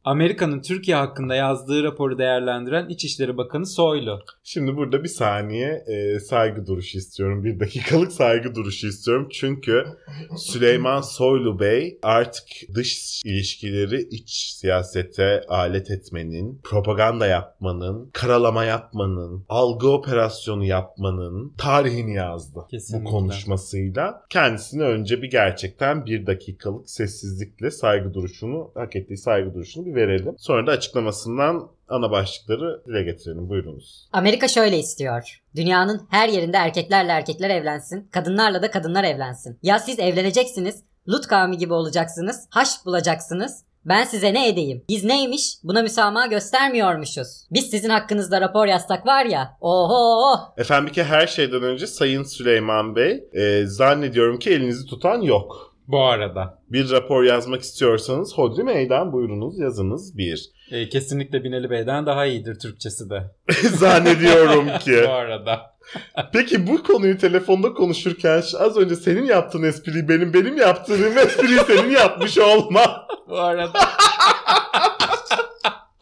Amerika'nın 0.04 0.62
Türkiye 0.62 0.96
hakkında 0.96 1.34
yazdığı 1.34 1.82
raporu 1.82 2.18
değerlendiren 2.18 2.88
İçişleri 2.88 3.36
Bakanı 3.36 3.66
Soylu. 3.66 4.20
Şimdi 4.44 4.76
burada 4.76 5.02
bir 5.02 5.08
saniye 5.08 5.84
e, 5.86 6.20
saygı 6.20 6.66
duruşu 6.66 6.98
istiyorum. 6.98 7.44
Bir 7.44 7.60
dakikalık 7.60 8.12
saygı 8.12 8.54
duruşu 8.54 8.86
istiyorum. 8.86 9.28
Çünkü 9.32 9.84
Süleyman 10.36 11.00
Soylu 11.00 11.60
Bey 11.60 11.98
artık 12.02 12.44
dış 12.74 13.22
ilişkileri 13.24 14.02
iç 14.10 14.30
siyasete 14.30 15.42
alet 15.48 15.90
etmenin, 15.90 16.60
propaganda 16.64 17.26
yapmanın, 17.26 18.10
karalama 18.12 18.64
yapmanın, 18.64 19.44
algı 19.48 19.88
operasyonu 19.88 20.64
yapmanın 20.64 21.54
tarihini 21.58 22.14
yazdı. 22.14 22.60
Kesinlikle. 22.70 23.04
Bu 23.04 23.10
konuşmasıyla. 23.10 24.22
Kendisine 24.30 24.82
önce 24.82 25.22
bir 25.22 25.30
gerçekten 25.30 26.06
bir 26.06 26.26
dakikalık 26.26 26.90
sessizlikle 26.90 27.70
saygı 27.70 28.14
duruşunu, 28.14 28.70
hak 28.74 28.96
ettiği 28.96 29.16
saygı 29.16 29.54
duruşunu 29.54 29.89
bir 29.90 29.94
verelim. 29.94 30.34
Sonra 30.38 30.66
da 30.66 30.70
açıklamasından 30.70 31.68
ana 31.88 32.10
başlıkları 32.10 32.82
dile 32.86 33.02
getirelim. 33.02 33.48
Buyurunuz. 33.48 34.08
Amerika 34.12 34.48
şöyle 34.48 34.78
istiyor. 34.78 35.40
Dünyanın 35.56 36.06
her 36.10 36.28
yerinde 36.28 36.56
erkeklerle 36.56 37.12
erkekler 37.12 37.50
evlensin, 37.50 38.08
kadınlarla 38.10 38.62
da 38.62 38.70
kadınlar 38.70 39.04
evlensin. 39.04 39.58
Ya 39.62 39.78
siz 39.78 39.98
evleneceksiniz, 39.98 40.82
Lut 41.08 41.26
kavmi 41.26 41.58
gibi 41.58 41.72
olacaksınız, 41.72 42.46
haş 42.50 42.68
bulacaksınız. 42.86 43.64
Ben 43.84 44.04
size 44.04 44.34
ne 44.34 44.48
edeyim? 44.48 44.84
Biz 44.88 45.04
neymiş? 45.04 45.56
Buna 45.64 45.82
müsamaha 45.82 46.26
göstermiyormuşuz. 46.26 47.46
Biz 47.50 47.70
sizin 47.70 47.88
hakkınızda 47.88 48.40
rapor 48.40 48.66
yazsak 48.66 49.06
var 49.06 49.24
ya. 49.24 49.56
Oho! 49.60 50.38
Efendim 50.56 50.86
bir 50.86 50.92
kere 50.92 51.04
her 51.06 51.26
şeyden 51.26 51.62
önce 51.62 51.86
Sayın 51.86 52.22
Süleyman 52.22 52.96
Bey 52.96 53.24
e, 53.32 53.66
zannediyorum 53.66 54.38
ki 54.38 54.50
elinizi 54.50 54.86
tutan 54.86 55.20
yok. 55.22 55.69
Bu 55.92 56.02
arada. 56.02 56.58
Bir 56.68 56.90
rapor 56.90 57.24
yazmak 57.24 57.60
istiyorsanız 57.60 58.38
hodri 58.38 58.62
meydan 58.64 59.12
buyurunuz 59.12 59.58
yazınız 59.58 60.18
bir. 60.18 60.50
E, 60.70 60.88
kesinlikle 60.88 61.44
Binali 61.44 61.70
Bey'den 61.70 62.06
daha 62.06 62.26
iyidir 62.26 62.58
Türkçesi 62.58 63.10
de. 63.10 63.22
Zannediyorum 63.68 64.68
ki. 64.80 65.04
Bu 65.06 65.12
arada. 65.12 65.60
Peki 66.32 66.66
bu 66.66 66.82
konuyu 66.82 67.18
telefonda 67.18 67.72
konuşurken 67.74 68.42
az 68.58 68.76
önce 68.76 68.96
senin 68.96 69.24
yaptığın 69.24 69.62
espriyi 69.62 70.08
benim 70.08 70.34
benim 70.34 70.56
yaptığım 70.56 71.18
espriyi 71.18 71.58
senin 71.66 71.90
yapmış 71.90 72.38
olma. 72.38 73.06
Bu 73.28 73.38
arada. 73.38 73.80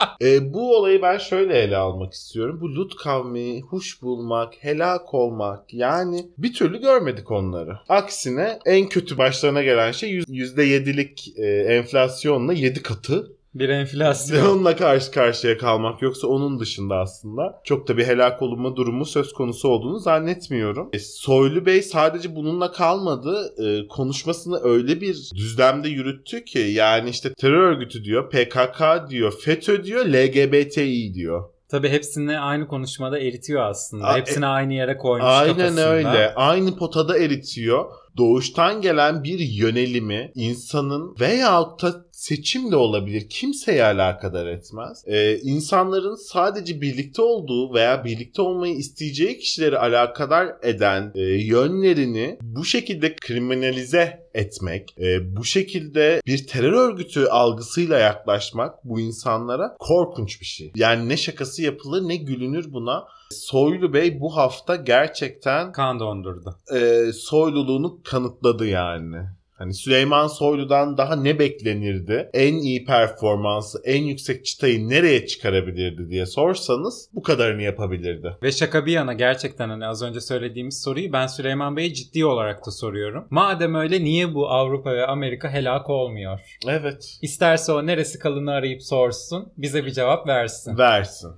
E, 0.22 0.54
bu 0.54 0.76
olayı 0.76 1.02
ben 1.02 1.18
şöyle 1.18 1.58
ele 1.58 1.76
almak 1.76 2.12
istiyorum. 2.12 2.58
Bu 2.60 2.74
Lut 2.74 2.96
kavmi, 2.96 3.60
huş 3.60 4.02
bulmak, 4.02 4.54
helak 4.60 5.14
olmak 5.14 5.74
yani 5.74 6.26
bir 6.38 6.54
türlü 6.54 6.80
görmedik 6.80 7.30
onları. 7.30 7.78
Aksine 7.88 8.58
en 8.66 8.88
kötü 8.88 9.18
başlarına 9.18 9.62
gelen 9.62 9.92
şey 9.92 10.10
yüz- 10.10 10.28
%7'lik 10.28 11.32
e, 11.38 11.46
enflasyonla 11.46 12.52
7 12.52 12.82
katı 12.82 13.32
Bir 13.54 13.68
ve 13.68 13.72
enflasyon. 13.74 14.46
onunla 14.46 14.76
karşı 14.76 15.10
karşıya 15.10 15.58
kalmak 15.58 16.02
yoksa 16.02 16.26
onun 16.26 16.60
dışında 16.60 16.96
aslında 16.96 17.60
çok 17.64 17.88
da 17.88 17.96
bir 17.96 18.04
helak 18.06 18.42
olunma 18.42 18.76
durumu 18.76 19.04
söz 19.04 19.32
konusu 19.32 19.68
olduğunu 19.68 19.98
zannetmiyorum. 19.98 20.88
E, 20.92 20.98
Soylu 20.98 21.66
Bey 21.66 21.82
sadece 21.82 22.36
bununla 22.36 22.72
kalmadı. 22.72 23.54
E, 23.64 23.88
konuşmasını 23.88 24.60
öyle 24.62 25.00
bir 25.00 25.16
düzlemde 25.36 25.88
yürüttü 25.88 26.44
ki 26.44 26.58
yani 26.58 27.10
işte 27.10 27.32
terör 27.34 27.62
örgütü 27.62 28.04
diyor, 28.04 28.30
PKK 28.30 29.10
diyor, 29.10 29.32
FETÖ 29.44 29.84
diyor, 29.84 30.04
LGBTİ 30.06 31.14
diyor. 31.14 31.44
Tabii 31.70 31.88
hepsini 31.88 32.38
aynı 32.38 32.68
konuşmada 32.68 33.18
eritiyor 33.18 33.62
aslında. 33.62 34.04
A- 34.06 34.16
hepsini 34.18 34.46
aynı 34.46 34.72
yere 34.74 34.96
koymuş 34.96 35.28
Aynen 35.30 35.56
kafasında. 35.56 35.90
öyle. 35.92 36.34
Aynı 36.34 36.76
potada 36.76 37.18
eritiyor. 37.18 37.84
doğuştan 38.16 38.80
gelen 38.80 39.24
bir 39.24 39.38
yönelimi 39.38 40.32
insanın 40.34 41.16
veyahut 41.20 41.82
da 41.82 42.04
seçim 42.18 42.70
de 42.70 42.76
olabilir. 42.76 43.28
Kimseye 43.28 43.84
alakadar 43.84 44.46
etmez. 44.46 45.04
Ee, 45.06 45.38
insanların 45.38 46.14
sadece 46.14 46.80
birlikte 46.80 47.22
olduğu 47.22 47.74
veya 47.74 48.04
birlikte 48.04 48.42
olmayı 48.42 48.74
isteyeceği 48.74 49.38
kişileri 49.38 49.78
alakadar 49.78 50.56
eden 50.62 51.12
e, 51.14 51.20
yönlerini 51.22 52.38
bu 52.42 52.64
şekilde 52.64 53.16
kriminalize 53.16 54.28
etmek, 54.34 54.94
e, 54.98 55.36
bu 55.36 55.44
şekilde 55.44 56.22
bir 56.26 56.46
terör 56.46 56.72
örgütü 56.72 57.24
algısıyla 57.26 57.98
yaklaşmak 57.98 58.84
bu 58.84 59.00
insanlara 59.00 59.76
korkunç 59.78 60.40
bir 60.40 60.46
şey. 60.46 60.72
Yani 60.76 61.08
ne 61.08 61.16
şakası 61.16 61.62
yapılır 61.62 62.08
ne 62.08 62.16
gülünür 62.16 62.72
buna. 62.72 63.04
Soylu 63.30 63.92
Bey 63.92 64.20
bu 64.20 64.36
hafta 64.36 64.76
gerçekten 64.76 65.72
Kan 65.72 66.00
dondurdu. 66.00 66.56
e, 66.74 67.12
soyluluğunu 67.12 68.00
kanıtladı 68.04 68.66
yani. 68.66 69.16
Hani 69.58 69.74
Süleyman 69.74 70.26
Soylu'dan 70.26 70.98
daha 70.98 71.16
ne 71.16 71.38
beklenirdi? 71.38 72.30
En 72.34 72.54
iyi 72.54 72.84
performansı, 72.84 73.78
en 73.84 74.02
yüksek 74.02 74.44
çıtayı 74.44 74.88
nereye 74.88 75.26
çıkarabilirdi 75.26 76.10
diye 76.10 76.26
sorsanız 76.26 77.08
bu 77.12 77.22
kadarını 77.22 77.62
yapabilirdi. 77.62 78.36
Ve 78.42 78.52
şaka 78.52 78.86
bir 78.86 78.92
yana 78.92 79.12
gerçekten 79.12 79.68
hani 79.68 79.86
az 79.86 80.02
önce 80.02 80.20
söylediğimiz 80.20 80.82
soruyu 80.82 81.12
ben 81.12 81.26
Süleyman 81.26 81.76
Bey'e 81.76 81.94
ciddi 81.94 82.24
olarak 82.24 82.66
da 82.66 82.70
soruyorum. 82.70 83.26
Madem 83.30 83.74
öyle 83.74 84.04
niye 84.04 84.34
bu 84.34 84.48
Avrupa 84.48 84.92
ve 84.92 85.06
Amerika 85.06 85.50
helak 85.50 85.90
olmuyor? 85.90 86.40
Evet. 86.68 87.18
İsterse 87.22 87.72
o 87.72 87.86
neresi 87.86 88.18
kalını 88.18 88.52
arayıp 88.52 88.82
sorsun 88.82 89.52
bize 89.56 89.84
bir 89.84 89.90
cevap 89.90 90.28
versin. 90.28 90.78
Versin. 90.78 91.30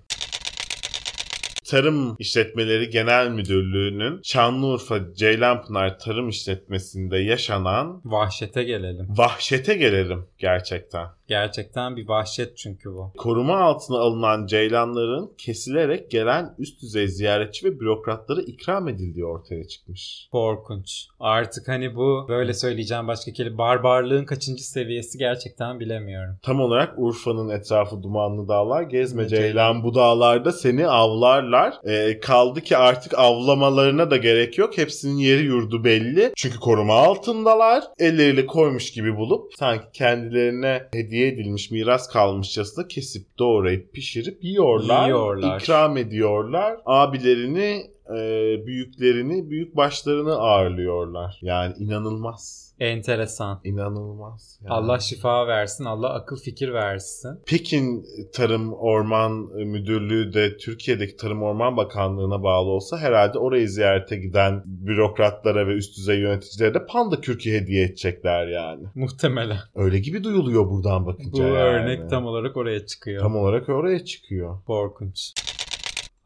Tarım 1.71 2.17
İşletmeleri 2.19 2.91
Genel 2.91 3.29
Müdürlüğü'nün 3.31 4.21
Şanlıurfa 4.23 5.15
Ceylanpınar 5.15 5.99
Tarım 5.99 6.29
İşletmesi'nde 6.29 7.19
yaşanan 7.19 8.01
Vahşete 8.05 8.63
gelelim. 8.65 9.07
vahşete 9.09 9.75
gelelim 9.75 10.27
gerçekten. 10.39 11.07
Gerçekten 11.31 11.97
bir 11.97 12.09
vahşet 12.09 12.57
çünkü 12.57 12.91
bu. 12.91 13.13
Koruma 13.17 13.57
altına 13.61 13.99
alınan 13.99 14.47
ceylanların 14.47 15.31
kesilerek 15.39 16.11
gelen 16.11 16.55
üst 16.59 16.83
düzey 16.83 17.09
ziyaretçi 17.09 17.67
ve 17.67 17.81
bürokratlara 17.81 18.41
ikram 18.41 18.89
edildiği 18.89 19.25
ortaya 19.25 19.69
çıkmış. 19.69 20.29
Korkunç. 20.33 21.07
Artık 21.21 21.69
hani 21.69 21.97
bu 21.97 22.27
böyle 22.29 22.55
söyleyeceğim 22.55 23.09
başka 23.09 23.33
kelime 23.33 23.59
barbarlığın 23.59 24.25
kaçıncı 24.25 24.71
seviyesi 24.71 25.19
gerçekten 25.19 25.81
bilemiyorum. 25.81 26.37
Tam 26.43 26.61
olarak 26.61 26.95
Urfa'nın 26.97 27.49
etrafı 27.49 28.03
dumanlı 28.03 28.49
dağlar. 28.49 28.83
Gezme 28.83 29.29
Ceylan. 29.29 29.43
ceylan 29.43 29.83
bu 29.83 29.95
dağlarda 29.95 30.53
seni 30.53 30.87
avlarlar. 30.87 31.75
Ee, 31.85 32.21
kaldı 32.21 32.61
ki 32.61 32.77
artık 32.77 33.19
avlamalarına 33.19 34.11
da 34.11 34.17
gerek 34.17 34.59
yok. 34.59 34.79
Hepsinin 34.79 35.17
yeri 35.19 35.43
yurdu 35.43 35.85
belli. 35.85 36.33
Çünkü 36.37 36.61
koruma 36.61 36.95
altındalar. 36.95 37.85
Elleriyle 37.99 38.47
koymuş 38.47 38.93
gibi 38.93 39.17
bulup 39.17 39.53
sanki 39.59 39.85
kendilerine 39.93 40.83
hediye 40.93 41.20
edilmiş 41.27 41.71
miras 41.71 42.09
kalmışçasına 42.09 42.89
kesip 42.89 43.39
doğrayıp 43.39 43.93
pişirip 43.93 44.45
yiyorlar. 44.45 45.07
Yiyorlar. 45.07 45.61
ikram 45.61 45.97
ediyorlar. 45.97 46.77
Abilerini 46.87 47.91
e, 48.11 48.67
büyüklerini, 48.67 49.51
büyük 49.51 49.77
başlarını 49.77 50.35
ağırlıyorlar. 50.35 51.39
Yani 51.43 51.75
inanılmaz. 51.79 52.70
Enteresan. 52.81 53.61
İnanılmaz. 53.65 54.59
Yani. 54.63 54.73
Allah 54.75 54.99
şifa 55.01 55.47
versin, 55.47 55.85
Allah 55.85 56.15
akıl 56.15 56.37
fikir 56.37 56.73
versin. 56.73 57.31
Pekin 57.47 58.05
Tarım 58.35 58.73
Orman 58.73 59.33
Müdürlüğü 59.67 60.33
de 60.33 60.57
Türkiye'deki 60.57 61.17
Tarım 61.17 61.43
Orman 61.43 61.77
Bakanlığı'na 61.77 62.43
bağlı 62.43 62.71
olsa 62.71 62.99
herhalde 62.99 63.39
orayı 63.39 63.69
ziyarete 63.69 64.17
giden 64.17 64.63
bürokratlara 64.67 65.67
ve 65.67 65.75
üst 65.75 65.97
düzey 65.99 66.19
yöneticilere 66.19 66.75
de 66.75 66.87
panda 66.87 67.21
kürkü 67.21 67.51
hediye 67.53 67.85
edecekler 67.85 68.47
yani. 68.49 68.85
Muhtemelen. 68.95 69.59
Öyle 69.75 69.99
gibi 69.99 70.25
duyuluyor 70.25 70.71
buradan 70.71 71.03
Bu 71.05 71.07
bakınca 71.07 71.45
yani. 71.45 71.55
örnek 71.59 72.11
tam 72.11 72.27
olarak 72.27 72.57
oraya 72.57 72.87
çıkıyor. 72.87 73.23
Tam 73.23 73.37
olarak 73.37 73.69
oraya 73.69 74.05
çıkıyor. 74.05 74.63
Korkunç. 74.67 75.33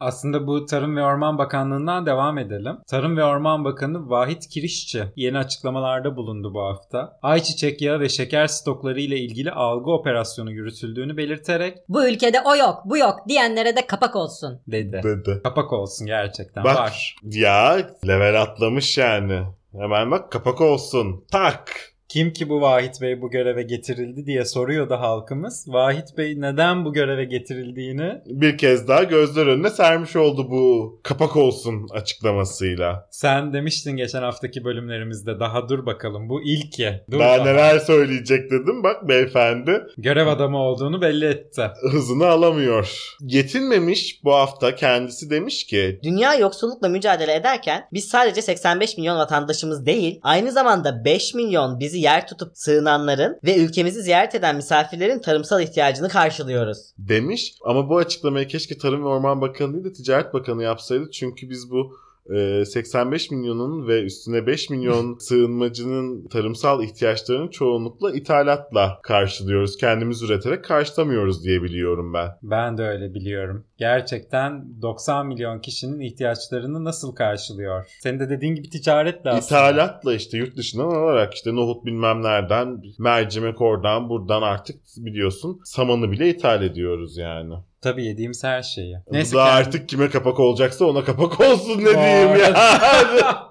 Aslında 0.05 0.47
bu 0.47 0.67
Tarım 0.67 0.97
ve 0.97 1.03
Orman 1.03 1.39
Bakanlığı'ndan 1.39 2.07
devam 2.07 2.39
edelim. 2.39 2.77
Tarım 2.91 3.17
ve 3.17 3.25
Orman 3.25 3.65
Bakanı 3.65 4.11
Vahit 4.11 4.49
Kirişçi 4.49 5.05
yeni 5.17 5.39
açıklamalarda 5.39 6.17
bulundu 6.17 6.55
bu 6.55 6.61
hafta. 6.63 7.19
Ayçiçek 7.23 7.83
yağı 7.83 8.01
ve 8.01 8.09
şeker 8.09 8.47
stokları 8.47 9.01
ile 9.01 9.19
ilgili 9.19 9.51
algı 9.51 9.91
operasyonu 9.91 10.53
yürütüldüğünü 10.53 11.17
belirterek 11.17 11.79
Bu 11.89 12.09
ülkede 12.09 12.41
o 12.47 12.57
yok, 12.57 12.83
bu 12.85 12.99
yok 12.99 13.17
diyenlere 13.29 13.77
de 13.77 13.87
kapak 13.87 14.17
olsun. 14.17 14.61
dedi. 14.67 15.01
Dedi. 15.05 15.41
Kapak 15.45 15.73
olsun 15.73 16.07
gerçekten 16.07 16.65
Bak 16.65 16.77
var. 16.77 17.17
ya 17.23 17.77
level 18.07 18.43
atlamış 18.43 18.99
yani. 18.99 19.43
Hemen 19.73 20.11
bak 20.11 20.33
kapak 20.33 20.61
olsun. 20.61 21.25
Tak. 21.33 21.94
Kim 22.09 22.33
ki 22.33 22.49
bu 22.49 22.61
Vahit 22.61 23.01
Bey 23.01 23.23
bu 23.23 23.31
göreve 23.31 23.63
getirildi 23.63 24.27
diye 24.27 24.45
soruyordu 24.45 24.95
halkımız. 24.95 25.65
Vahit 25.69 26.19
Bey 26.19 26.41
neden 26.41 26.85
bu 26.85 26.93
göreve 26.93 27.25
getirildiğini 27.25 28.13
Bir 28.27 28.59
kez 28.59 28.89
daha 28.89 29.03
gözler 29.05 29.47
önüne 29.47 29.71
sermiş 29.71 30.17
oldu 30.17 30.51
bu 30.51 31.01
kapak 31.03 31.37
olsun 31.37 31.89
açıklamasıyla. 31.93 33.07
sen 33.11 33.53
demiştin 33.53 33.97
geçen 33.97 34.23
haftaki 34.23 34.65
bölümlerimizde. 34.65 35.41
Daha 35.41 35.69
dur 35.69 35.87
bakalım 35.87 36.29
bu 36.29 36.43
ilk 36.43 36.79
ye. 36.79 37.05
Dur 37.11 37.19
daha 37.19 37.39
daha. 37.39 37.47
neler 37.47 37.79
söyleyecek 37.79 38.51
dedim 38.51 38.83
bak 38.83 39.09
beyefendi. 39.09 39.83
Görev 39.99 40.27
adamı 40.27 40.59
olduğunu 40.59 41.01
belli 41.03 41.25
etti. 41.25 41.63
hızını 41.93 42.27
alamıyor. 42.27 43.15
Yetinmemiş 43.21 44.21
bu 44.25 44.33
hafta 44.35 44.75
kendisi 44.75 45.31
demiş 45.31 45.67
ki 45.67 46.01
Dünya 46.03 46.35
yoksullukla 46.35 46.89
mücadele 46.89 47.35
ederken 47.35 47.89
biz 47.93 48.05
sadece 48.09 48.43
85 48.43 48.99
milyon 48.99 49.19
vatandaşımız 49.19 49.87
değil, 49.87 50.21
aynı 50.23 50.53
zamanda 50.53 51.05
5 51.05 51.35
milyon 51.35 51.81
bizi 51.81 51.94
yer 51.99 52.27
tutup 52.27 52.51
sığınanların 52.55 53.39
ve 53.45 53.57
ülkemizi 53.57 54.03
ziyaret 54.03 54.35
eden 54.35 54.57
misafirlerin 54.57 55.19
tarımsal 55.19 55.63
ihtiyacını 55.63 56.09
karşılıyoruz. 56.09 56.79
demiş 56.99 57.55
ama 57.65 57.89
bu 57.89 57.99
açıklamayı 57.99 58.49
keşke 58.49 58.79
Tarım 58.79 59.05
ve 59.05 59.09
Orman 59.09 59.41
Bakanı 59.41 59.73
değil 59.73 59.85
de 59.85 59.93
Ticaret 59.93 60.35
Bakanı 60.35 60.63
yapsaydı 60.63 61.11
çünkü 61.11 61.51
biz 61.51 61.71
bu 61.71 61.97
e, 62.31 62.65
85 62.65 63.31
milyonun 63.31 63.89
ve 63.89 64.03
üstüne 64.03 64.47
5 64.47 64.71
milyon 64.71 65.19
sığınmacının 65.21 66.29
tarımsal 66.29 66.83
ihtiyaçlarını 66.83 67.51
çoğunlukla 67.51 68.13
ithalatla 68.13 68.99
karşılıyoruz. 69.03 69.77
Kendimiz 69.77 70.23
üreterek 70.23 70.65
karşılamıyoruz 70.65 71.45
diye 71.45 71.63
biliyorum 71.63 72.15
ben. 72.15 72.29
Ben 72.43 72.79
de 72.79 72.83
öyle 72.83 73.15
biliyorum. 73.15 73.65
Gerçekten 73.79 74.65
90 74.83 75.27
milyon 75.27 75.59
kişinin 75.59 76.01
ihtiyaçlarını 76.01 76.85
nasıl 76.85 77.15
karşılıyor? 77.15 77.87
Senin 78.01 78.21
de 78.21 78.31
dediğin 78.31 78.55
gibi 78.55 78.71
ticaretle 78.71 79.31
aslında. 79.31 79.61
İthalatla 79.61 80.15
işte 80.15 80.39
yurt 80.39 80.57
dışından 80.57 80.85
alarak 80.85 81.35
işte 81.35 81.55
nohut 81.55 81.85
bilmem 81.85 82.23
nereden, 82.23 82.83
mercimek 82.99 83.61
oradan 83.61 84.09
buradan 84.09 84.43
artık 84.43 84.77
biliyorsun 84.97 85.61
samanı 85.65 86.13
bile 86.13 86.29
ithal 86.29 86.63
ediyoruz 86.63 87.17
yani. 87.17 87.55
Tabii 87.81 88.05
yediğimiz 88.05 88.45
her 88.45 88.63
şeyi. 88.63 88.97
Bu 89.07 89.37
da 89.37 89.43
artık 89.45 89.89
kime 89.89 90.11
kapak 90.11 90.41
olacaksa 90.41 90.85
ona 90.85 91.05
kapak 91.05 91.41
olsun 91.51 91.79
ne 91.79 91.95
diyeyim 91.95 92.37
ya. 92.39 92.55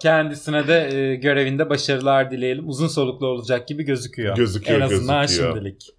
Kendisine 0.00 0.68
de 0.68 0.98
e, 0.98 1.14
görevinde 1.14 1.70
başarılar 1.70 2.30
dileyelim. 2.30 2.68
Uzun 2.68 2.88
soluklu 2.88 3.26
olacak 3.26 3.68
gibi 3.68 3.82
gözüküyor. 3.82 4.36
Gözüküyor, 4.36 4.80
En 4.80 4.84
azından 4.84 5.22
gözüküyor. 5.22 5.54
şimdilik. 5.54 5.90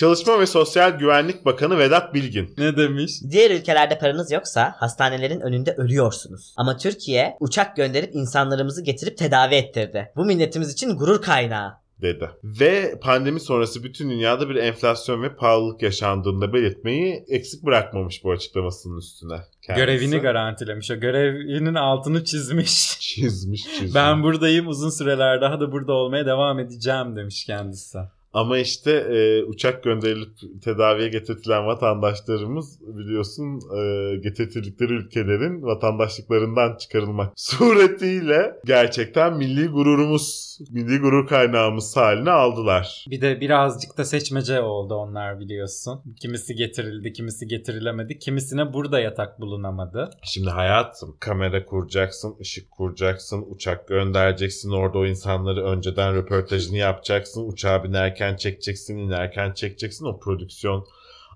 Çalışma 0.00 0.40
ve 0.40 0.46
Sosyal 0.46 0.90
Güvenlik 0.90 1.44
Bakanı 1.44 1.78
Vedat 1.78 2.14
Bilgin. 2.14 2.54
Ne 2.58 2.76
demiş? 2.76 3.12
Diğer 3.30 3.50
ülkelerde 3.50 3.98
paranız 3.98 4.30
yoksa 4.30 4.74
hastanelerin 4.76 5.40
önünde 5.40 5.74
ölüyorsunuz. 5.74 6.54
Ama 6.56 6.76
Türkiye 6.76 7.36
uçak 7.40 7.76
gönderip 7.76 8.14
insanlarımızı 8.14 8.84
getirip 8.84 9.18
tedavi 9.18 9.54
ettirdi. 9.54 10.12
Bu 10.16 10.24
milletimiz 10.24 10.72
için 10.72 10.96
gurur 10.96 11.22
kaynağı. 11.22 11.72
dedi. 12.02 12.30
Ve 12.44 13.00
pandemi 13.02 13.40
sonrası 13.40 13.84
bütün 13.84 14.10
dünyada 14.10 14.48
bir 14.48 14.56
enflasyon 14.56 15.22
ve 15.22 15.36
pahalılık 15.36 15.82
yaşandığında 15.82 16.52
belirtmeyi 16.52 17.24
eksik 17.28 17.62
bırakmamış 17.62 18.24
bu 18.24 18.32
açıklamasının 18.32 18.98
üstüne. 18.98 19.36
Kendisi. 19.62 19.86
Görevini 19.86 20.18
garantilemiş. 20.18 20.90
O 20.90 20.94
görevinin 21.00 21.74
altını 21.74 22.24
çizmiş. 22.24 23.00
çizmiş 23.00 23.62
çizmiş. 23.62 23.94
Ben 23.94 24.22
buradayım 24.22 24.68
uzun 24.68 24.90
süreler 24.90 25.40
daha 25.40 25.60
da 25.60 25.72
burada 25.72 25.92
olmaya 25.92 26.26
devam 26.26 26.58
edeceğim 26.58 27.16
demiş 27.16 27.44
kendisi. 27.44 27.98
Ama 28.32 28.58
işte 28.58 28.90
e, 28.90 29.44
uçak 29.44 29.82
gönderilip 29.82 30.62
tedaviye 30.64 31.08
getirtilen 31.08 31.66
vatandaşlarımız 31.66 32.78
biliyorsun 32.80 33.60
e, 33.76 34.16
getirtildikleri 34.16 34.92
ülkelerin 34.92 35.62
vatandaşlıklarından 35.62 36.76
çıkarılmak 36.76 37.32
suretiyle 37.36 38.54
gerçekten 38.64 39.36
milli 39.36 39.66
gururumuz, 39.66 40.58
milli 40.70 40.98
gurur 40.98 41.26
kaynağımız 41.26 41.96
haline 41.96 42.30
aldılar. 42.30 43.04
Bir 43.10 43.20
de 43.20 43.40
birazcık 43.40 43.98
da 43.98 44.04
seçmece 44.04 44.60
oldu 44.60 44.94
onlar 44.94 45.40
biliyorsun. 45.40 46.02
Kimisi 46.20 46.54
getirildi, 46.54 47.12
kimisi 47.12 47.46
getirilemedi. 47.46 48.18
Kimisine 48.18 48.72
burada 48.72 49.00
yatak 49.00 49.40
bulunamadı. 49.40 50.10
Şimdi 50.22 50.50
hayatım 50.50 51.16
kamera 51.20 51.64
kuracaksın, 51.64 52.36
ışık 52.40 52.70
kuracaksın, 52.70 53.44
uçak 53.50 53.88
göndereceksin. 53.88 54.70
Orada 54.70 54.98
o 54.98 55.06
insanları 55.06 55.64
önceden 55.64 56.14
röportajını 56.14 56.76
yapacaksın. 56.76 57.48
Uçağa 57.48 57.84
binerken 57.84 58.19
çekeceksin, 58.36 58.98
inerken 58.98 59.52
çekeceksin. 59.52 60.04
O 60.04 60.20
prodüksiyon 60.20 60.86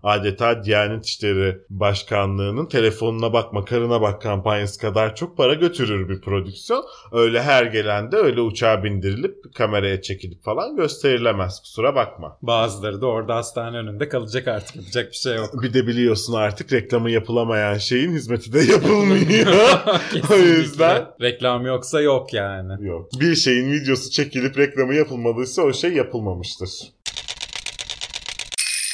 adeta 0.05 0.65
Diyanet 0.65 1.07
İşleri 1.07 1.59
Başkanlığı'nın 1.71 2.67
telefonuna 2.67 3.33
bakma 3.33 3.65
karına 3.65 4.01
bak 4.01 4.23
kampanyası 4.23 4.81
kadar 4.81 5.17
çok 5.17 5.37
para 5.37 5.55
götürür 5.55 6.09
bir 6.09 6.21
prodüksiyon. 6.21 6.85
Öyle 7.13 7.43
her 7.43 7.65
gelen 7.65 8.13
de 8.13 8.17
öyle 8.17 8.41
uçağa 8.41 8.85
bindirilip 8.85 9.55
kameraya 9.55 10.03
çekilip 10.03 10.45
falan 10.45 10.77
gösterilemez 10.77 11.61
kusura 11.61 11.95
bakma. 11.95 12.39
Bazıları 12.43 13.01
da 13.01 13.07
orada 13.07 13.37
hastane 13.37 13.77
önünde 13.77 14.09
kalacak 14.09 14.49
artık 14.49 14.77
yapacak 14.77 15.11
bir 15.11 15.17
şey 15.17 15.37
yok. 15.37 15.63
Bir 15.63 15.75
de 15.75 15.87
biliyorsun 15.87 16.35
artık 16.35 16.73
reklamı 16.73 17.11
yapılamayan 17.11 17.79
şeyin 17.79 18.13
hizmeti 18.13 18.53
de 18.53 18.61
yapılmıyor. 18.61 19.53
o 20.31 20.35
yüzden 20.35 21.07
Reklam 21.21 21.67
yoksa 21.67 22.01
yok 22.01 22.33
yani. 22.33 22.87
yok. 22.87 23.09
Bir 23.21 23.35
şeyin 23.35 23.73
videosu 23.73 24.11
çekilip 24.11 24.59
reklamı 24.59 24.95
yapılmadıysa 24.95 25.63
o 25.63 25.73
şey 25.73 25.93
yapılmamıştır. 25.93 26.71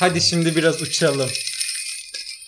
Hadi 0.00 0.20
şimdi 0.20 0.56
biraz 0.56 0.82
uçalım. 0.82 1.28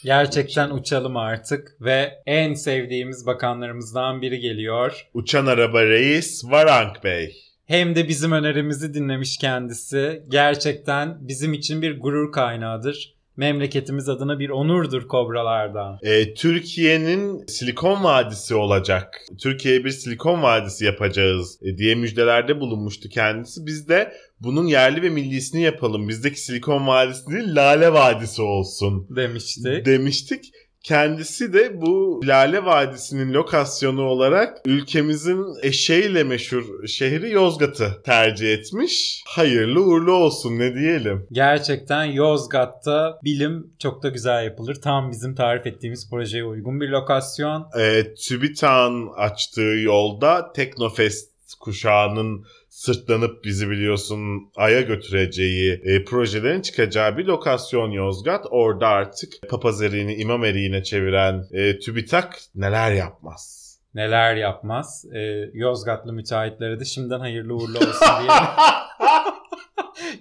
Gerçekten 0.04 0.70
uçalım 0.70 1.16
artık 1.16 1.76
ve 1.80 2.22
en 2.26 2.54
sevdiğimiz 2.54 3.26
bakanlarımızdan 3.26 4.22
biri 4.22 4.40
geliyor. 4.40 5.06
Uçan 5.14 5.46
araba 5.46 5.84
reis 5.84 6.44
Varank 6.44 7.04
Bey. 7.04 7.36
Hem 7.66 7.94
de 7.94 8.08
bizim 8.08 8.32
önerimizi 8.32 8.94
dinlemiş 8.94 9.36
kendisi. 9.38 10.22
Gerçekten 10.28 11.28
bizim 11.28 11.52
için 11.52 11.82
bir 11.82 12.00
gurur 12.00 12.32
kaynağıdır. 12.32 13.14
Memleketimiz 13.42 14.08
adına 14.08 14.38
bir 14.38 14.50
onurdur 14.50 15.08
kobralardan. 15.08 15.98
Ee, 16.02 16.34
Türkiye'nin 16.34 17.46
Silikon 17.46 18.04
Vadisi 18.04 18.54
olacak. 18.54 19.20
Türkiye'ye 19.42 19.84
bir 19.84 19.90
Silikon 19.90 20.42
Vadisi 20.42 20.84
yapacağız 20.84 21.58
e, 21.62 21.76
diye 21.78 21.94
müjdelerde 21.94 22.60
bulunmuştu 22.60 23.08
kendisi. 23.08 23.66
Biz 23.66 23.88
de 23.88 24.12
bunun 24.40 24.66
yerli 24.66 25.02
ve 25.02 25.10
millisini 25.10 25.62
yapalım. 25.62 26.08
Bizdeki 26.08 26.40
Silikon 26.40 26.86
Vadisi 26.86 27.30
değil 27.30 27.56
Lale 27.56 27.92
Vadisi 27.92 28.42
olsun 28.42 29.06
Demişti. 29.16 29.82
demiştik. 29.84 30.44
Kendisi 30.82 31.52
de 31.52 31.80
bu 31.80 32.20
Lale 32.24 32.64
Vadisi'nin 32.64 33.32
lokasyonu 33.34 34.02
olarak 34.02 34.58
ülkemizin 34.64 35.44
eşeğiyle 35.62 36.24
meşhur 36.24 36.86
şehri 36.86 37.30
Yozgat'ı 37.30 38.02
tercih 38.04 38.52
etmiş. 38.52 39.22
Hayırlı 39.26 39.80
uğurlu 39.80 40.12
olsun 40.12 40.58
ne 40.58 40.74
diyelim. 40.74 41.26
Gerçekten 41.32 42.04
Yozgat'ta 42.04 43.18
bilim 43.24 43.66
çok 43.78 44.02
da 44.02 44.08
güzel 44.08 44.44
yapılır. 44.44 44.74
Tam 44.74 45.10
bizim 45.10 45.34
tarif 45.34 45.66
ettiğimiz 45.66 46.10
projeye 46.10 46.44
uygun 46.44 46.80
bir 46.80 46.88
lokasyon. 46.88 47.66
e, 47.78 48.14
TÜBİTAK'ın 48.14 49.08
açtığı 49.16 49.60
yolda 49.82 50.52
Teknofest 50.52 51.32
kuşağının 51.60 52.44
sırtlanıp 52.72 53.44
bizi 53.44 53.70
biliyorsun 53.70 54.18
Ay'a 54.56 54.80
götüreceği 54.80 55.80
e, 55.84 56.04
projelerin 56.04 56.62
çıkacağı 56.62 57.18
bir 57.18 57.24
lokasyon 57.24 57.90
Yozgat. 57.90 58.46
Orada 58.50 58.88
artık 58.88 59.32
papaz 59.50 59.82
eriğini 59.82 60.14
imam 60.14 60.44
eriğine 60.44 60.82
çeviren 60.82 61.44
e, 61.52 61.78
TÜBİTAK 61.78 62.40
neler 62.54 62.92
yapmaz. 62.92 63.62
Neler 63.94 64.36
yapmaz. 64.36 65.04
Ee, 65.14 65.20
Yozgatlı 65.54 66.12
müteahhitlere 66.12 66.80
de 66.80 66.84
şimdiden 66.84 67.20
hayırlı 67.20 67.54
uğurlu 67.54 67.78
olsun 67.78 68.06
diyelim. 68.18 68.44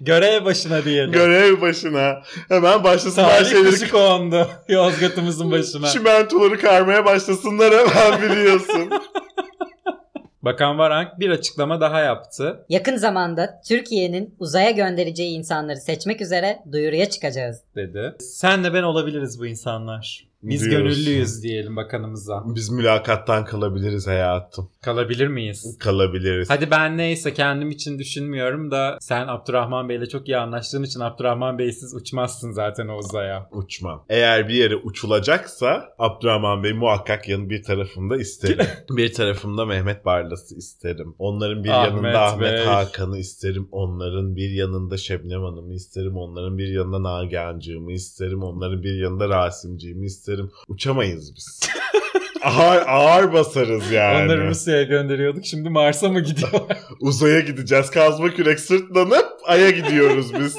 Görev 0.00 0.44
başına 0.44 0.84
diyelim. 0.84 1.12
Görev 1.12 1.60
başına 1.60 2.22
hemen 2.48 2.84
başlasınlar 2.84 3.28
Salih 3.28 3.50
şeyleri 3.50 3.70
kuşu 3.70 3.90
kondu 3.90 4.48
Yozgat'ımızın 4.68 5.50
başına. 5.50 5.86
çimentoları 5.88 6.60
karmaya 6.60 7.04
başlasınlar 7.04 7.74
hemen 7.74 8.22
biliyorsun. 8.30 8.90
Bakan 10.42 10.78
Varank 10.78 11.20
bir 11.20 11.30
açıklama 11.30 11.80
daha 11.80 12.00
yaptı. 12.00 12.66
Yakın 12.68 12.96
zamanda 12.96 13.60
Türkiye'nin 13.68 14.34
uzaya 14.38 14.70
göndereceği 14.70 15.38
insanları 15.38 15.80
seçmek 15.80 16.20
üzere 16.20 16.62
duyuruya 16.72 17.10
çıkacağız. 17.10 17.62
dedi. 17.76 18.16
Senle 18.20 18.74
ben 18.74 18.82
olabiliriz 18.82 19.40
bu 19.40 19.46
insanlar. 19.46 20.31
Biz 20.42 20.64
Diyorsun. 20.64 20.88
gönüllüyüz 20.88 21.42
diyelim 21.42 21.76
bakanımıza. 21.76 22.42
Biz 22.46 22.70
mülakattan 22.70 23.44
kalabiliriz 23.44 24.06
hayatım. 24.06 24.68
Kalabilir 24.82 25.26
miyiz? 25.26 25.76
Kalabiliriz. 25.78 26.50
Hadi 26.50 26.70
ben 26.70 26.98
neyse 26.98 27.34
kendim 27.34 27.70
için 27.70 27.98
düşünmüyorum 27.98 28.70
da 28.70 28.98
sen 29.00 29.26
Abdurrahman 29.28 29.88
Bey'le 29.88 30.06
çok 30.06 30.28
iyi 30.28 30.36
anlaştığın 30.36 30.82
için 30.82 31.00
Abdurrahman 31.00 31.58
Bey'siz 31.58 31.94
uçmazsın 31.94 32.52
zaten 32.52 32.88
o 32.88 32.96
uzaya. 32.96 33.48
Uçmam. 33.52 34.04
Eğer 34.08 34.48
bir 34.48 34.54
yere 34.54 34.76
uçulacaksa 34.76 35.94
Abdurrahman 35.98 36.64
Bey 36.64 36.72
muhakkak 36.72 37.28
yanı 37.28 37.50
bir 37.50 37.62
tarafında 37.62 38.16
isterim. 38.16 38.66
bir 38.90 39.12
tarafımda 39.12 39.64
Mehmet 39.64 40.04
Barlas'ı 40.04 40.54
isterim. 40.54 41.14
Onların 41.18 41.64
bir 41.64 41.68
Ahmet 41.70 41.92
yanında 41.92 42.22
Ahmet 42.22 42.52
Bey. 42.52 42.64
Hakan'ı 42.64 43.18
isterim. 43.18 43.68
Onların 43.72 44.36
bir 44.36 44.50
yanında 44.50 44.96
Şebnem 44.96 45.42
Hanım'ı 45.42 45.74
isterim. 45.74 46.16
Onların 46.16 46.58
bir 46.58 46.68
yanında 46.68 47.02
Nagihan'cığımı 47.02 47.92
isterim. 47.92 48.42
Onların 48.42 48.82
bir 48.82 48.94
yanında 48.94 49.28
Rasim'ciğimi 49.28 50.06
isterim. 50.06 50.31
Uçamayız 50.68 51.34
biz. 51.36 51.60
ağır, 52.42 52.82
ağır 52.86 53.32
basarız 53.32 53.90
yani. 53.90 54.24
Onları 54.24 54.48
Rusya'ya 54.48 54.82
gönderiyorduk 54.82 55.46
şimdi 55.46 55.68
Mars'a 55.68 56.08
mı 56.08 56.20
gidiyorlar? 56.20 56.78
Uzaya 57.00 57.40
gideceğiz. 57.40 57.90
Kazma 57.90 58.30
kürek 58.30 58.60
sırtlanıp 58.60 59.26
Ay'a 59.46 59.70
gidiyoruz 59.70 60.34
biz. 60.34 60.56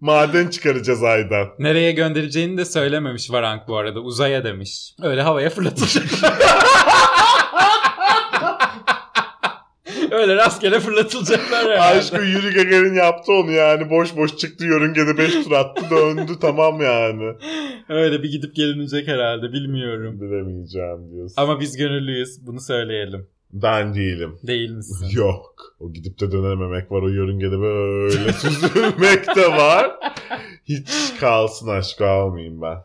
Maden 0.00 0.48
çıkaracağız 0.48 1.02
Ay'dan. 1.02 1.48
Nereye 1.58 1.92
göndereceğini 1.92 2.58
de 2.58 2.64
söylememiş 2.64 3.30
Varank 3.30 3.68
bu 3.68 3.76
arada. 3.76 4.00
Uzaya 4.00 4.44
demiş. 4.44 4.94
Öyle 5.02 5.22
havaya 5.22 5.50
fırlatacak. 5.50 6.04
Öyle 10.10 10.36
rastgele 10.36 10.80
fırlatılacaklar 10.80 11.64
herhalde. 11.64 11.98
Aşkı 11.98 12.16
Yuri 12.16 12.54
Gagarin 12.54 12.94
yaptı 12.94 13.32
onu 13.32 13.50
yani. 13.52 13.90
Boş 13.90 14.16
boş 14.16 14.36
çıktı 14.36 14.64
yörüngede 14.64 15.18
5 15.18 15.32
tur 15.44 15.52
attı 15.52 15.82
döndü 15.90 16.32
tamam 16.40 16.80
yani. 16.80 17.32
Öyle 17.88 18.22
bir 18.22 18.30
gidip 18.30 18.54
gelinecek 18.56 19.08
herhalde 19.08 19.52
bilmiyorum. 19.52 20.20
Bilemeyeceğim 20.20 21.10
diyorsun. 21.12 21.34
Ama 21.42 21.60
biz 21.60 21.76
gönüllüyüz. 21.76 22.46
Bunu 22.46 22.60
söyleyelim. 22.60 23.26
Ben 23.52 23.94
değilim. 23.94 24.38
Değil 24.42 24.70
misin? 24.70 25.06
Yok. 25.12 25.54
O 25.80 25.92
gidip 25.92 26.20
de 26.20 26.32
dönememek 26.32 26.92
var. 26.92 27.02
O 27.02 27.08
yörüngede 27.08 27.58
böyle 27.60 28.32
süzülmek 28.32 29.36
de 29.36 29.48
var. 29.48 29.90
Hiç 30.64 30.88
kalsın 31.20 31.68
aşk 31.68 32.00
almayayım 32.00 32.62
ben. 32.62 32.78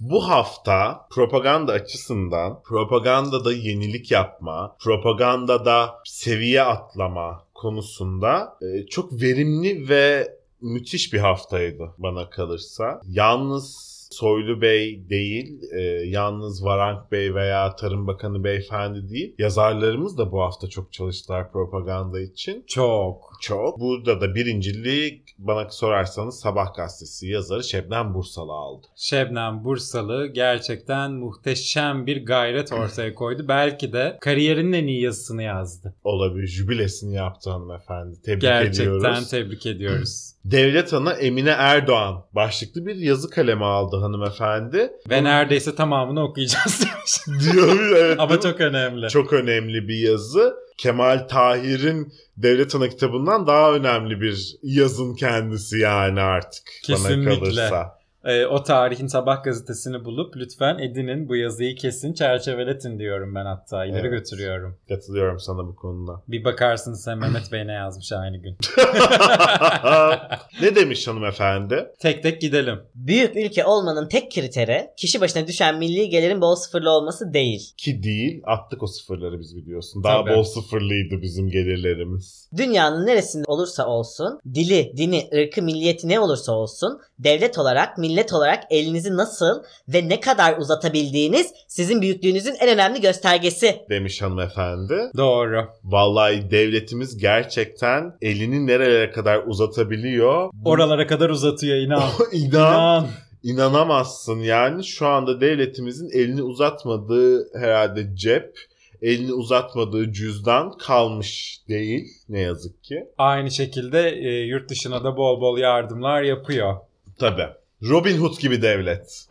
Bu 0.00 0.28
hafta 0.28 1.06
propaganda 1.10 1.72
açısından 1.72 2.62
propagandada 2.62 3.52
yenilik 3.52 4.10
yapma, 4.10 4.76
propagandada 4.78 5.94
seviye 6.04 6.62
atlama 6.62 7.44
konusunda 7.54 8.58
e, 8.62 8.86
çok 8.86 9.12
verimli 9.12 9.88
ve 9.88 10.36
müthiş 10.60 11.12
bir 11.12 11.18
haftaydı 11.18 11.94
bana 11.98 12.30
kalırsa. 12.30 13.00
Yalnız 13.08 13.89
Soylu 14.10 14.60
Bey 14.60 15.08
değil, 15.10 15.60
e, 15.72 15.80
yalnız 16.06 16.64
Varank 16.64 17.12
Bey 17.12 17.34
veya 17.34 17.76
Tarım 17.76 18.06
Bakanı 18.06 18.44
Beyefendi 18.44 19.08
değil. 19.08 19.34
Yazarlarımız 19.38 20.18
da 20.18 20.32
bu 20.32 20.40
hafta 20.40 20.68
çok 20.68 20.92
çalıştılar 20.92 21.52
propaganda 21.52 22.20
için. 22.20 22.64
Çok. 22.66 23.30
Çok. 23.40 23.80
Burada 23.80 24.20
da 24.20 24.34
birinciliği 24.34 25.24
bana 25.38 25.70
sorarsanız 25.70 26.40
Sabah 26.40 26.74
gazetesi 26.74 27.26
yazarı 27.26 27.64
Şebnem 27.64 28.14
Bursalı 28.14 28.52
aldı. 28.52 28.86
Şebnem 28.96 29.64
Bursalı 29.64 30.26
gerçekten 30.26 31.12
muhteşem 31.12 32.06
bir 32.06 32.26
gayret 32.26 32.72
ortaya 32.72 33.14
koydu. 33.14 33.44
Belki 33.48 33.92
de 33.92 34.18
kariyerinin 34.20 34.72
en 34.72 34.86
iyi 34.86 35.02
yazısını 35.02 35.42
yazdı. 35.42 35.94
Olabilir. 36.04 36.46
Jübilesini 36.46 37.14
yaptı 37.14 37.50
hanımefendi. 37.50 38.22
Tebrik 38.22 38.42
Gerçekten 38.42 38.82
ediyoruz. 38.82 39.30
tebrik 39.30 39.66
ediyoruz. 39.66 40.32
Devlet 40.44 40.94
Ana 40.94 41.12
Emine 41.12 41.50
Erdoğan 41.50 42.24
başlıklı 42.32 42.86
bir 42.86 42.96
yazı 42.96 43.30
kaleme 43.30 43.64
aldı 43.64 43.96
hanımefendi. 43.96 44.92
Ve 45.10 45.24
neredeyse 45.24 45.74
tamamını 45.74 46.24
okuyacağız 46.24 46.80
demiş. 46.80 47.44
Diyor 47.44 47.92
evet. 47.96 48.20
Ama 48.20 48.40
çok 48.40 48.60
önemli. 48.60 49.08
çok 49.08 49.32
önemli 49.32 49.88
bir 49.88 49.98
yazı. 50.08 50.54
Kemal 50.78 51.18
Tahir'in 51.28 52.12
Devlet 52.36 52.74
Ana 52.74 52.88
kitabından 52.88 53.46
daha 53.46 53.72
önemli 53.72 54.20
bir 54.20 54.56
yazın 54.62 55.14
kendisi 55.14 55.78
yani 55.78 56.20
artık 56.20 56.62
bana 56.88 56.96
Kesinlikle. 56.96 57.38
kalırsa. 57.38 57.99
Ee, 58.24 58.46
o 58.46 58.62
tarihin 58.62 59.06
sabah 59.06 59.44
gazetesini 59.44 60.04
bulup 60.04 60.36
lütfen 60.36 60.78
edinin 60.78 61.28
bu 61.28 61.36
yazıyı 61.36 61.76
kesin 61.76 62.12
çerçeveletin 62.12 62.98
diyorum 62.98 63.34
ben 63.34 63.44
hatta. 63.44 63.84
İleri 63.84 64.00
Evet. 64.06 64.10
götürüyorum. 64.10 64.76
Katılıyorum 64.88 65.40
sana 65.40 65.58
bu 65.66 65.76
konuda. 65.76 66.22
Bir 66.28 66.44
bakarsınız 66.44 67.02
sen 67.02 67.18
Mehmet 67.18 67.52
Bey 67.52 67.66
ne 67.66 67.72
yazmış 67.72 68.12
aynı 68.12 68.36
gün. 68.36 68.56
ne 70.62 70.74
demiş 70.76 71.08
hanımefendi? 71.08 71.86
Tek 71.98 72.22
tek 72.22 72.40
gidelim. 72.40 72.78
Büyük 72.94 73.36
ülke 73.36 73.64
olmanın 73.64 74.08
tek 74.08 74.32
kriteri 74.32 74.90
kişi 74.96 75.20
başına 75.20 75.46
düşen 75.46 75.78
milli 75.78 76.08
gelirin 76.08 76.40
bol 76.40 76.54
sıfırlı 76.54 76.90
olması 76.90 77.32
değil. 77.34 77.74
Ki 77.76 78.02
değil 78.02 78.42
attık 78.46 78.82
o 78.82 78.86
sıfırları 78.86 79.40
biz 79.40 79.56
biliyorsun. 79.56 80.04
Daha 80.04 80.24
Tabii. 80.24 80.36
bol 80.36 80.42
sıfırlıydı 80.42 81.22
bizim 81.22 81.48
gelirlerimiz. 81.50 82.48
Dünyanın 82.56 83.06
neresinde 83.06 83.44
olursa 83.46 83.86
olsun, 83.86 84.40
dili, 84.54 84.92
dini, 84.96 85.28
ırkı, 85.34 85.62
milliyeti 85.62 86.08
ne 86.08 86.20
olursa 86.20 86.52
olsun, 86.52 87.00
devlet 87.18 87.58
olarak 87.58 87.98
milli 87.98 88.09
millet 88.10 88.32
olarak 88.32 88.64
elinizi 88.70 89.16
nasıl 89.16 89.62
ve 89.88 90.08
ne 90.08 90.20
kadar 90.20 90.58
uzatabildiğiniz 90.58 91.52
sizin 91.68 92.02
büyüklüğünüzün 92.02 92.54
en 92.60 92.68
önemli 92.68 93.00
göstergesi. 93.00 93.76
demiş 93.90 94.22
hanımefendi. 94.22 95.10
Doğru. 95.16 95.66
Vallahi 95.84 96.50
devletimiz 96.50 97.18
gerçekten 97.18 98.12
elini 98.22 98.66
nerelere 98.66 99.10
kadar 99.10 99.42
uzatabiliyor. 99.46 100.50
Oralara 100.64 101.06
kadar 101.06 101.30
uzatıyor 101.30 101.76
inan. 101.76 102.02
İnan, 102.32 102.50
İnan. 102.52 103.06
inanamazsın 103.42 104.38
yani 104.40 104.84
şu 104.84 105.06
anda 105.06 105.40
devletimizin 105.40 106.10
elini 106.14 106.42
uzatmadığı 106.42 107.58
herhalde 107.60 108.16
cep, 108.16 108.58
elini 109.02 109.32
uzatmadığı 109.32 110.12
cüzdan 110.12 110.72
kalmış 110.78 111.60
değil 111.68 112.04
ne 112.28 112.40
yazık 112.40 112.84
ki. 112.84 113.04
Aynı 113.18 113.50
şekilde 113.50 114.10
e, 114.10 114.46
yurt 114.46 114.70
dışına 114.70 115.04
da 115.04 115.16
bol 115.16 115.40
bol 115.40 115.58
yardımlar 115.58 116.22
yapıyor. 116.22 116.76
Tabi. 117.18 117.42
Robin 117.88 118.16
Hood 118.16 118.38
gibi 118.38 118.62
devlet. 118.62 119.28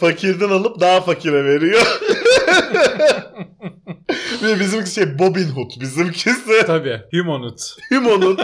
Fakirden 0.00 0.48
alıp 0.48 0.80
daha 0.80 1.00
fakire 1.00 1.44
veriyor. 1.44 2.00
Ve 4.42 4.60
bizimki 4.60 4.90
şey 4.90 5.18
Bobin 5.18 5.48
Hood. 5.48 5.70
Bizimkisi 5.80 6.66
Tabii. 6.66 7.02
Humanut. 7.12 7.60
Humanhood. 7.88 8.38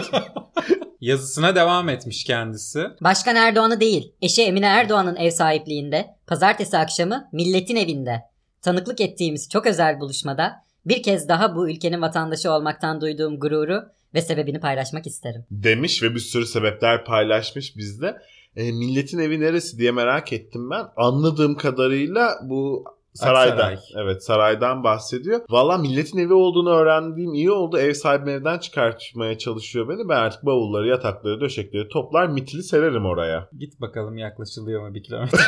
Yazısına 1.01 1.55
devam 1.55 1.89
etmiş 1.89 2.23
kendisi. 2.23 2.87
Başkan 3.01 3.35
Erdoğan'ı 3.35 3.79
değil, 3.79 4.13
eşi 4.21 4.43
Emine 4.43 4.65
Erdoğan'ın 4.65 5.15
ev 5.15 5.31
sahipliğinde, 5.31 6.07
pazartesi 6.27 6.77
akşamı 6.77 7.29
milletin 7.31 7.75
evinde. 7.75 8.21
Tanıklık 8.61 9.01
ettiğimiz 9.01 9.49
çok 9.49 9.67
özel 9.67 9.99
buluşmada 9.99 10.63
bir 10.85 11.03
kez 11.03 11.29
daha 11.29 11.55
bu 11.55 11.69
ülkenin 11.69 12.01
vatandaşı 12.01 12.51
olmaktan 12.51 13.01
duyduğum 13.01 13.39
gururu 13.39 13.83
ve 14.13 14.21
sebebini 14.21 14.59
paylaşmak 14.59 15.07
isterim. 15.07 15.45
demiş 15.51 16.03
ve 16.03 16.15
bir 16.15 16.19
sürü 16.19 16.45
sebepler 16.45 17.05
paylaşmış 17.05 17.77
bizde. 17.77 18.17
E, 18.55 18.71
milletin 18.71 19.19
evi 19.19 19.39
neresi 19.39 19.77
diye 19.77 19.91
merak 19.91 20.33
ettim 20.33 20.69
ben. 20.69 20.85
Anladığım 20.97 21.55
kadarıyla 21.57 22.35
bu 22.43 22.83
saraydan. 23.13 23.51
Aksaray. 23.51 23.77
Evet 23.95 24.23
saraydan 24.23 24.83
bahsediyor. 24.83 25.41
Valla 25.49 25.77
milletin 25.77 26.17
evi 26.17 26.33
olduğunu 26.33 26.69
öğrendiğim 26.69 27.33
iyi 27.33 27.51
oldu. 27.51 27.77
Ev 27.77 27.93
sahibim 27.93 28.29
evden 28.29 28.57
çıkartmaya 28.57 29.37
çalışıyor 29.37 29.89
beni. 29.89 30.09
Ben 30.09 30.17
artık 30.17 30.45
bavulları, 30.45 30.87
yatakları, 30.87 31.41
döşekleri 31.41 31.87
toplar 31.87 32.27
mitili 32.27 32.63
sererim 32.63 33.05
oraya. 33.05 33.49
Git 33.59 33.81
bakalım 33.81 34.17
yaklaşılıyor 34.17 34.87
mu 34.87 34.93
bir 34.93 35.03
kilometre. 35.03 35.37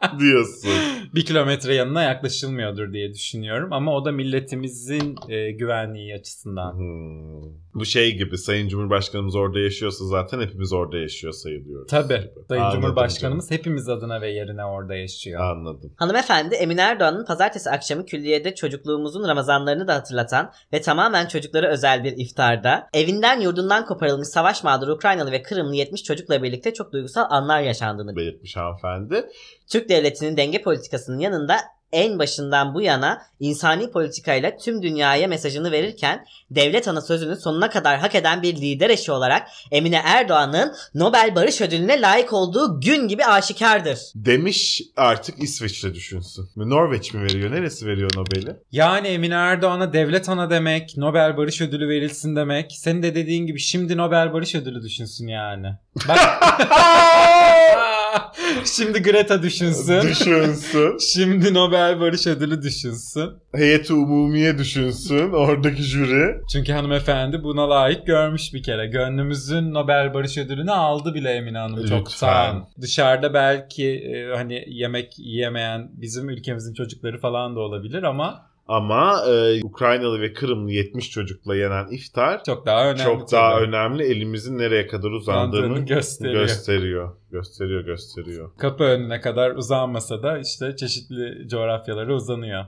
Diyorsun. 0.18 0.70
bir 1.14 1.24
kilometre 1.24 1.74
yanına 1.74 2.02
yaklaşılmıyordur 2.02 2.92
diye 2.92 3.12
düşünüyorum. 3.12 3.72
Ama 3.72 3.94
o 3.94 4.04
da 4.04 4.12
milletimizin 4.12 5.16
e, 5.28 5.50
güvenliği 5.50 6.14
açısından. 6.14 6.72
Hmm. 6.72 7.58
Bu 7.74 7.84
şey 7.84 8.16
gibi 8.16 8.38
Sayın 8.38 8.68
Cumhurbaşkanımız 8.68 9.36
orada 9.36 9.58
yaşıyorsa 9.58 10.04
zaten 10.04 10.40
hepimiz 10.40 10.72
orada 10.72 10.98
yaşıyor 10.98 11.32
sayılıyoruz. 11.32 11.90
Tabii. 11.90 12.14
gibi. 12.14 12.44
Sayın 12.48 12.62
Anladım 12.62 12.80
Cumhurbaşkanımız 12.80 13.50
hepimiz 13.50 13.88
adına 13.88 14.20
ve 14.20 14.30
yerine 14.30 14.64
orada 14.64 14.88
canım. 14.88 15.00
yaşıyor. 15.00 15.40
Anladım. 15.40 15.92
Hanımefendi 15.96 16.54
Emine 16.54 16.80
Erdoğan'ın 16.80 17.24
pazartesi 17.24 17.70
akşamı 17.70 18.06
külliyede 18.06 18.54
çocukluğumuzun 18.54 19.28
Ramazanlarını 19.28 19.88
da 19.88 19.94
hatırlatan 19.94 20.52
ve 20.72 20.80
tamamen 20.80 21.26
çocuklara 21.26 21.68
özel 21.68 22.04
bir 22.04 22.12
iftarda 22.16 22.88
evinden 22.94 23.40
yurdundan 23.40 23.86
koparılmış 23.86 24.28
savaş 24.28 24.64
mağduru 24.64 24.92
Ukraynalı 24.92 25.30
ve 25.30 25.42
Kırımlı 25.42 25.76
70 25.76 26.02
çocukla 26.02 26.42
birlikte 26.42 26.74
çok 26.74 26.92
duygusal 26.92 27.24
anlar 27.30 27.60
yaşandığını 27.60 28.16
Belirtmiş 28.16 28.56
hanımefendi. 28.56 29.26
Türk 29.70 29.87
devletinin 29.88 30.36
denge 30.36 30.62
politikasının 30.62 31.18
yanında 31.18 31.60
en 31.92 32.18
başından 32.18 32.74
bu 32.74 32.82
yana 32.82 33.22
insani 33.40 33.90
politikayla 33.90 34.56
tüm 34.56 34.82
dünyaya 34.82 35.28
mesajını 35.28 35.72
verirken 35.72 36.24
devlet 36.50 36.88
ana 36.88 37.00
sözünü 37.00 37.36
sonuna 37.36 37.70
kadar 37.70 37.98
hak 37.98 38.14
eden 38.14 38.42
bir 38.42 38.56
lider 38.56 38.90
eşi 38.90 39.12
olarak 39.12 39.48
Emine 39.70 40.00
Erdoğan'ın 40.04 40.74
Nobel 40.94 41.34
Barış 41.34 41.60
Ödülü'ne 41.60 42.00
layık 42.00 42.32
olduğu 42.32 42.80
gün 42.80 43.08
gibi 43.08 43.24
aşikardır. 43.24 43.98
Demiş 44.14 44.82
artık 44.96 45.42
İsveç'te 45.42 45.94
düşünsün. 45.94 46.48
Norveç 46.56 47.14
mi 47.14 47.22
veriyor? 47.22 47.50
Neresi 47.50 47.86
veriyor 47.86 48.10
Nobel'i? 48.16 48.56
Yani 48.72 49.08
Emine 49.08 49.34
Erdoğan'a 49.34 49.92
devlet 49.92 50.28
ana 50.28 50.50
demek, 50.50 50.96
Nobel 50.96 51.36
Barış 51.36 51.60
Ödülü 51.60 51.88
verilsin 51.88 52.36
demek. 52.36 52.72
Senin 52.72 53.02
de 53.02 53.14
dediğin 53.14 53.46
gibi 53.46 53.60
şimdi 53.60 53.96
Nobel 53.96 54.32
Barış 54.32 54.54
Ödülü 54.54 54.82
düşünsün 54.82 55.26
yani. 55.26 55.74
Bak. 56.08 56.18
şimdi 58.64 59.02
Greta 59.02 59.42
düşünsün. 59.42 60.00
düşünsün. 60.02 60.98
Şimdi 61.12 61.54
Nobel 61.54 62.00
Barış 62.00 62.26
Ödülü 62.26 62.62
düşünsün. 62.62 63.30
Heyeti 63.54 63.92
umumiye 63.92 64.58
düşünsün. 64.58 65.32
Oradaki 65.32 65.82
jüri. 65.82 66.40
Çünkü 66.52 66.72
hanımefendi 66.72 67.42
buna 67.42 67.70
layık 67.70 68.06
görmüş 68.06 68.54
bir 68.54 68.62
kere. 68.62 68.86
Gönlümüzün 68.86 69.74
Nobel 69.74 70.14
Barış 70.14 70.38
Ödülünü 70.38 70.70
aldı 70.72 71.14
bile 71.14 71.30
Emine 71.30 71.58
Hanım 71.58 71.76
Lütfen. 71.82 71.98
çoktan. 71.98 72.68
Dışarıda 72.80 73.34
belki 73.34 73.88
e, 73.88 74.36
hani 74.36 74.64
yemek 74.68 75.18
yiyemeyen 75.18 75.88
bizim 75.92 76.28
ülkemizin 76.30 76.74
çocukları 76.74 77.18
falan 77.20 77.56
da 77.56 77.60
olabilir 77.60 78.02
ama 78.02 78.47
Ama 78.68 79.24
e, 79.28 79.64
Ukraynalı 79.64 80.20
ve 80.20 80.32
Kırımlı 80.32 80.72
70 80.72 81.10
çocukla 81.10 81.56
yenen 81.56 81.86
iftar 81.90 82.44
çok 82.44 82.66
daha 82.66 82.84
önemli. 82.84 83.02
çok 83.02 83.32
daha 83.32 83.52
tabii. 83.54 83.64
önemli. 83.64 84.02
Elimizin 84.02 84.58
nereye 84.58 84.86
kadar 84.86 85.10
uzandığını 85.10 85.78
gösteriyor. 85.78 86.42
gösteriyor. 86.42 87.16
Gösteriyor, 87.30 87.84
gösteriyor. 87.84 88.50
Kapı 88.58 88.84
önüne 88.84 89.20
kadar 89.20 89.50
uzanmasa 89.50 90.22
da 90.22 90.38
işte 90.38 90.76
çeşitli 90.76 91.48
coğrafyalara 91.48 92.14
uzanıyor. 92.14 92.64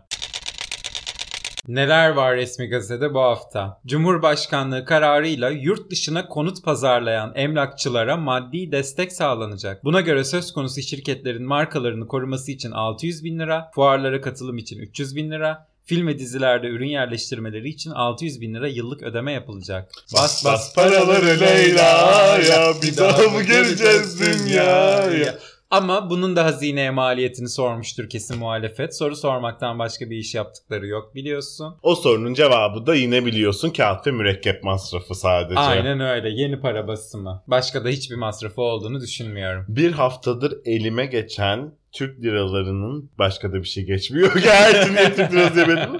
Neler 1.68 2.10
var 2.10 2.36
resmi 2.36 2.68
gazetede 2.68 3.14
bu 3.14 3.20
hafta? 3.20 3.80
Cumhurbaşkanlığı 3.86 4.84
kararıyla 4.84 5.50
yurt 5.50 5.90
dışına 5.90 6.28
konut 6.28 6.64
pazarlayan 6.64 7.32
emlakçılara 7.34 8.16
maddi 8.16 8.72
destek 8.72 9.12
sağlanacak. 9.12 9.84
Buna 9.84 10.00
göre 10.00 10.24
söz 10.24 10.52
konusu 10.52 10.80
şirketlerin 10.80 11.46
markalarını 11.46 12.06
koruması 12.06 12.52
için 12.52 12.70
600 12.70 13.24
bin 13.24 13.38
lira, 13.38 13.70
fuarlara 13.74 14.20
katılım 14.20 14.58
için 14.58 14.78
300 14.78 15.16
bin 15.16 15.30
lira, 15.30 15.69
film 15.90 16.06
ve 16.06 16.18
dizilerde 16.18 16.66
ürün 16.66 16.88
yerleştirmeleri 16.88 17.68
için 17.68 17.90
600 17.90 18.40
bin 18.40 18.54
lira 18.54 18.68
yıllık 18.68 19.02
ödeme 19.02 19.32
yapılacak. 19.32 19.92
Bas 20.14 20.44
bas 20.44 20.74
paraları 20.74 21.40
Leyla'ya 21.40 22.72
bir 22.82 22.96
daha 22.96 23.22
mı 23.22 23.42
geleceğiz 23.42 24.20
dünyaya? 24.20 25.38
Ama 25.70 26.10
bunun 26.10 26.36
da 26.36 26.44
hazineye 26.44 26.90
maliyetini 26.90 27.48
sormuştur 27.48 28.08
kesin 28.08 28.38
muhalefet. 28.38 28.96
Soru 28.96 29.16
sormaktan 29.16 29.78
başka 29.78 30.10
bir 30.10 30.16
iş 30.16 30.34
yaptıkları 30.34 30.86
yok 30.86 31.14
biliyorsun. 31.14 31.76
O 31.82 31.94
sorunun 31.94 32.34
cevabı 32.34 32.86
da 32.86 32.94
yine 32.94 33.26
biliyorsun 33.26 33.70
kağıt 33.70 34.06
ve 34.06 34.10
mürekkep 34.10 34.64
masrafı 34.64 35.14
sadece. 35.14 35.60
Aynen 35.60 36.00
öyle. 36.00 36.28
Yeni 36.30 36.60
para 36.60 36.88
basımı. 36.88 37.42
Başka 37.46 37.84
da 37.84 37.88
hiçbir 37.88 38.16
masrafı 38.16 38.62
olduğunu 38.62 39.00
düşünmüyorum. 39.00 39.64
Bir 39.68 39.92
haftadır 39.92 40.54
elime 40.64 41.06
geçen 41.06 41.72
Türk 41.92 42.22
liralarının 42.22 43.10
başka 43.18 43.52
da 43.52 43.54
bir 43.54 43.68
şey 43.68 43.84
geçmiyor. 43.84 44.34
Gerçi 44.42 44.94
niye 44.94 45.14
Türk 45.14 45.32
lirası 45.32 45.56
demedim? 45.56 45.90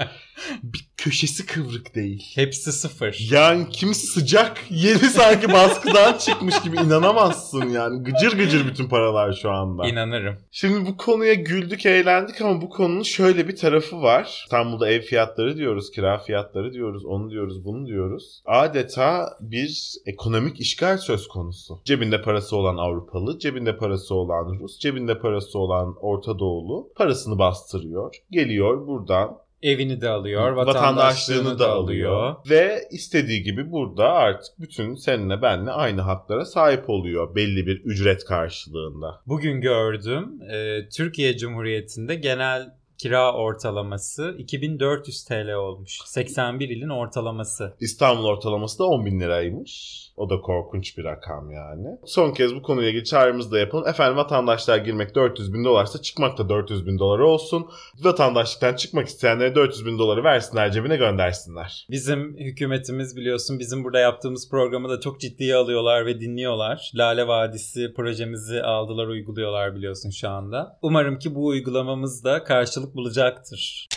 Bir 0.62 0.89
köşesi 1.00 1.46
kıvrık 1.46 1.94
değil. 1.94 2.32
Hepsi 2.34 2.72
sıfır. 2.72 3.28
Yani 3.30 3.68
kimisi 3.70 4.06
sıcak, 4.06 4.58
yeni 4.70 4.98
sanki 4.98 5.52
baskıdan 5.52 6.18
çıkmış 6.18 6.62
gibi 6.62 6.76
inanamazsın 6.76 7.68
yani. 7.68 8.02
Gıcır 8.02 8.38
gıcır 8.38 8.66
bütün 8.66 8.88
paralar 8.88 9.32
şu 9.32 9.50
anda. 9.50 9.88
İnanırım. 9.88 10.36
Şimdi 10.50 10.86
bu 10.86 10.96
konuya 10.96 11.34
güldük, 11.34 11.86
eğlendik 11.86 12.40
ama 12.40 12.60
bu 12.60 12.68
konunun 12.70 13.02
şöyle 13.02 13.48
bir 13.48 13.56
tarafı 13.56 14.02
var. 14.02 14.42
İstanbul'da 14.44 14.90
ev 14.90 15.00
fiyatları 15.00 15.56
diyoruz, 15.56 15.90
kira 15.90 16.18
fiyatları 16.18 16.72
diyoruz, 16.72 17.04
onu 17.04 17.30
diyoruz, 17.30 17.64
bunu 17.64 17.86
diyoruz. 17.86 18.42
Adeta 18.46 19.36
bir 19.40 19.94
ekonomik 20.06 20.60
işgal 20.60 20.98
söz 20.98 21.28
konusu. 21.28 21.80
Cebinde 21.84 22.22
parası 22.22 22.56
olan 22.56 22.76
Avrupalı, 22.76 23.38
cebinde 23.38 23.76
parası 23.76 24.14
olan 24.14 24.58
Rus, 24.60 24.78
cebinde 24.78 25.18
parası 25.18 25.58
olan 25.58 25.94
Orta 26.00 26.38
Doğulu 26.38 26.88
parasını 26.96 27.38
bastırıyor. 27.38 28.14
Geliyor 28.30 28.86
buradan 28.86 29.38
Evini 29.62 30.00
de 30.00 30.08
alıyor, 30.08 30.50
vatandaşlığını 30.52 30.66
vatandaşlığını 30.66 31.58
da 31.58 31.70
alıyor. 31.70 32.34
Ve 32.50 32.88
istediği 32.90 33.42
gibi 33.42 33.72
burada 33.72 34.12
artık 34.12 34.60
bütün 34.60 34.94
seninle 34.94 35.42
benle 35.42 35.70
aynı 35.70 36.00
haklara 36.00 36.44
sahip 36.44 36.90
oluyor 36.90 37.34
belli 37.34 37.66
bir 37.66 37.80
ücret 37.84 38.24
karşılığında. 38.24 39.20
Bugün 39.26 39.60
gördüm. 39.60 40.42
e, 40.52 40.88
Türkiye 40.88 41.36
Cumhuriyeti'nde 41.36 42.14
genel 42.14 42.80
kira 42.98 43.34
ortalaması 43.34 44.34
2400 44.38 45.24
TL 45.24 45.52
olmuş. 45.52 45.98
81 46.04 46.68
ilin 46.68 46.88
ortalaması. 46.88 47.76
İstanbul 47.80 48.24
ortalaması 48.24 48.78
da 48.78 48.84
10 48.84 49.06
bin 49.06 49.20
liraymış. 49.20 50.04
O 50.20 50.30
da 50.30 50.40
korkunç 50.40 50.98
bir 50.98 51.04
rakam 51.04 51.50
yani. 51.50 51.88
Son 52.04 52.32
kez 52.32 52.54
bu 52.54 52.62
konuya 52.62 52.88
ilgili 52.88 53.04
çağrımızı 53.04 53.52
da 53.52 53.58
yapalım. 53.58 53.88
Efendim 53.88 54.16
vatandaşlar 54.16 54.78
girmek 54.78 55.14
400 55.14 55.54
bin 55.54 55.64
dolarsa 55.64 56.02
çıkmak 56.02 56.38
da 56.38 56.48
400 56.48 56.86
bin 56.86 56.98
dolar 56.98 57.18
olsun. 57.18 57.66
Vatandaşlıktan 58.04 58.74
çıkmak 58.74 59.08
isteyenlere 59.08 59.54
400 59.54 59.86
bin 59.86 59.98
doları 59.98 60.24
versinler 60.24 60.72
cebine 60.72 60.96
göndersinler. 60.96 61.86
Bizim 61.90 62.36
hükümetimiz 62.36 63.16
biliyorsun 63.16 63.58
bizim 63.58 63.84
burada 63.84 63.98
yaptığımız 63.98 64.50
programı 64.50 64.88
da 64.88 65.00
çok 65.00 65.20
ciddiye 65.20 65.54
alıyorlar 65.54 66.06
ve 66.06 66.20
dinliyorlar. 66.20 66.90
Lale 66.94 67.26
Vadisi 67.26 67.92
projemizi 67.96 68.62
aldılar 68.62 69.06
uyguluyorlar 69.06 69.74
biliyorsun 69.74 70.10
şu 70.10 70.28
anda. 70.28 70.78
Umarım 70.82 71.18
ki 71.18 71.34
bu 71.34 71.46
uygulamamız 71.46 72.24
da 72.24 72.44
karşılık 72.44 72.94
bulacaktır. 72.94 73.88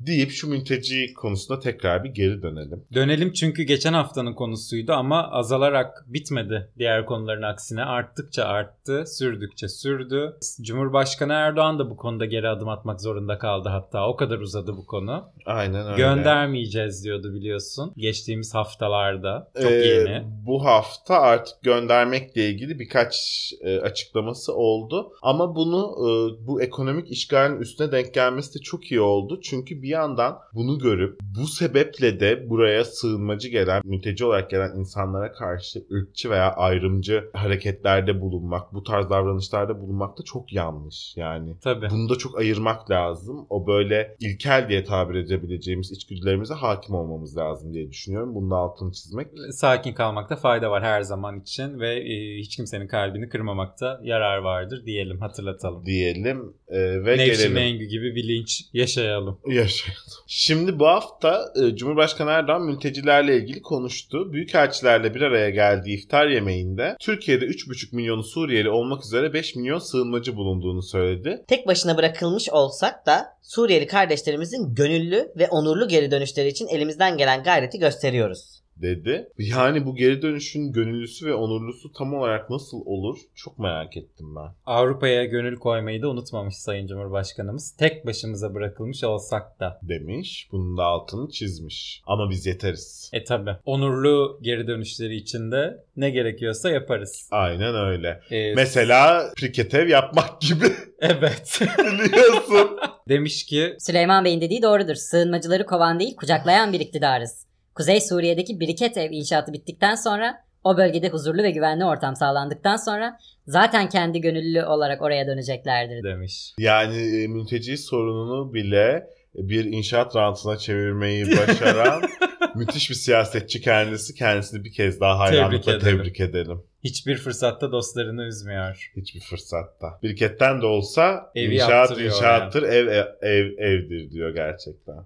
Deyip 0.00 0.30
şu 0.30 0.48
mülteci 0.50 1.14
konusuna 1.14 1.58
tekrar 1.58 2.04
bir 2.04 2.08
geri 2.08 2.42
dönelim. 2.42 2.84
Dönelim 2.94 3.32
çünkü 3.32 3.62
geçen 3.62 3.92
haftanın 3.92 4.34
konusuydu 4.34 4.92
ama 4.92 5.30
azalarak 5.30 6.04
bitmedi 6.06 6.70
diğer 6.78 7.06
konuların 7.06 7.42
aksine. 7.42 7.82
Arttıkça 7.84 8.44
arttı, 8.44 9.04
sürdükçe 9.06 9.68
sürdü. 9.68 10.36
Cumhurbaşkanı 10.62 11.32
Erdoğan 11.32 11.78
da 11.78 11.90
bu 11.90 11.96
konuda 11.96 12.24
geri 12.24 12.48
adım 12.48 12.68
atmak 12.68 13.00
zorunda 13.00 13.38
kaldı 13.38 13.68
hatta. 13.68 14.08
O 14.08 14.16
kadar 14.16 14.38
uzadı 14.38 14.76
bu 14.76 14.86
konu. 14.86 15.24
Aynen 15.46 15.86
öyle. 15.86 15.96
Göndermeyeceğiz 15.96 17.04
diyordu 17.04 17.34
biliyorsun. 17.34 17.92
Geçtiğimiz 17.96 18.54
haftalarda. 18.54 19.50
Çok 19.62 19.72
Ee, 19.72 19.74
yeni. 19.74 20.22
Bu 20.46 20.64
hafta 20.64 21.20
artık 21.20 21.62
göndermekle 21.62 22.48
ilgili 22.50 22.78
birkaç 22.78 23.16
e, 23.60 23.80
açıklaması 23.80 24.54
oldu. 24.54 25.12
Ama 25.22 25.56
bunu 25.56 25.94
e, 25.98 26.46
bu 26.46 26.62
ekonomik 26.62 27.10
işgalin 27.10 27.60
üstüne 27.60 27.92
denk 27.92 28.14
gelmesi 28.14 28.58
de 28.58 28.62
çok 28.62 28.92
iyi 28.92 29.00
oldu. 29.00 29.40
Çünkü 29.42 29.82
bir 29.86 29.90
yandan 29.90 30.38
bunu 30.54 30.78
görüp 30.78 31.20
bu 31.38 31.46
sebeple 31.46 32.20
de 32.20 32.50
buraya 32.50 32.84
sığınmacı 32.84 33.48
gelen, 33.48 33.82
mülteci 33.84 34.24
olarak 34.24 34.50
gelen 34.50 34.78
insanlara 34.78 35.32
karşı 35.32 35.84
ırkçı 35.92 36.30
veya 36.30 36.52
ayrımcı 36.52 37.30
hareketlerde 37.32 38.20
bulunmak, 38.20 38.74
bu 38.74 38.82
tarz 38.82 39.10
davranışlarda 39.10 39.80
bulunmak 39.80 40.18
da 40.18 40.22
çok 40.22 40.52
yanlış. 40.52 41.16
Yani 41.16 41.56
Tabii. 41.60 41.90
bunu 41.90 42.08
da 42.08 42.18
çok 42.18 42.38
ayırmak 42.38 42.90
lazım. 42.90 43.46
O 43.50 43.66
böyle 43.66 44.16
ilkel 44.20 44.66
diye 44.68 44.84
tabir 44.84 45.14
edebileceğimiz 45.14 45.92
içgüdülerimize 45.92 46.54
hakim 46.54 46.94
olmamız 46.94 47.36
lazım 47.36 47.74
diye 47.74 47.90
düşünüyorum. 47.90 48.34
Bunun 48.34 48.50
da 48.50 48.56
altını 48.56 48.92
çizmek 48.92 49.26
Sakin 49.50 49.92
kalmakta 49.92 50.36
fayda 50.36 50.70
var 50.70 50.82
her 50.82 51.02
zaman 51.02 51.40
için 51.40 51.80
ve 51.80 51.94
e, 51.94 52.38
hiç 52.38 52.56
kimsenin 52.56 52.88
kalbini 52.88 53.28
kırmamakta 53.28 54.00
yarar 54.02 54.38
vardır 54.38 54.82
diyelim 54.86 55.20
hatırlatalım. 55.20 55.86
diyelim 55.86 56.54
e, 56.68 57.04
ve 57.04 57.16
Nevşin 57.16 57.32
gelelim. 57.32 57.52
Mengü 57.52 57.84
gibi 57.84 58.14
bilinç 58.14 58.62
yaşayalım. 58.72 59.38
Yaşayalım. 59.76 60.06
Şimdi 60.26 60.78
bu 60.78 60.86
hafta 60.86 61.52
e, 61.56 61.76
Cumhurbaşkanı 61.76 62.30
Erdoğan 62.30 62.62
mültecilerle 62.62 63.36
ilgili 63.36 63.62
konuştu. 63.62 64.32
Büyükelçilerle 64.32 65.14
bir 65.14 65.20
araya 65.20 65.50
geldiği 65.50 65.98
iftar 65.98 66.26
yemeğinde 66.26 66.96
Türkiye'de 67.00 67.44
3,5 67.44 67.96
milyonu 67.96 68.22
Suriyeli 68.22 68.70
olmak 68.70 69.04
üzere 69.04 69.32
5 69.32 69.56
milyon 69.56 69.78
sığınmacı 69.78 70.36
bulunduğunu 70.36 70.82
söyledi. 70.82 71.44
Tek 71.48 71.66
başına 71.66 71.96
bırakılmış 71.96 72.50
olsak 72.50 73.06
da 73.06 73.36
Suriyeli 73.42 73.86
kardeşlerimizin 73.86 74.74
gönüllü 74.74 75.32
ve 75.36 75.48
onurlu 75.48 75.88
geri 75.88 76.10
dönüşleri 76.10 76.48
için 76.48 76.68
elimizden 76.68 77.16
gelen 77.16 77.42
gayreti 77.42 77.78
gösteriyoruz. 77.78 78.55
Dedi. 78.82 79.28
Yani 79.38 79.86
bu 79.86 79.96
geri 79.96 80.22
dönüşün 80.22 80.72
gönüllüsü 80.72 81.26
ve 81.26 81.34
onurlusu 81.34 81.92
tam 81.92 82.14
olarak 82.14 82.50
nasıl 82.50 82.76
olur 82.84 83.18
çok 83.34 83.58
merak 83.58 83.96
ettim 83.96 84.26
ben. 84.36 84.54
Avrupa'ya 84.66 85.24
gönül 85.24 85.56
koymayı 85.56 86.02
da 86.02 86.08
unutmamış 86.08 86.54
Sayın 86.56 86.86
Cumhurbaşkanımız. 86.86 87.76
Tek 87.76 88.06
başımıza 88.06 88.54
bırakılmış 88.54 89.04
olsak 89.04 89.60
da. 89.60 89.80
Demiş. 89.82 90.48
Bunun 90.52 90.76
da 90.76 90.84
altını 90.84 91.30
çizmiş. 91.30 92.02
Ama 92.06 92.30
biz 92.30 92.46
yeteriz. 92.46 93.10
E 93.12 93.24
tabi. 93.24 93.50
Onurlu 93.64 94.38
geri 94.42 94.66
dönüşleri 94.66 95.16
için 95.16 95.50
de 95.52 95.84
ne 95.96 96.10
gerekiyorsa 96.10 96.70
yaparız. 96.70 97.28
Aynen 97.32 97.74
öyle. 97.74 98.20
E, 98.30 98.54
Mesela 98.54 99.32
priketev 99.36 99.88
yapmak 99.88 100.40
gibi 100.40 100.64
Evet. 101.00 101.60
biliyorsun. 102.04 102.78
Demiş 103.08 103.46
ki 103.46 103.76
Süleyman 103.78 104.24
Bey'in 104.24 104.40
dediği 104.40 104.62
doğrudur. 104.62 104.94
Sığınmacıları 104.94 105.66
kovan 105.66 106.00
değil 106.00 106.16
kucaklayan 106.16 106.72
bir 106.72 106.80
iktidarız. 106.80 107.45
Kuzey 107.76 108.00
Suriye'deki 108.00 108.60
biriket 108.60 108.96
ev 108.96 109.10
inşaatı 109.10 109.52
bittikten 109.52 109.94
sonra 109.94 110.34
o 110.64 110.76
bölgede 110.76 111.08
huzurlu 111.08 111.42
ve 111.42 111.50
güvenli 111.50 111.84
ortam 111.84 112.16
sağlandıktan 112.16 112.76
sonra 112.76 113.18
zaten 113.46 113.88
kendi 113.88 114.20
gönüllü 114.20 114.64
olarak 114.64 115.02
oraya 115.02 115.26
döneceklerdir. 115.26 116.02
demiş. 116.04 116.54
Yani 116.58 116.96
e, 116.96 117.26
mülteci 117.26 117.78
sorununu 117.78 118.54
bile 118.54 119.06
bir 119.34 119.64
inşaat 119.64 120.16
rantına 120.16 120.56
çevirmeyi 120.56 121.26
başaran 121.26 122.02
müthiş 122.54 122.90
bir 122.90 122.94
siyasetçi 122.94 123.60
kendisi. 123.60 124.14
Kendisini 124.14 124.64
bir 124.64 124.72
kez 124.72 125.00
daha 125.00 125.18
hayranlıkla 125.18 125.78
Tebrik 125.78 125.98
tebrik, 125.98 126.20
ederim. 126.20 126.44
edelim. 126.44 126.62
Hiçbir 126.84 127.16
fırsatta 127.16 127.72
dostlarını 127.72 128.24
üzmüyor. 128.24 128.92
Hiçbir 128.96 129.20
fırsatta. 129.20 129.98
Biriketten 130.02 130.62
de 130.62 130.66
olsa 130.66 131.30
Evi 131.34 131.54
inşaat 131.54 132.00
inşaattır, 132.00 132.62
ev, 132.62 132.86
ev 132.86 133.06
ev 133.22 133.46
evdir 133.58 134.10
diyor 134.10 134.34
gerçekten. 134.34 134.96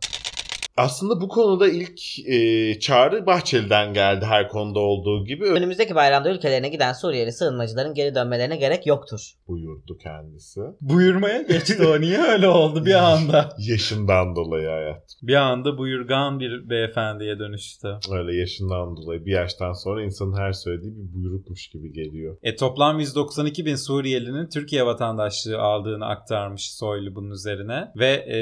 Aslında 0.81 1.20
bu 1.20 1.28
konuda 1.28 1.68
ilk 1.68 2.18
e, 2.28 2.78
çağrı 2.78 3.26
Bahçeli'den 3.26 3.95
geldi 3.95 4.24
her 4.24 4.49
konuda 4.49 4.78
olduğu 4.78 5.24
gibi 5.24 5.45
Önümüzdeki 5.45 5.95
bayramda 5.95 6.31
ülkelerine 6.31 6.68
giden 6.68 6.93
Suriyeli 6.93 7.33
sığınmacıların 7.33 7.95
geri 7.95 8.14
dönmelerine 8.14 8.57
gerek 8.57 8.87
yoktur. 8.87 9.20
buyurdu 9.49 9.99
kendisi. 9.99 10.61
Buyurmaya 10.81 11.43
geçti 11.43 11.87
o. 11.87 12.01
Niye 12.01 12.22
öyle 12.22 12.49
oldu 12.49 12.87
bir 12.87 12.95
anda? 12.95 13.49
Yaşından 13.59 14.37
dolayı 14.37 14.68
hayat. 14.68 15.03
Bir 15.22 15.35
anda 15.35 15.78
buyurgan 15.78 16.41
bir 16.41 16.70
beyefendiye 16.70 17.39
dönüştü. 17.39 17.89
Öyle 18.12 18.37
yaşından 18.37 18.97
dolayı 18.97 19.24
bir 19.26 19.33
yaştan 19.33 19.72
sonra 19.72 20.05
insanın 20.05 20.39
her 20.39 20.53
söylediği 20.53 20.93
bir 20.97 21.14
buyrukmuş 21.14 21.68
gibi 21.68 21.93
geliyor. 21.93 22.37
E 22.43 22.57
toplam 22.57 23.01
192 23.01 23.66
bin 23.66 23.76
Suriyelinin 23.76 24.49
Türkiye 24.49 24.87
vatandaşlığı 24.87 25.59
aldığını 25.59 26.07
aktarmış 26.07 26.72
Soylu 26.72 27.14
bunun 27.14 27.31
üzerine. 27.31 27.93
Ve 27.97 28.11
e, 28.11 28.39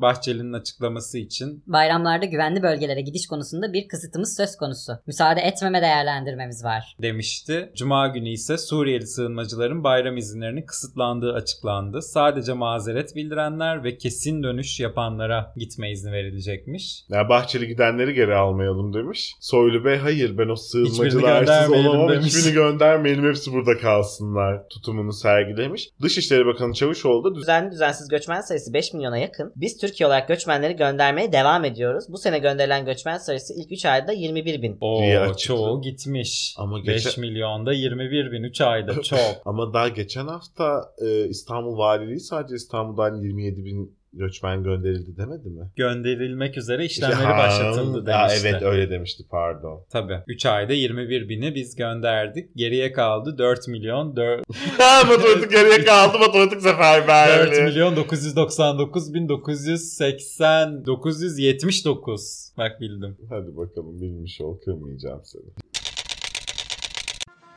Bahçeli'nin 0.00 0.52
açıklaması 0.52 1.18
için 1.18 1.64
Bayramlarda 1.86 2.26
güvenli 2.26 2.62
bölgelere 2.62 3.00
gidiş 3.00 3.26
konusunda 3.26 3.72
bir 3.72 3.88
kısıtımız 3.88 4.36
söz 4.36 4.56
konusu. 4.56 4.92
Müsaade 5.06 5.40
etmeme 5.40 5.82
değerlendirmemiz 5.82 6.64
var. 6.64 6.96
demişti. 7.02 7.72
Cuma 7.76 8.08
günü 8.08 8.28
ise 8.28 8.58
Suriyeli 8.58 9.06
sığınmacıların 9.06 9.84
bayram 9.84 10.16
izinlerinin 10.16 10.62
kısıtlandığı 10.66 11.32
açıklandı. 11.32 12.02
Sadece 12.02 12.52
mazeret 12.52 13.16
bildirenler 13.16 13.84
ve 13.84 13.96
kesin 13.96 14.42
dönüş 14.42 14.80
yapanlara 14.80 15.52
gitme 15.56 15.90
izni 15.90 16.12
verilecekmiş. 16.12 17.04
Ya 17.08 17.28
Bahçeli 17.28 17.66
gidenleri 17.68 18.14
geri 18.14 18.34
almayalım 18.34 18.94
demiş. 18.94 19.34
Soylu 19.40 19.84
Bey 19.84 19.96
hayır 19.96 20.38
ben 20.38 20.48
o 20.48 20.56
sığınmacılarsız 20.56 21.70
olamam 21.72 22.08
demiş. 22.12 22.26
hiçbirini 22.26 22.54
göndermeyelim 22.54 23.28
hepsi 23.28 23.52
burada 23.52 23.78
kalsınlar 23.78 24.68
tutumunu 24.68 25.12
sergilemiş. 25.12 25.88
Dışişleri 26.02 26.46
Bakanı 26.46 26.74
Çavuşoğlu 26.74 27.24
da 27.24 27.34
düz- 27.34 27.42
Düzenli 27.42 27.70
düzensiz 27.70 28.08
göçmen 28.08 28.40
sayısı 28.40 28.72
5 28.72 28.94
milyona 28.94 29.18
yakın. 29.18 29.52
Biz 29.56 29.76
Türkiye 29.78 30.06
olarak 30.06 30.28
göçmenleri 30.28 30.76
göndermeye 30.76 31.32
devam 31.32 31.64
ediyoruz. 31.64 31.71
Bu 32.08 32.18
sene 32.18 32.38
gönderilen 32.38 32.84
göçmen 32.84 33.18
sayısı 33.18 33.54
ilk 33.60 33.72
3 33.72 33.84
ayda 33.84 34.12
21 34.12 34.62
bin. 34.62 34.76
O 34.80 35.00
diye 35.02 35.18
açıkladı. 35.20 35.38
çoğu 35.38 35.82
gitmiş. 35.82 36.54
Ama 36.58 36.86
5 36.86 37.04
geçen- 37.04 37.20
milyonda 37.20 37.72
21 37.72 38.32
bin 38.32 38.42
3 38.42 38.60
ayda 38.60 39.02
çok. 39.02 39.18
ama 39.44 39.74
daha 39.74 39.88
geçen 39.88 40.26
hafta 40.26 40.94
e, 40.98 41.28
İstanbul 41.28 41.78
Valiliği 41.78 42.20
sadece 42.20 42.54
İstanbul'dan 42.54 43.14
27 43.16 43.64
bin 43.64 44.01
göçmen 44.12 44.62
gönderildi 44.62 45.16
demedi 45.16 45.48
mi? 45.48 45.70
Gönderilmek 45.76 46.58
üzere 46.58 46.84
işlemleri 46.84 47.16
Ha, 47.26 47.38
başlatıldı 47.38 48.10
ha, 48.10 48.28
demişti. 48.28 48.48
evet 48.48 48.62
öyle 48.62 48.90
demişti 48.90 49.22
pardon. 49.30 49.84
Tabii. 49.92 50.18
3 50.26 50.46
ayda 50.46 50.72
21 50.72 51.28
bini 51.28 51.54
biz 51.54 51.76
gönderdik. 51.76 52.50
Geriye 52.56 52.92
kaldı 52.92 53.38
4 53.38 53.68
milyon 53.68 54.16
4, 54.16 54.44
Ha 54.78 55.04
matematik 55.08 55.50
geriye 55.50 55.84
kaldı 55.84 56.18
matematik 56.18 56.52
4 56.52 56.62
seferberliği. 56.62 57.62
milyon 57.62 57.96
999 57.96 59.14
bin 59.14 59.28
980 59.28 60.86
979. 60.86 62.52
Bak 62.58 62.80
bildim. 62.80 63.16
Hadi 63.30 63.56
bakalım 63.56 64.00
bilmiş 64.00 64.40
ol 64.40 64.58
kırmayacağım 64.64 65.20
seni. 65.24 65.42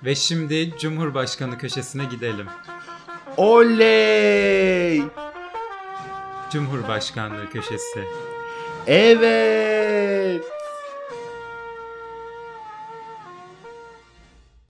Ve 0.05 0.15
şimdi 0.15 0.73
Cumhurbaşkanı 0.79 1.57
köşesine 1.57 2.03
gidelim. 2.11 2.45
Oley! 3.37 5.01
Cumhurbaşkanlığı 6.51 7.49
köşesi. 7.49 8.05
Evet! 8.87 10.14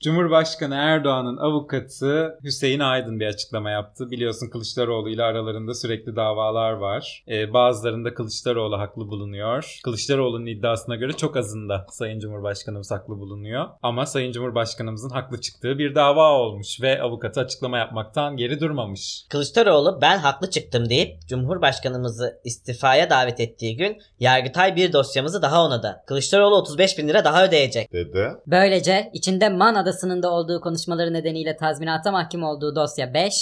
Cumhurbaşkanı 0.06 0.76
Erdoğan'ın 0.76 1.38
avukatı 1.38 2.40
Hüseyin 2.44 2.80
Aydın 2.80 3.20
bir 3.20 3.26
açıklama 3.26 3.70
yaptı. 3.70 4.12
Biliyorsun 4.12 4.50
Kılıçdaroğlu 4.50 5.10
ile 5.10 5.24
aralarında 5.24 5.74
sürekli 5.74 6.16
davalar 6.16 6.72
var. 6.72 7.24
Ee, 7.28 7.54
bazılarında 7.54 8.14
Kılıçdaroğlu 8.14 8.80
haklı 8.80 9.08
bulunuyor. 9.08 9.80
Kılıçdaroğlu'nun 9.84 10.46
iddiasına 10.46 10.96
göre 10.96 11.14
çok 11.14 11.38
azında 11.38 11.86
Sayın 11.90 12.20
Cumhurbaşkanımız 12.20 12.92
haklı 12.92 13.20
bulunuyor. 13.20 13.68
Ama 13.84 14.06
Sayın 14.06 14.32
Cumhurbaşkanımızın 14.32 15.10
haklı 15.10 15.42
çıktığı 15.42 15.78
bir 15.80 15.96
dava 15.96 16.32
olmuş 16.32 16.82
ve 16.82 17.02
avukatı 17.02 17.40
açıklama 17.40 17.78
yapmaktan 17.78 18.38
geri 18.38 18.60
durmamış. 18.60 19.26
Kılıçdaroğlu 19.30 20.00
ben 20.02 20.18
haklı 20.18 20.50
çıktım 20.50 20.90
deyip 20.90 21.28
Cumhurbaşkanımızı 21.28 22.42
istifaya 22.44 23.10
davet 23.10 23.40
ettiği 23.40 23.78
gün 23.78 23.98
Yargıtay 24.20 24.76
bir 24.76 24.94
dosyamızı 24.94 25.42
daha 25.42 25.66
onadı. 25.66 25.96
Kılıçdaroğlu 26.08 26.56
35 26.56 26.98
bin 26.98 27.08
lira 27.08 27.26
daha 27.26 27.46
ödeyecek. 27.46 27.94
Dedi. 27.94 28.32
Böylece 28.48 29.10
içinde 29.14 29.50
Man 29.50 29.76
Adası'nın 29.96 30.24
da 30.24 30.32
olduğu 30.32 30.62
konuşmaları 30.62 31.14
nedeniyle 31.14 31.58
tazminata 31.58 32.12
mahkum 32.12 32.44
olduğu 32.44 32.76
dosya 32.76 33.14
5, 33.14 33.34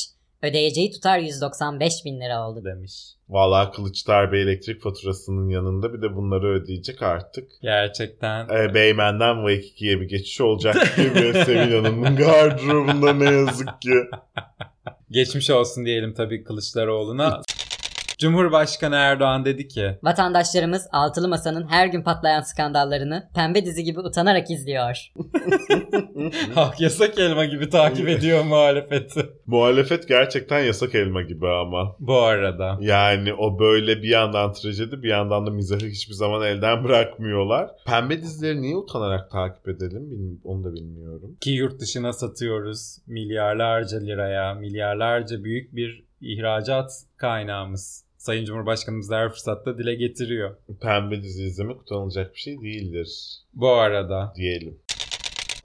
ödeyeceği 0.41 0.91
tutar 0.91 1.19
195 1.19 1.93
bin 2.05 2.21
lira 2.21 2.49
oldu. 2.49 2.63
demiş. 2.65 2.93
Vallahi 3.29 3.71
Kılıçdaroğlu 3.71 4.31
Bey 4.31 4.41
elektrik 4.41 4.81
faturasının 4.81 5.49
yanında 5.49 5.93
bir 5.93 6.01
de 6.01 6.15
bunları 6.15 6.47
ödeyecek 6.47 7.01
artık. 7.01 7.49
Gerçekten 7.61 8.45
E, 8.45 8.73
Beymen'den 8.73 9.35
Wake2'ye 9.35 10.01
bir 10.01 10.09
geçiş 10.09 10.41
olacak 10.41 10.75
gibi 10.97 11.33
Sevil 11.45 11.75
Hanım'ın 11.75 12.15
gardırobunda 12.25 13.13
ne 13.13 13.25
yazık 13.31 13.81
ki. 13.81 13.93
geçmiş 15.11 15.49
olsun 15.49 15.85
diyelim 15.85 16.13
tabii 16.13 16.43
Kılıçdaroğlu'na. 16.43 17.41
Cumhurbaşkanı 18.17 18.95
Erdoğan 18.95 19.45
dedi 19.45 19.67
ki 19.67 19.97
Vatandaşlarımız 20.03 20.87
altılı 20.91 21.27
masanın 21.27 21.67
her 21.67 21.87
gün 21.87 22.01
patlayan 22.01 22.41
skandallarını 22.41 23.29
pembe 23.35 23.65
dizi 23.65 23.83
gibi 23.83 23.99
utanarak 23.99 24.51
izliyor. 24.51 25.11
halk 26.55 26.81
yasak 26.81 27.19
elma 27.19 27.45
gibi 27.45 27.69
takip 27.69 28.09
ediyor 28.09 28.43
muhalefeti. 28.43 29.29
Muhalefet 29.45 30.07
gerçekten 30.07 30.59
yasak 30.59 30.95
elma 30.95 31.21
gibi 31.21 31.47
ama. 31.47 31.95
Bu 31.99 32.17
arada. 32.17 32.77
Yani 32.81 33.33
o 33.33 33.59
böyle 33.59 34.01
bir 34.01 34.09
yandan 34.09 34.53
trajedi 34.53 35.03
bir 35.03 35.09
yandan 35.09 35.47
da 35.47 35.51
mizahı 35.51 35.85
hiçbir 35.85 36.13
zaman 36.13 36.41
elden 36.41 36.83
bırakmıyorlar. 36.83 37.69
Pembe 37.85 38.21
dizileri 38.21 38.61
niye 38.61 38.75
utanarak 38.75 39.31
takip 39.31 39.67
edelim 39.67 40.39
onu 40.43 40.63
da 40.63 40.73
bilmiyorum. 40.73 41.37
Ki 41.41 41.51
yurt 41.51 41.79
dışına 41.79 42.13
satıyoruz 42.13 42.97
milyarlarca 43.07 43.99
liraya, 43.99 44.53
milyarlarca 44.53 45.43
büyük 45.43 45.75
bir 45.75 46.03
ihracat 46.23 46.91
kaynağımız. 47.17 48.03
Sayın 48.17 48.45
Cumhurbaşkanımız 48.45 49.11
her 49.11 49.29
fırsatta 49.29 49.77
dile 49.77 49.95
getiriyor. 49.95 50.55
Pembe 50.81 51.23
dizi 51.23 51.43
izlemek 51.43 51.81
utanılacak 51.81 52.33
bir 52.33 52.39
şey 52.39 52.61
değildir 52.61 53.39
Bu 53.53 53.69
arada. 53.69 54.33
diyelim. 54.35 54.79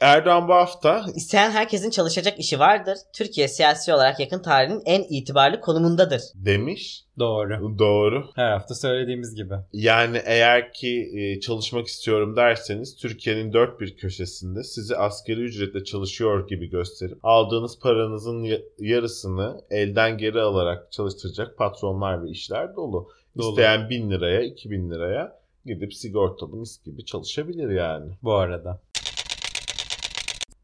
Erdoğan 0.00 0.48
bu 0.48 0.52
hafta 0.54 1.04
İsteyen 1.14 1.50
herkesin 1.50 1.90
çalışacak 1.90 2.38
işi 2.38 2.58
vardır. 2.58 2.98
Türkiye 3.14 3.48
siyasi 3.48 3.94
olarak 3.94 4.20
yakın 4.20 4.42
tarihin 4.42 4.82
en 4.86 5.04
itibarlı 5.10 5.60
konumundadır. 5.60 6.22
demiş. 6.34 7.04
Doğru. 7.18 7.78
Doğru. 7.78 8.24
Her 8.34 8.50
hafta 8.52 8.74
söylediğimiz 8.74 9.34
gibi. 9.34 9.54
Yani 9.72 10.20
eğer 10.24 10.72
ki 10.72 11.10
e, 11.14 11.40
çalışmak 11.40 11.86
istiyorum 11.86 12.36
derseniz 12.36 12.96
Türkiye'nin 12.96 13.52
dört 13.52 13.80
bir 13.80 13.96
köşesinde 13.96 14.62
sizi 14.64 14.96
asgari 14.96 15.40
ücretle 15.40 15.84
çalışıyor 15.84 16.48
gibi 16.48 16.70
gösterip 16.70 17.18
aldığınız 17.22 17.78
paranızın 17.80 18.42
ya- 18.42 18.60
yarısını 18.78 19.60
elden 19.70 20.18
geri 20.18 20.40
alarak 20.40 20.92
çalıştıracak 20.92 21.58
patronlar 21.58 22.24
ve 22.24 22.30
işler 22.30 22.76
dolu. 22.76 23.08
Dolu. 23.38 23.50
İsteyen 23.50 23.90
1000 23.90 24.10
liraya 24.10 24.42
2000 24.42 24.90
liraya 24.90 25.38
gidip 25.66 25.94
sigortalı 25.94 26.56
mis 26.56 26.82
gibi 26.84 27.04
çalışabilir 27.04 27.70
yani. 27.70 28.10
Bu 28.22 28.34
arada. 28.34 28.80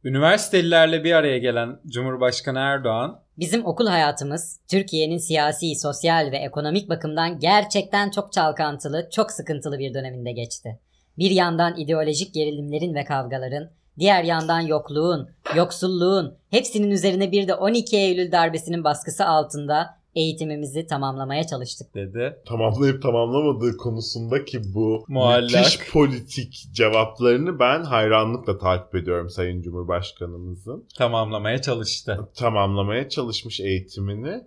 Üniversitelilerle 0.05 1.05
bir 1.05 1.13
araya 1.13 1.39
gelen 1.39 1.81
Cumhurbaşkanı 1.87 2.59
Erdoğan 2.59 3.21
Bizim 3.39 3.67
okul 3.67 3.87
hayatımız 3.87 4.61
Türkiye'nin 4.71 5.19
siyasi, 5.19 5.75
sosyal 5.75 6.31
ve 6.33 6.37
ekonomik 6.37 6.89
bakımdan 6.89 7.39
gerçekten 7.39 8.11
çok 8.11 8.33
çalkantılı, 8.33 9.09
çok 9.13 9.31
sıkıntılı 9.31 9.79
bir 9.79 9.95
döneminde 9.95 10.33
geçti. 10.33 10.79
Bir 11.19 11.31
yandan 11.31 11.77
ideolojik 11.77 12.35
gerilimlerin 12.35 12.95
ve 12.95 13.05
kavgaların, 13.05 13.71
diğer 13.99 14.25
yandan 14.25 14.61
yokluğun, 14.61 15.31
yoksulluğun, 15.57 16.39
hepsinin 16.51 16.91
üzerine 16.91 17.33
bir 17.33 17.49
de 17.49 17.55
12 17.55 17.97
Eylül 17.97 18.33
darbesinin 18.33 18.85
baskısı 18.85 19.27
altında 19.27 19.99
eğitimimizi 20.15 20.87
tamamlamaya 20.87 21.47
çalıştık. 21.47 21.95
dedi. 21.95 22.37
Tamamlayıp 22.47 23.03
tamamlamadığı 23.03 23.77
konusundaki 23.77 24.75
bu 24.75 25.05
Muallak. 25.09 25.51
müthiş 25.51 25.91
politik 25.93 26.67
cevaplarını 26.73 27.59
ben 27.59 27.83
hayranlıkla 27.83 28.59
takip 28.59 28.95
ediyorum 28.95 29.31
Sayın 29.31 29.63
Cumhurbaşkanımızın. 29.63 30.85
Tamamlamaya 30.99 31.63
çalıştı. 31.63 32.29
tamamlamaya 32.35 33.09
çalışmış 33.09 33.61
eğitimini. 33.61 34.43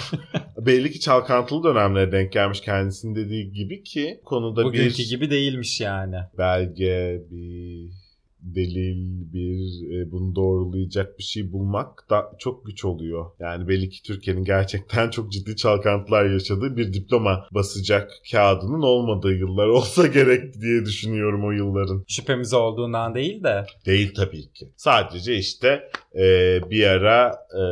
Belli 0.58 0.90
ki 0.92 1.00
çalkantılı 1.00 1.64
dönemlere 1.64 2.12
denk 2.12 2.32
gelmiş 2.32 2.60
kendisinin 2.60 3.14
dediği 3.14 3.52
gibi 3.52 3.82
ki 3.82 4.20
konuda 4.24 4.64
Bugünkü 4.64 4.98
bir 4.98 5.08
gibi 5.08 5.30
değilmiş 5.30 5.80
yani. 5.80 6.16
belge, 6.38 7.22
bir 7.30 8.03
delil, 8.44 9.32
bir 9.32 9.90
e, 9.96 10.12
bunu 10.12 10.34
doğrulayacak 10.34 11.18
bir 11.18 11.22
şey 11.22 11.52
bulmak 11.52 12.10
da 12.10 12.32
çok 12.38 12.66
güç 12.66 12.84
oluyor. 12.84 13.30
Yani 13.40 13.68
belli 13.68 13.88
ki 13.90 14.02
Türkiye'nin 14.02 14.44
gerçekten 14.44 15.10
çok 15.10 15.32
ciddi 15.32 15.56
çalkantılar 15.56 16.24
yaşadığı 16.24 16.76
bir 16.76 16.92
diploma 16.92 17.46
basacak 17.50 18.10
kağıdının 18.32 18.82
olmadığı 18.82 19.32
yıllar 19.32 19.66
olsa 19.68 20.06
gerek 20.06 20.60
diye 20.60 20.84
düşünüyorum 20.84 21.44
o 21.44 21.50
yılların. 21.50 22.04
Şüphemiz 22.08 22.54
olduğundan 22.54 23.14
değil 23.14 23.44
de 23.44 23.66
Değil 23.86 24.14
tabii 24.14 24.52
ki. 24.52 24.68
Sadece 24.76 25.36
işte 25.36 25.88
e, 26.14 26.60
bir 26.70 26.86
ara 26.86 27.46
e, 27.54 27.62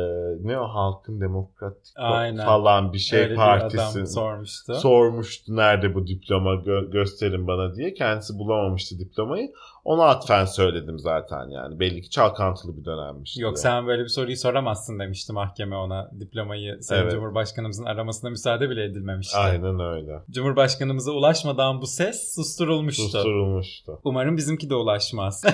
ne 0.47 0.59
o 0.59 0.67
halkın 0.67 1.21
demokratik 1.21 1.93
Aynen. 1.95 2.45
falan 2.45 2.93
bir 2.93 2.97
şey 2.97 3.19
öyle 3.19 3.35
partisi 3.35 4.07
sormuştu. 4.07 4.73
sormuştu 4.73 5.55
nerede 5.55 5.95
bu 5.95 6.07
diploma 6.07 6.53
gö- 6.53 6.91
gösterin 6.91 7.47
bana 7.47 7.75
diye. 7.75 7.93
Kendisi 7.93 8.39
bulamamıştı 8.39 8.99
diplomayı. 8.99 9.51
Ona 9.85 10.03
atfen 10.05 10.45
söyledim 10.45 10.99
zaten 10.99 11.49
yani. 11.49 11.79
Belli 11.79 12.01
ki 12.01 12.09
çalkantılı 12.09 12.77
bir 12.77 12.85
dönemmiş. 12.85 13.37
Yok 13.37 13.59
sen 13.59 13.87
böyle 13.87 14.03
bir 14.03 14.07
soruyu 14.07 14.37
soramazsın 14.37 14.99
demişti 14.99 15.33
mahkeme 15.33 15.75
ona. 15.75 16.11
Diplomayı 16.19 16.77
Sayın 16.83 17.01
Evet. 17.01 17.11
Cumhurbaşkanımızın 17.11 17.85
aramasına 17.85 18.29
müsaade 18.29 18.69
bile 18.69 18.83
edilmemişti. 18.83 19.37
Aynen 19.37 19.79
öyle. 19.79 20.19
Cumhurbaşkanımıza 20.31 21.11
ulaşmadan 21.11 21.81
bu 21.81 21.87
ses 21.87 22.35
susturulmuştu. 22.35 23.03
Susturulmuştu. 23.03 23.99
Umarım 24.03 24.37
bizimki 24.37 24.69
de 24.69 24.75
ulaşmaz. 24.75 25.43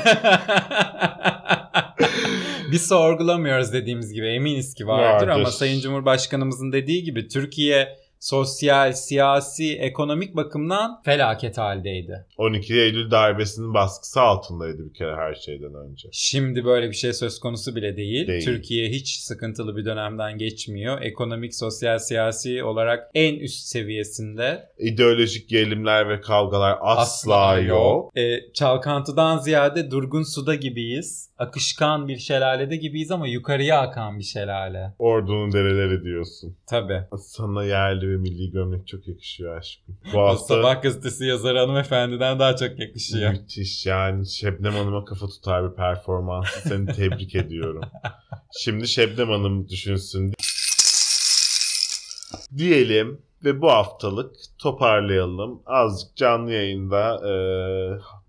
Biz 2.71 2.87
sorgulamıyoruz 2.87 3.73
dediğimiz 3.73 4.13
gibi 4.13 4.27
eminiz 4.27 4.73
ki 4.73 4.87
vardır, 4.87 5.27
Vardır. 5.27 5.27
ama 5.27 5.51
Sayın 5.51 5.79
Cumhurbaşkanımızın 5.81 6.71
dediği 6.71 7.03
gibi 7.03 7.27
Türkiye 7.27 7.97
sosyal, 8.19 8.93
siyasi, 8.93 9.77
ekonomik 9.77 10.35
bakımdan 10.35 11.01
felaket 11.05 11.57
haldeydi. 11.57 12.25
12 12.37 12.73
Eylül 12.73 13.11
darbesinin 13.11 13.73
baskısı 13.73 14.21
altındaydı 14.21 14.85
bir 14.85 14.93
kere 14.93 15.15
her 15.15 15.35
şeyden 15.35 15.73
önce. 15.75 16.09
Şimdi 16.11 16.65
böyle 16.65 16.89
bir 16.89 16.95
şey 16.95 17.13
söz 17.13 17.39
konusu 17.39 17.75
bile 17.75 17.97
değil. 17.97 18.27
Değil. 18.27 18.45
Türkiye 18.45 18.89
hiç 18.89 19.19
sıkıntılı 19.19 19.77
bir 19.77 19.85
dönemden 19.85 20.37
geçmiyor. 20.37 21.01
Ekonomik, 21.01 21.55
sosyal, 21.55 21.99
siyasi 21.99 22.63
olarak 22.63 23.09
en 23.13 23.35
üst 23.35 23.67
seviyesinde. 23.67 24.69
İdeolojik 24.77 25.49
gerilimler 25.49 26.09
ve 26.09 26.21
kavgalar 26.21 26.77
asla, 26.81 27.59
yok. 27.59 28.17
E, 28.17 28.53
çalkantıdan 28.53 29.37
ziyade 29.37 29.91
durgun 29.91 30.23
suda 30.23 30.55
gibiyiz. 30.55 31.29
Akışkan 31.37 32.07
bir 32.07 32.17
şelalede 32.17 32.75
gibiyiz 32.75 33.11
ama 33.11 33.27
yukarıya 33.27 33.79
akan 33.79 34.19
bir 34.19 34.23
şelale. 34.23 34.93
Ordunun 34.99 35.51
dereleri 35.51 36.03
diyorsun. 36.03 36.57
Tabii. 36.69 37.01
Sana 37.17 37.63
yerli 37.65 38.08
ve 38.09 38.17
milli 38.17 38.51
gömlek 38.51 38.87
çok 38.87 39.07
yakışıyor 39.07 39.57
aşkım. 39.57 39.97
Bu 40.13 40.19
hafta 40.19 40.45
sabah 40.45 40.81
gazetesi 40.81 41.25
yazarı 41.25 41.59
hanımefendiden 41.59 42.39
daha 42.39 42.55
çok 42.55 42.79
yakışıyor. 42.79 43.31
müthiş 43.31 43.85
yani 43.85 44.27
Şebnem 44.27 44.73
Hanım'a 44.73 45.05
kafa 45.05 45.27
tutar 45.27 45.71
bir 45.71 45.75
performansı. 45.75 46.69
Seni 46.69 46.85
tebrik 46.85 47.35
ediyorum. 47.35 47.81
Şimdi 48.59 48.87
Şebnem 48.87 49.29
Hanım 49.29 49.69
düşünsün. 49.69 50.33
Diyelim 52.57 53.21
ve 53.43 53.61
bu 53.61 53.71
haftalık 53.71 54.35
toparlayalım. 54.59 55.61
Azıcık 55.65 56.15
canlı 56.15 56.51
yayında 56.51 57.15
e, 57.15 57.33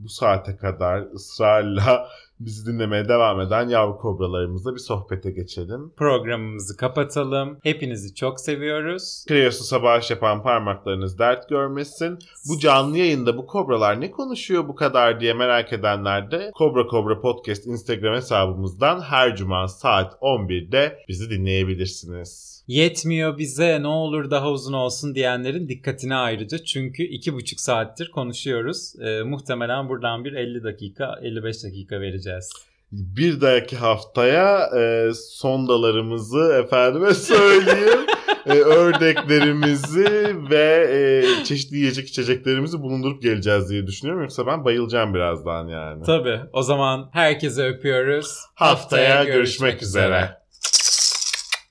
bu 0.00 0.08
saate 0.08 0.56
kadar 0.56 1.02
ısrarla 1.14 2.08
bizi 2.41 2.66
dinlemeye 2.66 3.09
devam 3.09 3.41
eden 3.41 3.68
yavru 3.68 3.99
kobralarımızla 3.99 4.74
bir 4.74 4.78
sohbete 4.78 5.30
geçelim. 5.30 5.93
Programımızı 5.97 6.76
kapatalım. 6.76 7.59
Hepinizi 7.62 8.14
çok 8.14 8.41
seviyoruz. 8.41 9.24
Kreos'u 9.28 9.64
sabah 9.64 10.11
yapan 10.11 10.43
parmaklarınız 10.43 11.18
dert 11.18 11.49
görmesin. 11.49 12.18
Bu 12.49 12.59
canlı 12.59 12.99
yayında 12.99 13.36
bu 13.36 13.47
kobralar 13.47 14.01
ne 14.01 14.11
konuşuyor 14.11 14.68
bu 14.68 14.74
kadar 14.74 15.20
diye 15.20 15.34
merak 15.34 15.72
edenler 15.72 16.30
de 16.30 16.51
Kobra 16.55 16.86
Kobra 16.86 17.20
Podcast 17.20 17.66
Instagram 17.66 18.14
hesabımızdan 18.14 19.01
her 19.01 19.36
cuma 19.36 19.68
saat 19.68 20.14
11'de 20.14 20.99
bizi 21.09 21.30
dinleyebilirsiniz. 21.30 22.59
Yetmiyor 22.70 23.38
bize 23.38 23.82
ne 23.82 23.86
olur 23.86 24.30
daha 24.30 24.50
uzun 24.50 24.72
olsun 24.72 25.14
diyenlerin 25.14 25.68
dikkatine 25.68 26.14
ayrıca. 26.14 26.58
Çünkü 26.58 27.02
iki 27.02 27.34
buçuk 27.34 27.60
saattir 27.60 28.10
konuşuyoruz. 28.10 28.94
Ee, 29.00 29.22
muhtemelen 29.22 29.88
buradan 29.88 30.24
bir 30.24 30.32
50 30.32 30.64
dakika 30.64 31.18
55 31.22 31.64
dakika 31.64 32.00
vereceğiz. 32.00 32.52
Bir 32.92 33.40
dahaki 33.40 33.76
haftaya 33.76 34.70
e, 34.78 35.10
sondalarımızı 35.14 36.62
efendime 36.64 37.14
söyleyeyim. 37.14 38.06
e, 38.46 38.52
ördeklerimizi 38.52 40.36
ve 40.50 40.88
e, 40.92 41.44
çeşitli 41.44 41.76
yiyecek 41.76 42.08
içeceklerimizi 42.08 42.82
bulundurup 42.82 43.22
geleceğiz 43.22 43.70
diye 43.70 43.86
düşünüyorum. 43.86 44.22
Yoksa 44.22 44.46
ben 44.46 44.64
bayılacağım 44.64 45.14
birazdan 45.14 45.68
yani. 45.68 46.02
Tabii 46.06 46.40
o 46.52 46.62
zaman 46.62 47.10
herkese 47.12 47.62
öpüyoruz. 47.62 48.36
Haftaya 48.54 49.24
görüşmek 49.24 49.82
üzere. 49.82 50.39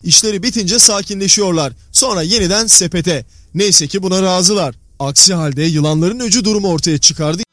İşleri 0.03 0.43
bitince 0.43 0.79
sakinleşiyorlar. 0.79 1.73
Sonra 1.91 2.21
yeniden 2.21 2.67
sepete. 2.67 3.25
Neyse 3.53 3.87
ki 3.87 4.03
buna 4.03 4.21
razılar. 4.21 4.75
Aksi 4.99 5.33
halde 5.33 5.63
yılanların 5.63 6.19
öcü 6.19 6.45
durumu 6.45 6.67
ortaya 6.67 6.97
çıkardı. 6.97 7.43